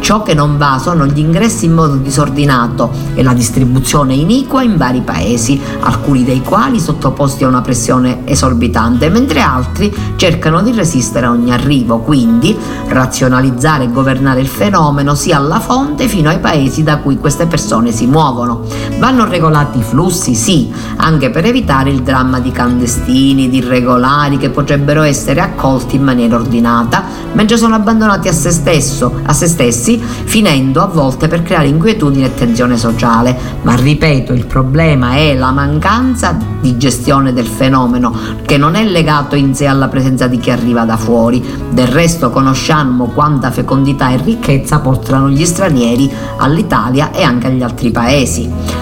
Ciò 0.00 0.22
che 0.22 0.34
non 0.34 0.56
va 0.56 0.78
sono 0.82 1.06
gli 1.06 1.18
ingressi 1.18 1.66
in 1.66 1.74
modo 1.74 1.94
disordinato 1.94 2.90
e 3.14 3.22
la 3.22 3.32
distribuzione 3.32 4.14
iniqua 4.14 4.62
in 4.62 4.76
vari 4.76 5.02
paesi, 5.02 5.60
alcuni 5.80 6.24
dei 6.24 6.42
quali 6.42 6.80
sottoposti 6.80 7.44
a 7.44 7.48
una 7.48 7.60
pressione 7.60 8.22
esorbitante, 8.24 9.08
mentre 9.08 9.40
altri 9.40 9.94
cercano 10.16 10.62
di 10.62 10.72
resistere 10.72 11.26
a 11.26 11.30
ogni 11.30 11.52
arrivo. 11.52 11.98
Quindi 11.98 12.56
razionalizzare 12.88 13.84
e 13.84 13.92
governare 13.92 14.40
il 14.40 14.48
fenomeno 14.48 15.14
sia 15.14 15.36
alla 15.36 15.60
fonte 15.60 16.08
fino 16.08 16.28
ai 16.28 16.40
paesi 16.40 16.82
da 16.82 16.98
cui 16.98 17.18
queste 17.18 17.46
persone 17.46 17.92
si 17.92 18.06
muovono. 18.06 18.62
Vanno 18.98 19.28
regolati 19.28 19.78
i 19.78 19.82
flussi, 19.82 20.34
sì, 20.34 20.72
anche 21.00 21.30
per 21.30 21.46
evitare 21.46 21.90
il 21.90 22.02
dramma 22.02 22.40
di 22.40 22.52
clandestini, 22.52 23.48
di 23.48 23.58
irregolari 23.58 24.36
che 24.36 24.50
potrebbero 24.50 25.02
essere 25.02 25.40
accolti 25.40 25.96
in 25.96 26.02
maniera 26.02 26.36
ordinata, 26.36 27.04
mentre 27.32 27.56
sono 27.56 27.74
abbandonati 27.74 28.28
a 28.28 28.32
se, 28.32 28.50
stesso, 28.50 29.20
a 29.24 29.32
se 29.32 29.46
stessi 29.46 29.98
finendo 29.98 30.82
a 30.82 30.86
volte 30.86 31.28
per 31.28 31.42
creare 31.42 31.68
inquietudine 31.68 32.26
e 32.26 32.34
tensione 32.34 32.76
sociale. 32.76 33.36
Ma 33.62 33.74
ripeto, 33.74 34.32
il 34.32 34.46
problema 34.46 35.14
è 35.14 35.34
la 35.34 35.50
mancanza 35.50 36.36
di 36.60 36.76
gestione 36.76 37.32
del 37.32 37.46
fenomeno, 37.46 38.14
che 38.44 38.58
non 38.58 38.74
è 38.74 38.84
legato 38.84 39.36
in 39.36 39.54
sé 39.54 39.66
alla 39.66 39.88
presenza 39.88 40.26
di 40.26 40.38
chi 40.38 40.50
arriva 40.50 40.84
da 40.84 40.96
fuori. 40.96 41.42
Del 41.70 41.88
resto 41.88 42.30
conosciamo 42.30 43.06
quanta 43.06 43.50
fecondità 43.50 44.10
e 44.10 44.20
ricchezza 44.22 44.80
portano 44.80 45.30
gli 45.30 45.44
stranieri 45.44 46.10
all'Italia 46.38 47.10
e 47.10 47.22
anche 47.22 47.46
agli 47.46 47.62
altri 47.62 47.90
paesi. 47.90 48.79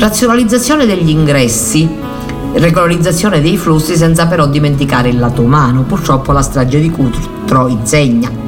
Razionalizzazione 0.00 0.86
degli 0.86 1.10
ingressi 1.10 1.86
regolarizzazione 2.54 3.42
dei 3.42 3.58
flussi 3.58 3.96
senza 3.96 4.26
però 4.26 4.46
dimenticare 4.46 5.10
il 5.10 5.18
lato 5.18 5.42
umano. 5.42 5.82
Purtroppo 5.82 6.32
la 6.32 6.40
strage 6.40 6.80
di 6.80 6.90
Cutro 6.90 7.68
insegna 7.68 8.39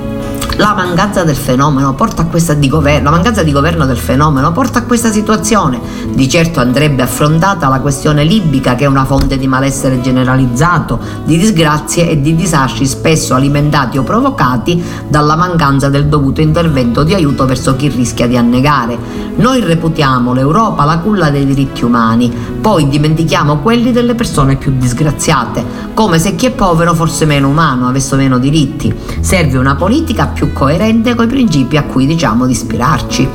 la 0.63 0.75
mancanza 0.75 1.25
del 1.25 1.35
fenomeno 1.35 1.93
porta 1.95 2.23
a 2.23 2.27
questa 2.27 2.55
di 2.55 2.69
governo, 2.69 3.11
la 3.11 3.17
mancanza 3.17 3.43
di 3.43 3.51
governo 3.51 3.85
del 3.85 3.99
fenomeno 3.99 4.53
porta 4.53 4.79
a 4.79 4.85
questa 4.85 5.11
situazione. 5.11 5.81
Di 6.15 6.29
certo 6.29 6.61
andrebbe 6.61 7.03
affrontata 7.03 7.67
la 7.67 7.81
questione 7.81 8.23
libica 8.23 8.77
che 8.77 8.85
è 8.85 8.87
una 8.87 9.05
fonte 9.05 9.39
di 9.39 9.49
malessere 9.49 10.01
generalizzato, 10.01 11.01
di 11.25 11.37
disgrazie 11.37 12.09
e 12.09 12.21
di 12.21 12.37
disastri 12.37 12.87
spesso 12.87 13.35
alimentati 13.35 13.99
o 13.99 14.05
provocati 14.05 14.81
dalla 15.09 15.35
mancanza 15.35 15.89
del 15.89 16.07
dovuto 16.07 16.41
intervento 16.41 17.03
di 17.03 17.13
aiuto 17.13 17.45
verso 17.45 17.75
chi 17.75 17.89
rischia 17.89 18.29
di 18.29 18.37
annegare. 18.37 18.97
Noi 19.35 19.61
reputiamo 19.63 20.33
l'Europa 20.33 20.85
la 20.85 20.99
culla 20.99 21.31
dei 21.31 21.45
diritti 21.45 21.85
umani, 21.85 22.33
poi 22.63 22.89
dimentichiamo 22.89 23.59
quelli 23.59 23.91
delle 23.91 24.15
persone 24.15 24.55
più 24.55 24.73
disgraziate, 24.79 25.65
come 25.95 26.21
se 26.21 26.37
chi 26.37 26.47
è 26.47 26.53
povero 26.53 26.95
fosse 26.95 27.25
meno 27.25 27.49
umano, 27.49 27.89
avesse 27.89 28.15
meno 28.15 28.39
diritti. 28.39 28.95
Serve 29.19 29.59
una 29.59 29.75
politica 29.75 30.29
più 30.29 30.53
coerente 30.53 31.17
coi 31.17 31.27
principi 31.27 31.77
a 31.77 31.83
cui 31.83 32.07
diciamo 32.07 32.47
di 32.47 32.53
ispirarci. 32.53 33.29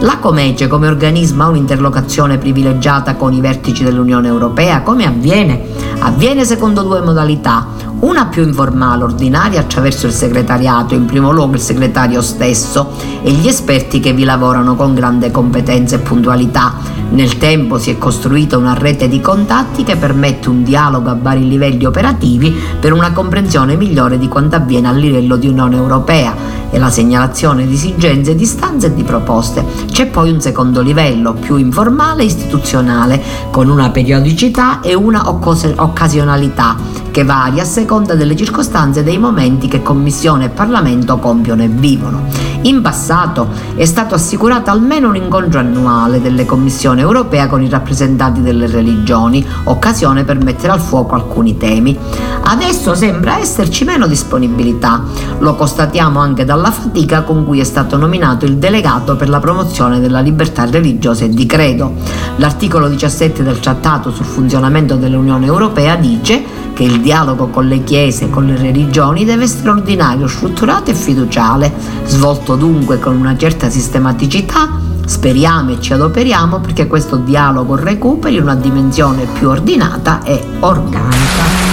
La 0.00 0.18
Comece 0.18 0.66
come 0.66 0.88
organismo 0.88 1.44
ha 1.44 1.48
un'interlocuzione 1.48 2.38
privilegiata 2.38 3.14
con 3.14 3.32
i 3.32 3.40
vertici 3.40 3.84
dell'Unione 3.84 4.26
Europea, 4.26 4.82
come 4.82 5.06
avviene? 5.06 5.62
Avviene 6.00 6.44
secondo 6.44 6.82
due 6.82 7.02
modalità, 7.02 7.68
una 8.00 8.26
più 8.26 8.42
informale, 8.42 9.04
ordinaria, 9.04 9.60
attraverso 9.60 10.06
il 10.06 10.12
segretariato, 10.12 10.94
in 10.94 11.04
primo 11.04 11.30
luogo 11.30 11.54
il 11.54 11.60
segretario 11.60 12.20
stesso 12.20 12.94
e 13.22 13.30
gli 13.30 13.46
esperti 13.46 14.00
che 14.00 14.12
vi 14.12 14.24
lavorano 14.24 14.74
con 14.74 14.92
grande 14.92 15.30
competenza 15.30 15.94
e 15.94 16.00
puntualità. 16.00 17.01
Nel 17.12 17.36
tempo 17.36 17.76
si 17.76 17.90
è 17.90 17.98
costruita 17.98 18.56
una 18.56 18.72
rete 18.72 19.06
di 19.06 19.20
contatti 19.20 19.84
che 19.84 19.96
permette 19.96 20.48
un 20.48 20.62
dialogo 20.62 21.10
a 21.10 21.18
vari 21.20 21.46
livelli 21.46 21.84
operativi 21.84 22.50
per 22.80 22.94
una 22.94 23.12
comprensione 23.12 23.76
migliore 23.76 24.16
di 24.16 24.28
quanto 24.28 24.56
avviene 24.56 24.88
a 24.88 24.92
livello 24.92 25.36
di 25.36 25.46
Unione 25.46 25.76
Europea 25.76 26.34
e 26.70 26.78
la 26.78 26.88
segnalazione 26.88 27.66
di 27.66 27.74
esigenze, 27.74 28.34
di 28.34 28.44
istanze 28.44 28.86
e 28.86 28.94
di 28.94 29.02
proposte. 29.02 29.62
C'è 29.92 30.06
poi 30.06 30.30
un 30.30 30.40
secondo 30.40 30.80
livello, 30.80 31.34
più 31.34 31.56
informale 31.56 32.22
e 32.22 32.26
istituzionale, 32.26 33.22
con 33.50 33.68
una 33.68 33.90
periodicità 33.90 34.80
e 34.80 34.94
una 34.94 35.28
occasionalità 35.28 36.76
che 37.10 37.24
varia 37.24 37.62
a 37.62 37.66
seconda 37.66 38.14
delle 38.14 38.34
circostanze 38.34 39.00
e 39.00 39.02
dei 39.02 39.18
momenti 39.18 39.68
che 39.68 39.82
Commissione 39.82 40.46
e 40.46 40.48
Parlamento 40.48 41.18
compiono 41.18 41.62
e 41.62 41.68
vivono. 41.68 42.24
In 42.62 42.80
passato 42.80 43.48
è 43.74 43.84
stato 43.84 44.14
assicurato 44.14 44.70
almeno 44.70 45.08
un 45.08 45.16
incontro 45.16 45.58
annuale 45.58 46.22
delle 46.22 46.46
Commissioni 46.46 47.01
europee 47.02 47.46
con 47.46 47.62
i 47.62 47.68
rappresentanti 47.68 48.40
delle 48.40 48.66
religioni, 48.66 49.46
occasione 49.64 50.24
per 50.24 50.42
mettere 50.42 50.72
al 50.72 50.80
fuoco 50.80 51.14
alcuni 51.14 51.56
temi. 51.56 51.96
Adesso 52.44 52.94
sembra 52.94 53.38
esserci 53.38 53.84
meno 53.84 54.06
disponibilità, 54.06 55.02
lo 55.38 55.54
constatiamo 55.54 56.18
anche 56.18 56.44
dalla 56.44 56.70
fatica 56.70 57.22
con 57.22 57.44
cui 57.44 57.60
è 57.60 57.64
stato 57.64 57.96
nominato 57.96 58.44
il 58.44 58.56
delegato 58.56 59.16
per 59.16 59.28
la 59.28 59.40
promozione 59.40 60.00
della 60.00 60.20
libertà 60.20 60.64
religiosa 60.64 61.24
e 61.24 61.28
di 61.28 61.46
credo. 61.46 61.94
L'articolo 62.36 62.88
17 62.88 63.42
del 63.42 63.60
Trattato 63.60 64.10
sul 64.10 64.24
funzionamento 64.24 64.96
dell'Unione 64.96 65.46
Europea 65.46 65.96
dice 65.96 66.42
che 66.72 66.84
il 66.84 67.00
dialogo 67.00 67.48
con 67.48 67.66
le 67.66 67.84
chiese 67.84 68.24
e 68.24 68.30
con 68.30 68.46
le 68.46 68.56
religioni 68.56 69.24
deve 69.24 69.44
essere 69.44 69.70
ordinario, 69.70 70.26
strutturato 70.26 70.90
e 70.90 70.94
fiduciale, 70.94 71.72
svolto 72.06 72.56
dunque 72.56 72.98
con 72.98 73.16
una 73.16 73.36
certa 73.36 73.68
sistematicità 73.68 74.81
Speriamo 75.04 75.72
e 75.72 75.80
ci 75.80 75.92
adoperiamo 75.92 76.60
perché 76.60 76.86
questo 76.86 77.16
dialogo 77.16 77.76
recuperi 77.76 78.38
una 78.38 78.54
dimensione 78.54 79.24
più 79.24 79.48
ordinata 79.48 80.22
e 80.22 80.42
organica. 80.60 81.70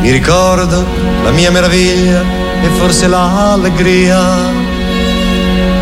Mi 0.00 0.10
ricordo 0.10 0.84
la 1.22 1.30
mia 1.30 1.50
meraviglia 1.50 2.20
e 2.62 2.68
forse 2.76 3.08
l'allegria 3.08 4.20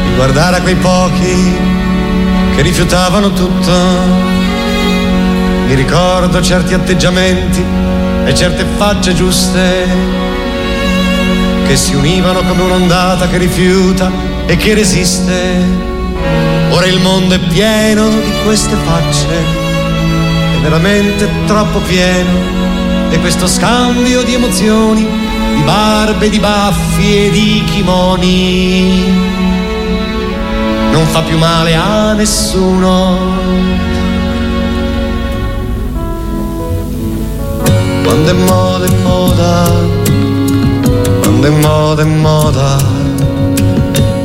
di 0.05 0.15
guardare 0.15 0.57
a 0.59 0.63
quei 0.63 0.77
pochi 0.77 1.57
che 2.55 2.63
rifiutavano 2.63 3.33
tutto. 3.33 3.73
Mi 5.67 5.75
ricordo 5.75 6.41
certi 6.41 6.75
atteggiamenti 6.75 7.65
e 8.25 8.35
certe 8.35 8.65
facce 8.77 9.15
giuste 9.15 10.32
che 11.67 11.77
si 11.77 11.95
univano 11.95 12.43
come 12.43 12.63
un'ondata 12.63 13.29
che 13.29 13.39
rifiuta 13.39 14.11
e 14.47 14.57
che 14.57 14.75
resiste. 14.75 15.91
Ora 16.71 16.87
il 16.87 17.01
mondo 17.01 17.35
è 17.35 17.39
pieno 17.39 18.09
di 18.09 18.33
queste 18.45 18.77
facce, 18.85 19.27
è 19.29 20.61
veramente 20.63 21.29
troppo 21.47 21.79
pieno 21.81 22.31
e 23.11 23.19
questo 23.19 23.47
scambio 23.47 24.23
di 24.23 24.35
emozioni, 24.35 25.07
di 25.55 25.63
barbe, 25.63 26.31
di 26.31 26.39
baffi 26.39 27.27
e 27.27 27.31
di 27.31 27.63
kimoni 27.73 29.41
non 30.93 31.07
fa 31.07 31.23
più 31.23 31.39
male 31.39 31.75
a 31.75 32.13
nessuno. 32.13 33.17
Quando 38.05 38.31
è 38.31 38.35
moda 38.35 38.72
moda 41.63 42.03
è 42.03 42.05
moda, 42.05 42.77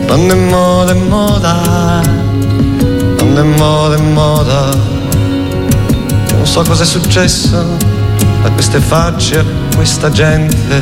quando 0.07 0.33
è 0.33 0.38
moda 0.38 0.91
è 0.91 0.95
moda, 0.95 2.01
quando 3.15 3.41
è 3.41 3.43
moda 3.43 3.95
è 3.95 4.01
moda. 4.01 4.69
Non 6.35 6.45
so 6.45 6.63
cosa 6.63 6.83
è 6.83 6.85
successo 6.85 7.77
a 8.43 8.49
queste 8.49 8.79
facce, 8.79 9.39
a 9.39 9.45
questa 9.75 10.09
gente. 10.09 10.81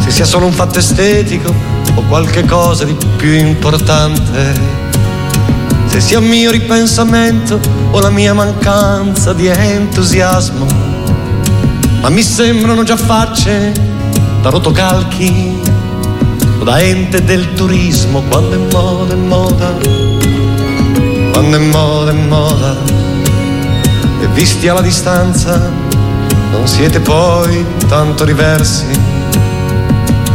Se 0.00 0.10
sia 0.10 0.24
solo 0.24 0.46
un 0.46 0.52
fatto 0.52 0.80
estetico 0.80 1.54
o 1.94 2.02
qualche 2.08 2.44
cosa 2.44 2.84
di 2.84 2.96
più 3.16 3.32
importante. 3.32 4.78
Se 5.86 6.00
sia 6.00 6.20
mio 6.20 6.50
ripensamento 6.50 7.60
o 7.92 8.00
la 8.00 8.10
mia 8.10 8.34
mancanza 8.34 9.32
di 9.32 9.46
entusiasmo, 9.46 10.66
ma 12.00 12.08
mi 12.08 12.22
sembrano 12.22 12.82
già 12.82 12.96
facce 12.96 13.89
da 14.40 14.48
rotocalchi 14.48 15.60
o 16.58 16.64
da 16.64 16.80
ente 16.80 17.22
del 17.22 17.52
turismo 17.54 18.22
quando 18.22 18.54
è 18.54 18.72
moda 18.72 19.12
è 19.12 19.16
moda, 19.16 19.74
quando 21.32 21.56
è 21.56 21.60
moda 21.60 22.10
è 22.10 22.14
moda, 22.14 22.76
e 24.20 24.26
visti 24.32 24.68
alla 24.68 24.80
distanza 24.80 25.70
non 26.52 26.66
siete 26.66 27.00
poi 27.00 27.64
tanto 27.86 28.24
diversi 28.24 28.86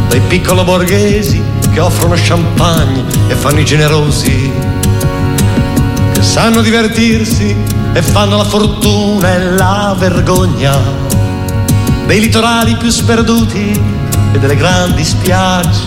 dai 0.08 0.20
piccolo 0.20 0.64
borghesi 0.64 1.42
che 1.72 1.80
offrono 1.80 2.14
champagne 2.16 3.04
e 3.28 3.34
fanno 3.34 3.60
i 3.60 3.64
generosi, 3.64 4.50
che 6.12 6.22
sanno 6.22 6.62
divertirsi 6.62 7.54
e 7.92 8.02
fanno 8.02 8.36
la 8.36 8.44
fortuna 8.44 9.34
e 9.34 9.50
la 9.50 9.94
vergogna, 9.98 11.05
dei 12.06 12.20
litorali 12.20 12.76
più 12.76 12.88
sperduti 12.90 13.80
e 14.32 14.38
delle 14.38 14.56
grandi 14.56 15.04
spiagge 15.04 15.80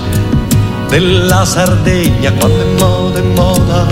della 0.89 1.45
Sardegna, 1.45 2.31
quando 2.33 2.61
è 2.61 2.79
moda 2.79 3.19
è 3.19 3.21
moda, 3.21 3.87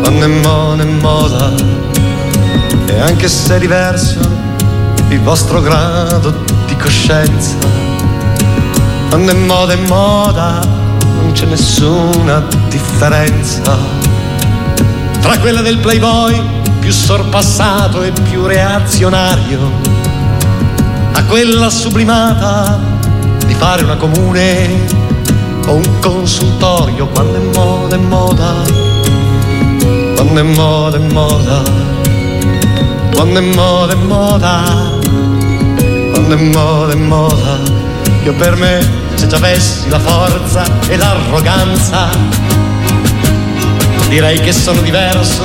quando 0.00 0.24
è 0.24 0.28
moda 0.28 0.82
è 0.82 0.86
moda, 0.86 1.52
e 2.86 3.00
anche 3.00 3.28
se 3.28 3.56
è 3.56 3.58
diverso 3.58 4.18
il 5.08 5.20
vostro 5.20 5.60
grado 5.60 6.44
di 6.66 6.76
coscienza. 6.76 7.56
Quando 9.08 9.32
è 9.32 9.34
moda 9.34 9.72
è 9.72 9.76
moda, 9.76 10.60
non 11.20 11.32
c'è 11.32 11.46
nessuna 11.46 12.42
differenza. 12.68 13.76
Tra 15.20 15.36
quella 15.38 15.62
del 15.62 15.78
playboy 15.78 16.40
più 16.78 16.92
sorpassato 16.92 18.02
e 18.02 18.12
più 18.12 18.46
reazionario, 18.46 19.89
a 21.12 21.24
quella 21.24 21.70
sublimata 21.70 22.78
di 23.46 23.54
fare 23.54 23.84
una 23.84 23.96
comune 23.96 24.86
o 25.66 25.74
un 25.74 25.98
consultorio 26.00 27.06
quando 27.08 27.36
è 27.36 27.54
moda 27.54 27.96
è 27.96 27.98
moda, 27.98 28.54
quando 30.16 30.40
è 30.40 30.42
moda 30.42 30.96
è 30.96 31.00
moda, 31.00 31.62
quando 33.12 33.38
è 33.38 33.42
moda 33.42 33.92
è 33.92 33.96
moda 33.96 34.98
quando 36.30 36.36
è 36.36 36.54
moda 36.54 36.92
è 36.92 36.96
moda. 36.96 37.58
Io 38.24 38.34
per 38.34 38.54
me, 38.56 38.86
se 39.14 39.26
già 39.26 39.36
avessi 39.36 39.88
la 39.88 39.98
forza 39.98 40.64
e 40.88 40.96
l'arroganza, 40.96 42.08
direi 44.08 44.38
che 44.40 44.52
sono 44.52 44.80
diverso 44.80 45.44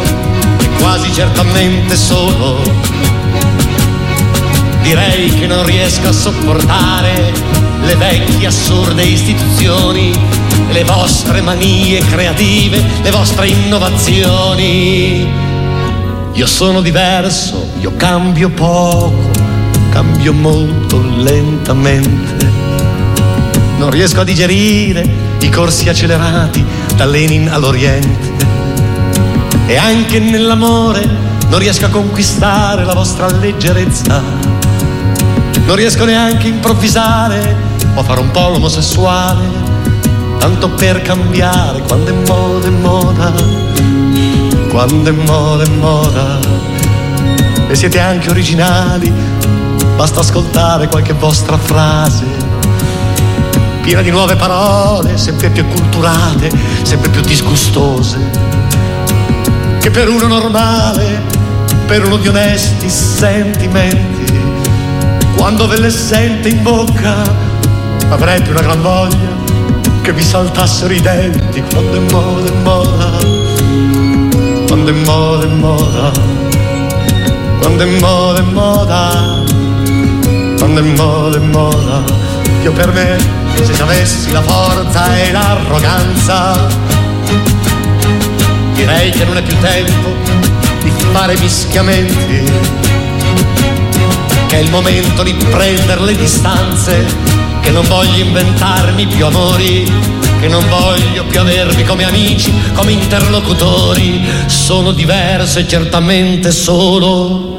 e 0.59 0.69
quasi 0.79 1.11
certamente 1.11 1.95
solo. 1.95 2.59
Direi 4.85 5.29
che 5.33 5.47
non 5.47 5.65
riesco 5.65 6.07
a 6.07 6.11
sopportare 6.11 7.33
le 7.81 7.95
vecchie 7.95 8.47
assurde 8.47 9.03
istituzioni, 9.03 10.13
le 10.71 10.83
vostre 10.83 11.41
manie 11.41 11.99
creative, 12.05 12.81
le 13.01 13.11
vostre 13.11 13.47
innovazioni. 13.47 15.27
Io 16.33 16.47
sono 16.47 16.81
diverso, 16.81 17.71
io 17.79 17.93
cambio 17.95 18.49
poco 18.49 19.45
cambio 19.95 20.33
molto 20.33 21.01
lentamente. 21.01 22.51
Non 23.77 23.89
riesco 23.89 24.19
a 24.19 24.23
digerire 24.25 25.09
i 25.39 25.49
corsi 25.49 25.87
accelerati 25.87 26.61
da 26.97 27.05
Lenin 27.05 27.47
all'Oriente. 27.47 28.33
E 29.67 29.77
anche 29.77 30.19
nell'amore 30.19 31.07
non 31.47 31.59
riesco 31.59 31.85
a 31.85 31.89
conquistare 31.89 32.83
la 32.83 32.93
vostra 32.93 33.31
leggerezza. 33.31 34.44
Non 35.65 35.75
riesco 35.75 36.05
neanche 36.05 36.45
a 36.45 36.49
improvvisare 36.49 37.55
o 37.95 37.99
a 37.99 38.03
fare 38.03 38.19
un 38.19 38.29
po' 38.29 38.49
l'omosessuale, 38.49 39.47
tanto 40.37 40.69
per 40.69 41.01
cambiare 41.01 41.81
quando 41.81 42.11
è 42.11 42.27
moda 42.27 42.67
è 42.67 42.69
moda, 42.69 43.33
quando 44.69 45.09
è 45.09 45.13
moda 45.13 45.63
è 45.63 45.67
moda. 45.69 46.39
E 47.67 47.75
siete 47.75 47.99
anche 47.99 48.29
originali 48.29 49.11
basta 49.95 50.19
ascoltare 50.19 50.87
qualche 50.87 51.13
vostra 51.13 51.57
frase, 51.57 52.25
piena 53.81 54.01
di 54.01 54.11
nuove 54.11 54.35
parole, 54.35 55.17
sempre 55.17 55.49
più 55.49 55.65
culturate, 55.67 56.51
sempre 56.83 57.09
più 57.09 57.21
disgustose, 57.21 58.17
che 59.79 59.89
per 59.89 60.09
uno 60.09 60.27
normale, 60.27 61.23
per 61.87 62.05
uno 62.05 62.17
di 62.17 62.27
onesti 62.27 62.87
sentimenti, 62.87 64.14
quando 65.45 65.67
ve 65.67 65.79
le 65.79 65.91
sente 65.91 66.49
in 66.49 66.63
bocca, 66.63 67.21
avrebbe 68.09 68.49
una 68.49 68.61
gran 68.61 68.81
voglia 68.81 69.29
che 70.01 70.11
vi 70.11 70.23
saltassero 70.23 70.91
i 70.91 70.99
denti 70.99 71.61
quando 71.69 71.97
è 71.97 71.99
moda, 71.99 72.49
è 72.49 72.53
moda, 72.63 73.11
quando 74.65 74.89
è 74.89 74.93
moda, 74.93 75.43
è 75.43 75.49
moda, 75.49 76.11
quando 77.59 77.83
è 77.83 77.85
moda, 77.85 78.39
è 78.39 78.41
moda. 78.41 79.43
Quando 80.57 80.79
è 80.79 80.83
moda 80.83 81.37
è 81.37 81.41
moda. 81.41 82.03
Io 82.63 82.71
per 82.71 82.91
me, 82.91 83.15
se 83.61 83.79
avessi 83.83 84.31
la 84.31 84.41
forza 84.41 85.15
e 85.15 85.31
l'arroganza, 85.31 86.67
direi 88.73 89.11
che 89.11 89.25
non 89.25 89.37
è 89.37 89.43
più 89.43 89.55
tempo 89.59 90.09
di 90.81 90.91
fare 91.11 91.37
mischiamenti, 91.37 92.51
che 94.55 94.61
è 94.61 94.63
il 94.63 94.71
momento 94.71 95.21
di 95.21 95.33
prendere 95.33 95.99
le 96.05 96.15
distanze, 96.15 97.05
che 97.59 97.71
non 97.71 97.85
voglio 97.87 98.23
inventarmi 98.23 99.05
più 99.05 99.25
amori, 99.25 99.83
che 100.39 100.47
non 100.47 100.65
voglio 100.69 101.25
più 101.25 101.41
avervi 101.41 101.83
come 101.83 102.05
amici, 102.05 102.53
come 102.73 102.93
interlocutori, 102.93 104.23
sono 104.45 104.91
diverso 104.93 105.59
e 105.59 105.67
certamente 105.67 106.51
solo 106.51 107.54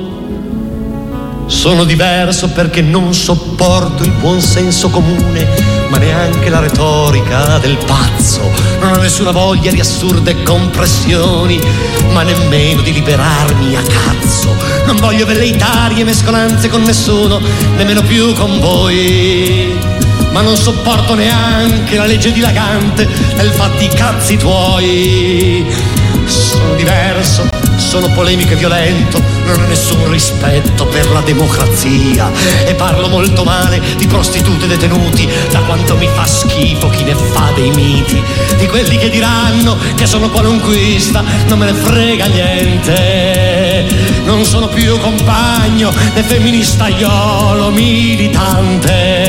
sono 1.67 1.83
diverso 1.83 2.49
perché 2.51 2.81
non 2.81 3.13
sopporto 3.13 4.05
il 4.05 4.13
buon 4.13 4.41
senso 4.41 4.89
comune, 4.89 5.49
ma 5.89 5.99
neanche 5.99 6.49
la 6.49 6.61
retorica 6.61 7.59
del 7.59 7.77
pazzo. 7.85 8.49
Non 8.79 8.93
ho 8.93 8.97
nessuna 8.99 9.33
voglia 9.33 9.73
di 9.73 9.81
assurde 9.81 10.45
compressioni, 10.45 11.59
ma 12.13 12.23
nemmeno 12.23 12.83
di 12.83 12.93
liberarmi 12.93 13.75
a 13.75 13.83
cazzo. 13.83 14.55
Non 14.87 14.95
voglio 14.99 15.27
velleitarie 15.27 16.05
mescolanze 16.05 16.69
con 16.69 16.83
nessuno, 16.83 17.41
nemmeno 17.77 18.03
più 18.03 18.33
con 18.35 18.61
voi. 18.61 19.77
Ma 20.31 20.43
non 20.43 20.57
sopporto 20.57 21.17
neanche 21.17 21.97
la 21.97 22.07
legge 22.07 22.31
dilagante 22.31 23.09
nel 23.35 23.51
fatti 23.51 23.87
i 23.87 23.89
cazzi 23.89 24.37
tuoi. 24.37 25.67
Sono 26.27 26.77
diverso 26.77 27.67
sono 27.77 28.09
polemico 28.11 28.53
e 28.53 28.57
violento, 28.57 29.23
non 29.47 29.63
ho 29.63 29.67
nessun 29.67 30.11
rispetto 30.11 30.85
per 30.87 31.11
la 31.11 31.21
democrazia. 31.21 32.31
E 32.67 32.75
parlo 32.75 33.09
molto 33.09 33.45
male 33.45 33.81
di 33.97 34.07
prostitute 34.07 34.67
detenuti, 34.67 35.27
da 35.51 35.61
quanto 35.61 35.97
mi 35.97 36.09
fa 36.13 36.27
schifo 36.27 36.91
chi 36.91 37.05
ne 37.05 37.15
fa 37.15 37.53
dei 37.55 37.71
miti, 37.71 38.23
di 38.59 38.67
quelli 38.67 38.99
che 38.99 39.09
diranno 39.09 39.77
che 39.95 40.07
sono 40.07 40.29
qualunquista, 40.29 41.23
non 41.47 41.59
me 41.59 41.67
ne 41.67 41.75
frega 41.75 42.27
niente, 42.27 43.87
non 44.25 44.45
sono 44.45 44.67
più 44.69 44.99
compagno 44.99 45.93
né 46.15 46.23
femministaiolo 46.23 47.71
militante. 47.71 49.25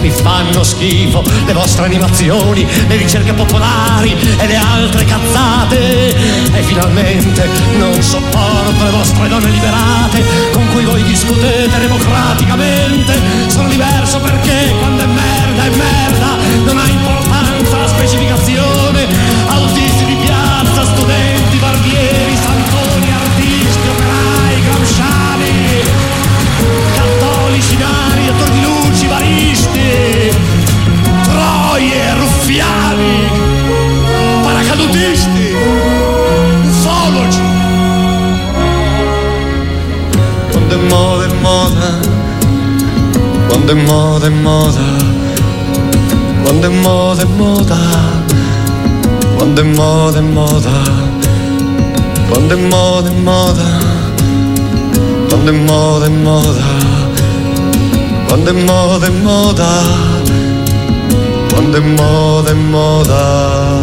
Mi 0.00 0.10
fanno 0.10 0.64
schifo 0.64 1.22
le 1.44 1.52
vostre 1.52 1.84
animazioni, 1.84 2.66
le 2.88 2.96
ricerche 2.96 3.34
popolari 3.34 4.16
e 4.38 4.46
le 4.46 4.56
altre 4.56 5.04
cazzate. 5.04 6.16
E 6.52 6.62
finalmente 6.62 7.46
non 7.76 8.02
sopporto 8.02 8.82
le 8.82 8.90
vostre 8.90 9.19
donne 9.28 9.50
liberate 9.50 10.24
con 10.52 10.66
cui 10.68 10.84
voi 10.84 11.02
discutete 11.02 11.78
democraticamente. 11.78 13.12
Sono 13.48 13.68
diverso 13.68 14.20
perché 14.20 14.74
quando 14.78 15.02
è 15.02 15.06
merda 15.06 15.64
è 15.64 15.70
merda, 15.70 16.36
non 16.64 16.78
ha 16.78 16.86
importanza 16.88 17.29
moda 44.20 44.26
è 44.26 44.30
moda, 44.30 44.80
quando 46.42 46.66
è 46.66 46.70
moda 46.70 47.22
è 47.22 47.24
moda, 47.24 47.76
quando 49.36 49.60
è 49.60 49.64
moda 49.64 50.18
è 50.18 50.20
moda, 50.20 50.70
quando 52.28 52.54
è 52.54 52.56
moda 52.56 53.08
è 53.08 53.12
moda, 53.12 53.64
quando 55.28 55.50
è 55.50 55.54
moda 55.54 56.06
è 56.06 56.08
moda 56.10 56.80
quando 58.26 58.50
è 58.50 58.52
moda 58.52 59.06
è 59.06 59.10
moda, 59.10 59.82
quando 61.48 61.76
è 61.76 61.80
moda 61.80 62.50
è 62.50 62.54
moda. 62.54 63.79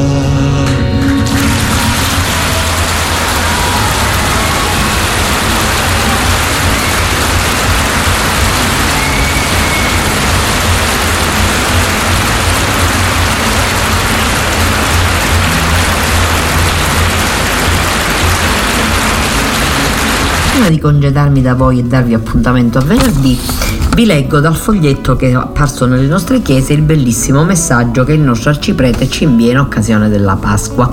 Prima 20.57 20.71
di 20.71 20.79
congedarmi 20.79 21.43
da 21.43 21.53
voi 21.53 21.77
e 21.77 21.83
darvi 21.83 22.15
appuntamento 22.15 22.79
a 22.79 22.81
venerdì, 22.81 23.37
vi 23.93 24.05
leggo 24.07 24.39
dal 24.39 24.55
foglietto 24.55 25.15
che 25.15 25.29
è 25.29 25.33
apparso 25.33 25.85
nelle 25.85 26.07
nostre 26.07 26.41
chiese 26.41 26.73
il 26.73 26.81
bellissimo 26.81 27.43
messaggio 27.43 28.03
che 28.03 28.13
il 28.13 28.21
nostro 28.21 28.49
arciprete 28.49 29.07
ci 29.07 29.25
invia 29.25 29.51
in 29.51 29.59
occasione 29.59 30.09
della 30.09 30.35
Pasqua. 30.35 30.91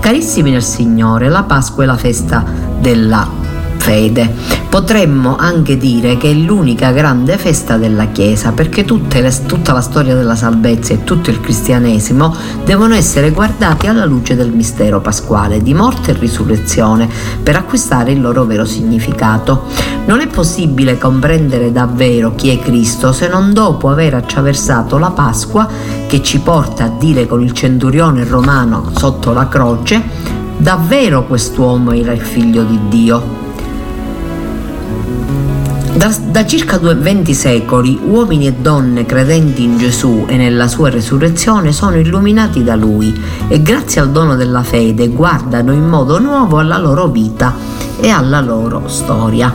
Carissimi 0.00 0.50
nel 0.50 0.62
Signore, 0.62 1.28
la 1.28 1.42
Pasqua 1.42 1.82
è 1.82 1.86
la 1.86 1.98
festa 1.98 2.42
della 2.80 3.28
fede. 3.76 4.61
Potremmo 4.72 5.36
anche 5.36 5.76
dire 5.76 6.16
che 6.16 6.30
è 6.30 6.32
l'unica 6.32 6.92
grande 6.92 7.36
festa 7.36 7.76
della 7.76 8.06
Chiesa 8.06 8.52
perché 8.52 8.86
le, 8.86 9.32
tutta 9.44 9.74
la 9.74 9.82
storia 9.82 10.14
della 10.14 10.34
salvezza 10.34 10.94
e 10.94 11.04
tutto 11.04 11.28
il 11.28 11.42
cristianesimo 11.42 12.34
devono 12.64 12.94
essere 12.94 13.32
guardati 13.32 13.86
alla 13.86 14.06
luce 14.06 14.34
del 14.34 14.50
mistero 14.50 15.02
pasquale 15.02 15.62
di 15.62 15.74
morte 15.74 16.12
e 16.12 16.18
risurrezione 16.18 17.06
per 17.42 17.56
acquistare 17.56 18.12
il 18.12 18.22
loro 18.22 18.46
vero 18.46 18.64
significato. 18.64 19.64
Non 20.06 20.20
è 20.20 20.26
possibile 20.26 20.96
comprendere 20.96 21.70
davvero 21.70 22.34
chi 22.34 22.48
è 22.48 22.58
Cristo 22.58 23.12
se 23.12 23.28
non 23.28 23.52
dopo 23.52 23.90
aver 23.90 24.14
attraversato 24.14 24.96
la 24.96 25.10
Pasqua 25.10 25.68
che 26.06 26.22
ci 26.22 26.38
porta 26.38 26.84
a 26.84 26.92
dire 26.98 27.26
con 27.26 27.42
il 27.42 27.52
centurione 27.52 28.24
romano 28.24 28.90
sotto 28.96 29.34
la 29.34 29.46
croce 29.48 30.02
davvero 30.56 31.26
quest'uomo 31.26 31.92
era 31.92 32.12
il 32.12 32.22
figlio 32.22 32.62
di 32.62 32.78
Dio. 32.88 33.41
Da, 36.02 36.12
da, 36.20 36.44
circa 36.44 36.78
20 36.80 37.32
secoli 37.32 37.96
uomini 38.04 38.48
e 38.48 38.54
donne 38.54 39.06
credenti 39.06 39.62
in 39.62 39.78
Gesù 39.78 40.24
e 40.26 40.36
nella 40.36 40.66
sua 40.66 40.90
resurrezione 40.90 41.70
sono 41.70 41.96
illuminati 41.96 42.64
da 42.64 42.74
Lui 42.74 43.16
e 43.46 43.62
grazie 43.62 44.00
al 44.00 44.10
dono 44.10 44.34
della 44.34 44.64
fede 44.64 45.10
guardano 45.10 45.72
in 45.72 45.86
modo 45.86 46.18
nuovo 46.18 46.58
alla 46.58 46.76
loro 46.76 47.06
vita 47.06 47.54
e 48.00 48.08
alla 48.08 48.40
loro 48.40 48.88
storia. 48.88 49.54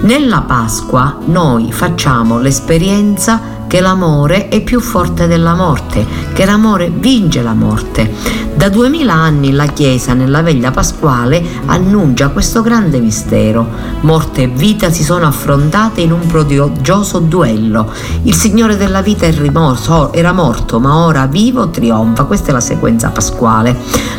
Nella 0.00 0.40
Pasqua 0.40 1.18
noi 1.26 1.70
facciamo 1.70 2.38
l'esperienza 2.38 3.51
che 3.72 3.80
l'amore 3.80 4.48
è 4.48 4.60
più 4.60 4.80
forte 4.80 5.26
della 5.26 5.54
morte, 5.54 6.06
che 6.34 6.44
l'amore 6.44 6.90
vince 6.90 7.40
la 7.40 7.54
morte. 7.54 8.12
Da 8.54 8.68
duemila 8.68 9.14
anni 9.14 9.50
la 9.50 9.64
Chiesa 9.64 10.12
nella 10.12 10.42
veglia 10.42 10.70
pasquale 10.70 11.42
annuncia 11.64 12.28
questo 12.28 12.60
grande 12.60 13.00
mistero. 13.00 13.66
Morte 14.02 14.42
e 14.42 14.48
vita 14.48 14.90
si 14.90 15.02
sono 15.02 15.26
affrontate 15.26 16.02
in 16.02 16.12
un 16.12 16.26
prodigioso 16.26 17.18
duello. 17.20 17.90
Il 18.24 18.34
Signore 18.34 18.76
della 18.76 19.00
vita 19.00 19.26
rimorso, 19.30 20.12
era 20.12 20.32
morto, 20.32 20.78
ma 20.78 21.06
ora 21.06 21.24
vivo 21.24 21.70
trionfa. 21.70 22.24
Questa 22.24 22.50
è 22.50 22.52
la 22.52 22.60
sequenza 22.60 23.08
pasquale. 23.08 23.74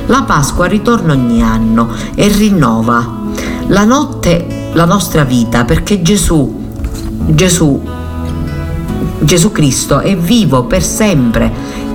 La 0.07 0.23
Pasqua 0.23 0.65
ritorna 0.65 1.13
ogni 1.13 1.43
anno 1.43 1.89
e 2.15 2.27
rinnova 2.27 3.21
la 3.67 3.83
notte 3.83 4.71
la 4.73 4.85
nostra 4.85 5.23
vita 5.23 5.63
perché 5.63 6.01
Gesù 6.01 6.61
Gesù 7.27 8.01
Gesù 9.19 9.51
Cristo 9.51 9.99
è 9.99 10.15
vivo 10.15 10.63
per 10.63 10.83
sempre 10.83 11.51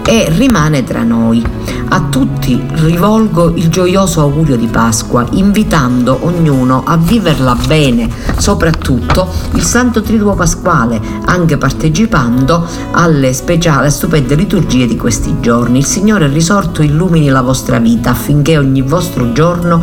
e 0.09 0.27
rimane 0.31 0.85
tra 0.85 1.03
noi. 1.03 1.45
A 1.91 2.03
tutti 2.09 2.63
rivolgo 2.77 3.53
il 3.55 3.69
gioioso 3.69 4.23
augurio 4.23 4.57
di 4.57 4.67
Pasqua, 4.67 5.27
invitando 5.33 6.19
ognuno 6.23 6.83
a 6.87 6.97
viverla 6.97 7.55
bene, 7.67 8.09
soprattutto 8.39 9.29
il 9.53 9.63
Santo 9.63 10.01
Triduo 10.01 10.35
Pasquale, 10.35 10.99
anche 11.27 11.59
partecipando 11.59 12.67
alle 12.93 13.35
speciali 13.35 13.87
e 13.87 13.91
stupende 13.91 14.35
liturgie 14.35 14.87
di 14.87 14.97
questi 14.97 15.37
giorni. 15.41 15.79
Il 15.79 15.85
Signore 15.85 16.27
risorto 16.29 16.83
illumini 16.83 17.29
la 17.29 17.43
vostra 17.43 17.79
vita 17.79 18.11
affinché 18.11 18.57
ogni 18.57 18.81
vostro 18.83 19.33
giorno 19.33 19.83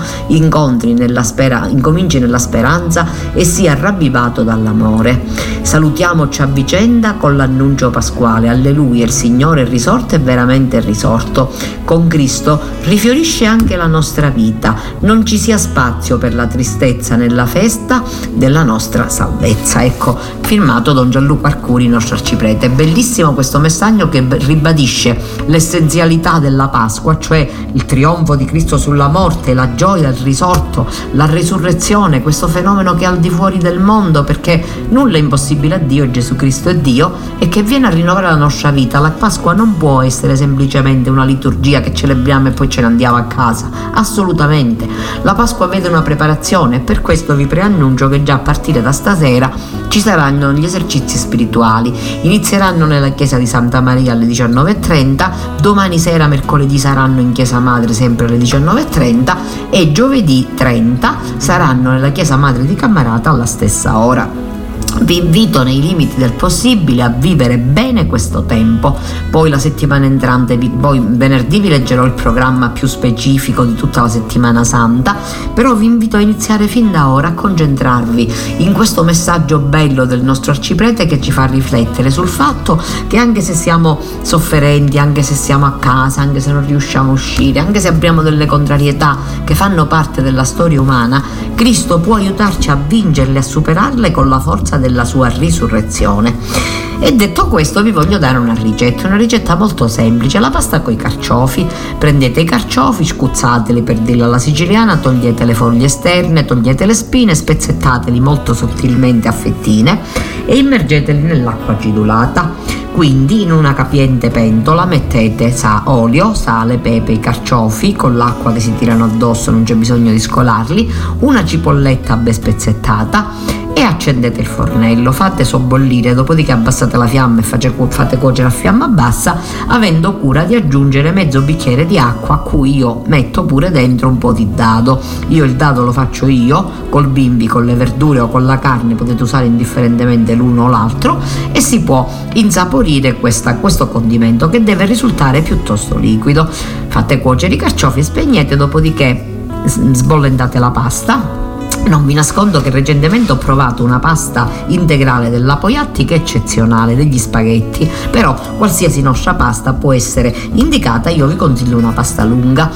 nella 0.94 1.24
spera- 1.24 1.68
incominci 1.68 2.20
nella 2.20 2.40
speranza 2.40 3.08
e 3.34 3.44
sia 3.44 3.76
ravvivato 3.76 4.44
dall'amore. 4.44 5.24
Salutiamoci 5.62 6.42
a 6.42 6.46
vicenda 6.46 7.14
con 7.14 7.36
l'annuncio 7.36 7.90
pasquale. 7.90 8.50
Alleluia, 8.50 9.06
il 9.06 9.12
Signore 9.12 9.64
è 9.64 9.68
risorto 9.68 10.15
è 10.16 10.20
veramente 10.20 10.80
risorto. 10.80 11.52
Con 11.84 12.08
Cristo 12.08 12.60
rifiorisce 12.84 13.46
anche 13.46 13.76
la 13.76 13.88
nostra 13.88 14.30
vita, 14.30 14.76
non 15.00 15.26
ci 15.26 15.38
sia 15.38 15.58
spazio 15.58 16.18
per 16.18 16.34
la 16.34 16.48
tristezza 16.48 17.16
nella 17.16 17.46
festa 17.46 18.04
della 18.32 18.64
nostra 18.64 19.10
salvezza. 19.10 19.84
Ecco, 19.84 20.18
firmato 20.42 20.94
Don 20.94 21.10
Gianluca 21.10 21.48
Arcuri, 21.48 21.88
nostro 21.88 22.16
arciprete. 22.16 22.70
Bellissimo 22.70 23.34
questo 23.34 23.60
messaggio 23.60 24.10
che 24.10 24.26
ribadisce 24.30 25.18
l'essenzialità 25.46 26.40
della 26.40 26.70
Pasqua, 26.70 27.18
cioè 27.20 27.48
il 27.74 27.86
trionfo 27.86 28.36
di 28.36 28.46
Cristo 28.46 28.78
sulla 28.78 29.08
morte, 29.08 29.54
la 29.54 29.76
gioia, 29.76 30.10
il 30.10 30.16
risorto, 30.16 30.88
la 31.12 31.26
resurrezione, 31.26 32.22
questo 32.22 32.48
fenomeno 32.48 32.96
che 32.96 33.04
è 33.04 33.08
al 33.08 33.20
di 33.20 33.30
fuori 33.30 33.58
del 33.58 33.80
mondo, 33.80 34.24
perché 34.24 34.64
nulla 34.90 35.18
è 35.18 35.20
impossibile 35.20 35.76
a 35.76 35.80
Dio, 35.80 36.10
Gesù 36.10 36.36
Cristo 36.36 36.70
è 36.70 36.76
Dio, 36.76 37.14
e 37.38 37.48
che 37.48 37.62
viene 37.62 37.88
a 37.88 37.90
rinnovare 37.90 38.28
la 38.28 38.36
nostra 38.36 38.72
vita. 38.72 39.00
La 39.00 39.12
Pasqua 39.12 39.54
non 39.54 39.78
può 39.78 40.02
essere 40.06 40.36
semplicemente 40.36 41.10
una 41.10 41.26
liturgia 41.26 41.82
che 41.82 41.94
celebriamo 41.94 42.50
e 42.50 42.52
poi 42.52 42.70
ce 42.70 42.82
ne 42.82 42.88
andiamo 42.88 43.18
a 43.18 43.24
casa. 43.24 43.70
Assolutamente. 43.94 44.88
La 45.22 45.34
Pasqua 45.34 45.68
vede 45.68 45.88
una 45.88 46.02
preparazione 46.02 46.78
e 46.78 46.80
per 46.80 47.02
questo 47.02 47.36
vi 47.36 47.48
preannuncio 47.48 48.08
che 48.08 48.24
già 48.24 48.36
a 48.36 48.40
partire 48.40 48.82
da 48.82 48.92
stasera 48.92 49.52
ci 49.88 50.00
saranno 50.00 50.52
gli 50.52 50.64
esercizi 50.64 51.18
spirituali. 51.18 51.94
Inizieranno 52.22 52.86
nella 52.86 53.10
chiesa 53.10 53.38
di 53.38 53.48
Santa 53.48 53.82
Maria 53.82 54.14
alle 54.14 54.26
19.30, 54.26 55.30
domani 55.62 56.00
sera 56.00 56.28
mercoledì 56.28 56.78
saranno 56.78 57.22
in 57.22 57.32
chiesa 57.32 57.60
madre 57.60 57.94
sempre 57.94 58.28
alle 58.28 58.38
19.30 58.38 59.36
e 59.70 59.92
giovedì 59.92 60.48
30 60.54 61.18
saranno 61.38 61.92
nella 61.92 62.10
chiesa 62.10 62.36
madre 62.36 62.66
di 62.66 62.76
Cammarata 62.76 63.30
alla 63.30 63.46
stessa 63.46 63.98
ora. 63.98 64.55
Vi 65.02 65.18
invito 65.18 65.62
nei 65.62 65.82
limiti 65.82 66.16
del 66.18 66.32
possibile 66.32 67.04
a 67.04 67.10
vivere 67.10 67.58
bene 67.58 68.08
questo 68.08 68.46
tempo, 68.46 68.98
poi 69.30 69.50
la 69.50 69.60
settimana 69.60 70.06
entrante, 70.06 70.58
poi 70.58 71.04
venerdì 71.06 71.60
vi 71.60 71.68
leggerò 71.68 72.06
il 72.06 72.14
programma 72.14 72.70
più 72.70 72.88
specifico 72.88 73.66
di 73.66 73.76
tutta 73.76 74.02
la 74.02 74.08
settimana 74.08 74.64
santa, 74.64 75.16
però 75.54 75.76
vi 75.76 75.86
invito 75.86 76.16
a 76.16 76.22
iniziare 76.22 76.68
fin 76.68 76.92
da 76.92 77.10
ora 77.10 77.28
a 77.28 77.34
concentrarvi 77.34 78.34
in 78.58 78.72
questo 78.72 79.04
messaggio 79.04 79.60
bello 79.60 80.06
del 80.06 80.24
nostro 80.24 80.52
arciprete 80.52 81.06
che 81.06 81.22
ci 81.22 81.32
fa 81.32 81.46
riflettere 81.46 82.10
sul 82.10 82.28
fatto 82.28 82.82
che 83.08 83.18
anche 83.18 83.42
se 83.42 83.54
siamo 83.54 84.00
sofferenti, 84.22 84.98
anche 84.98 85.22
se 85.22 85.36
siamo 85.36 85.66
a 85.66 85.74
casa, 85.74 86.22
anche 86.22 86.40
se 86.40 86.52
non 86.52 86.66
riusciamo 86.66 87.12
a 87.12 87.14
uscire, 87.14 87.60
anche 87.60 87.80
se 87.80 87.90
abbiamo 87.90 88.22
delle 88.22 88.46
contrarietà 88.46 89.18
che 89.44 89.56
fanno 89.56 89.86
parte 89.86 90.22
della 90.22 90.46
storia 90.46 90.82
umana, 90.82 91.22
Cristo 91.54 92.00
può 92.00 92.16
aiutarci 92.16 92.70
a 92.70 92.76
vincerle, 92.76 93.40
a 93.40 93.44
superarle 93.44 94.12
con 94.12 94.30
la 94.30 94.40
forza 94.40 94.78
del 94.78 94.85
della 94.86 95.04
sua 95.04 95.28
risurrezione. 95.28 96.84
E 97.00 97.14
detto 97.14 97.48
questo 97.48 97.82
vi 97.82 97.92
voglio 97.92 98.18
dare 98.18 98.38
una 98.38 98.54
ricetta, 98.54 99.08
una 99.08 99.18
ricetta 99.18 99.56
molto 99.56 99.88
semplice, 99.88 100.40
la 100.40 100.50
pasta 100.50 100.82
con 100.82 100.94
i 100.94 100.96
carciofi. 100.96 101.66
Prendete 101.98 102.40
i 102.40 102.46
carciofi, 102.46 103.04
scuzzateli 103.04 103.82
per 103.82 103.98
dirla 103.98 104.26
alla 104.26 104.38
siciliana, 104.38 104.98
togliete 104.98 105.44
le 105.44 105.54
foglie 105.54 105.86
esterne, 105.86 106.46
togliete 106.46 106.86
le 106.86 106.94
spine, 106.94 107.36
spezzettateli 107.36 108.20
molto 108.20 108.54
sottilmente 108.54 109.28
a 109.28 109.34
fettine 109.34 110.00
e 110.46 110.56
immergeteli 110.56 111.22
nell'acqua 111.22 111.74
acidulata. 111.74 112.54
Quindi 112.94 113.42
in 113.42 113.52
una 113.52 113.74
capiente 113.74 114.30
pentola 114.30 114.86
mettete 114.86 115.52
sa, 115.52 115.82
olio, 115.88 116.34
sale, 116.34 116.78
pepe, 116.78 117.12
i 117.12 117.20
carciofi 117.20 117.94
con 117.94 118.16
l'acqua 118.16 118.54
che 118.54 118.62
si 118.62 118.74
tirano 118.78 119.04
addosso, 119.04 119.52
non 119.52 119.64
c'è 119.64 119.76
bisogno 119.76 120.12
di 120.12 120.20
scolarli, 120.20 120.90
una 121.20 121.44
cipolletta 121.44 122.16
ben 122.16 122.34
spezzettata 122.34 123.65
e 123.78 123.82
accendete 123.82 124.40
il 124.40 124.48
fornello, 124.48 125.12
fate 125.12 125.44
sobbollire, 125.44 126.14
dopodiché 126.14 126.54
abbassate 126.54 126.96
la 126.96 127.08
fiamma 127.08 127.42
e 127.42 127.44
fate 127.44 128.18
cuocere 128.18 128.48
a 128.48 128.50
fiamma 128.50 128.88
bassa, 128.88 129.38
avendo 129.68 130.14
cura 130.14 130.44
di 130.44 130.56
aggiungere 130.56 131.12
mezzo 131.12 131.42
bicchiere 131.42 131.86
di 131.86 132.00
acqua 132.00 132.36
a 132.36 132.38
cui 132.38 132.78
io 132.78 133.04
metto 133.08 133.44
pure 133.44 133.72
dentro 133.72 134.08
un 134.08 134.18
po' 134.18 134.32
di 134.32 134.48
dado. 134.56 135.02
Io 135.28 135.44
il 135.44 135.56
dado 135.56 135.84
lo 135.84 135.92
faccio 135.92 136.28
io, 136.28 136.72
col 136.88 137.10
bimbi, 137.10 137.48
con 137.48 137.66
le 137.66 137.74
verdure 137.74 138.22
o 138.22 138.30
con 138.30 138.46
la 138.46 138.60
carne, 138.60 138.96
potete 138.96 139.22
usare 139.24 139.46
indifferentemente 139.46 140.36
l'uno 140.36 140.64
o 140.64 140.70
l'altro 140.70 141.20
e 141.52 141.60
si 141.60 141.82
può 141.82 142.10
insaporire 142.36 143.16
questa, 143.16 143.56
questo 143.56 143.90
condimento 143.90 144.48
che 144.48 144.64
deve 144.64 144.86
risultare 144.86 145.42
piuttosto 145.42 145.98
liquido. 145.98 146.48
Fate 146.88 147.20
cuocere 147.20 147.56
i 147.56 147.58
carciofi 147.58 148.00
e 148.00 148.04
spegnete, 148.04 148.56
dopodiché 148.56 149.34
sbollentate 149.66 150.60
la 150.60 150.72
pasta 150.72 151.45
non 151.88 152.06
vi 152.06 152.14
nascondo 152.14 152.62
che 152.62 152.70
recentemente 152.70 153.32
ho 153.32 153.38
provato 153.38 153.84
una 153.84 154.00
pasta 154.00 154.50
integrale 154.68 155.30
della 155.30 155.58
Poiatti 155.58 156.06
che 156.06 156.16
è 156.16 156.18
eccezionale, 156.18 156.96
degli 156.96 157.18
spaghetti, 157.18 157.90
però 158.10 158.36
qualsiasi 158.58 159.02
nostra 159.02 159.36
pasta 159.36 159.74
può 159.74 159.94
essere 159.94 160.36
indicata, 160.54 161.10
io 161.10 161.28
vi 161.28 161.36
consiglio 161.36 161.78
una 161.78 161.92
pasta 161.92 162.24
lunga. 162.24 162.72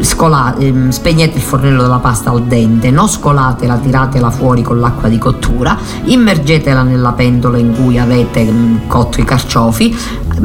Scola, 0.00 0.56
ehm, 0.56 0.90
spegnete 0.90 1.36
il 1.36 1.42
fornello 1.42 1.82
della 1.82 1.98
pasta 1.98 2.30
al 2.30 2.44
dente, 2.44 2.90
non 2.90 3.08
scolatela, 3.08 3.76
tiratela 3.76 4.30
fuori 4.30 4.62
con 4.62 4.78
l'acqua 4.78 5.08
di 5.08 5.18
cottura, 5.18 5.76
immergetela 6.04 6.82
nella 6.82 7.12
pentola 7.12 7.58
in 7.58 7.74
cui 7.74 7.98
avete 7.98 8.44
mh, 8.44 8.86
cotto 8.86 9.20
i 9.20 9.24
carciofi, 9.24 9.96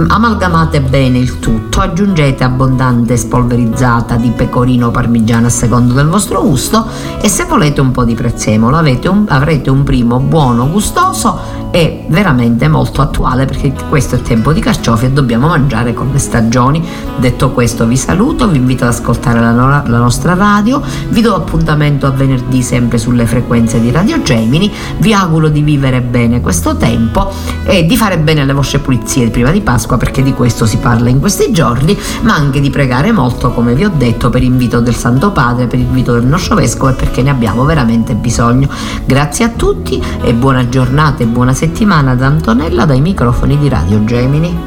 amalgamate 0.07 0.81
bene 0.81 1.17
il 1.17 1.39
tutto, 1.39 1.81
aggiungete 1.81 2.43
abbondante 2.43 3.17
spolverizzata 3.17 4.15
di 4.15 4.29
pecorino 4.29 4.91
parmigiano 4.91 5.47
a 5.47 5.49
secondo 5.49 5.93
del 5.93 6.07
vostro 6.07 6.41
gusto 6.41 6.87
e 7.21 7.27
se 7.27 7.45
volete 7.45 7.81
un 7.81 7.91
po' 7.91 8.03
di 8.03 8.13
prezzemolo 8.13 8.77
un, 9.09 9.25
avrete 9.27 9.69
un 9.69 9.83
primo 9.83 10.19
buono 10.19 10.69
gustoso 10.69 11.59
è 11.72 12.05
veramente 12.07 12.67
molto 12.67 13.01
attuale 13.01 13.45
perché 13.45 13.74
questo 13.89 14.15
è 14.15 14.22
tempo 14.22 14.53
di 14.53 14.59
carciofi 14.59 15.05
e 15.05 15.11
dobbiamo 15.11 15.47
mangiare 15.47 15.93
con 15.93 16.09
le 16.11 16.17
stagioni. 16.17 16.84
Detto 17.17 17.51
questo 17.51 17.86
vi 17.86 17.97
saluto, 17.97 18.47
vi 18.47 18.57
invito 18.57 18.86
ad 18.86 18.91
ascoltare 18.91 19.39
la, 19.39 19.51
no- 19.51 19.84
la 19.86 19.97
nostra 19.97 20.34
radio, 20.34 20.82
vi 21.09 21.22
do 21.22 21.36
appuntamento 21.36 22.07
a 22.07 22.11
venerdì 22.11 22.61
sempre 22.63 22.97
sulle 22.97 23.26
frequenze 23.26 23.80
di 23.80 23.91
Radio 23.91 24.22
Gemini, 24.22 24.72
vi 24.97 25.13
auguro 25.13 25.49
di 25.49 25.61
vivere 25.61 26.01
bene 26.01 26.41
questo 26.41 26.76
tempo 26.76 27.32
e 27.65 27.86
di 27.86 27.95
fare 27.95 28.17
bene 28.17 28.45
le 28.45 28.53
vostre 28.53 28.80
pulizie 28.80 29.30
prima 29.30 29.51
di 29.51 29.61
Pasqua 29.61 29.97
perché 29.97 30.24
di 30.24 30.34
questo 30.34 30.65
si 30.65 30.78
parla 30.78 31.09
in 31.09 31.20
questi 31.20 31.51
giorni, 31.51 31.97
ma 32.22 32.34
anche 32.34 32.59
di 32.59 32.70
pregare 32.70 33.11
molto 33.11 33.51
come 33.51 33.76
vi 33.76 33.86
ho 33.86 33.91
detto 33.95 34.30
per 34.30 34.41
invito 34.41 34.80
del 34.80 34.95
Santo 34.95 35.32
Padre, 35.32 35.67
per 35.67 35.80
invito 35.80 36.13
del 36.13 36.26
nostro 36.26 36.55
Vescovo 36.55 36.91
e 36.91 36.95
perché 36.95 37.22
ne 37.22 37.30
abbiamo 37.30 37.63
veramente 37.63 38.15
bisogno. 38.15 38.70
Grazie 39.05 39.45
a 39.45 39.49
tutti 39.49 40.01
e 40.22 40.34
buona 40.34 40.67
giornata 40.70 41.24
e 41.24 41.28
buona 41.28 41.53
settimana 41.60 42.16
da 42.16 42.28
Antonella 42.28 42.86
dai 42.86 43.01
microfoni 43.01 43.57
di 43.57 43.68
Radio 43.68 44.05
Gemini. 44.05 44.57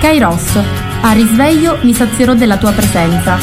Kairos, 0.00 0.58
a 1.02 1.12
risveglio 1.12 1.76
mi 1.82 1.92
sazierò 1.92 2.32
della 2.32 2.56
tua 2.56 2.72
presenza. 2.72 3.36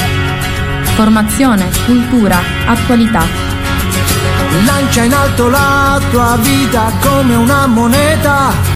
Formazione, 0.95 1.69
cultura, 1.85 2.39
attualità. 2.65 3.23
Lancia 4.65 5.03
in 5.03 5.13
alto 5.13 5.49
la 5.49 6.01
tua 6.09 6.35
vita 6.41 6.91
come 6.99 7.35
una 7.35 7.67
moneta 7.67 8.71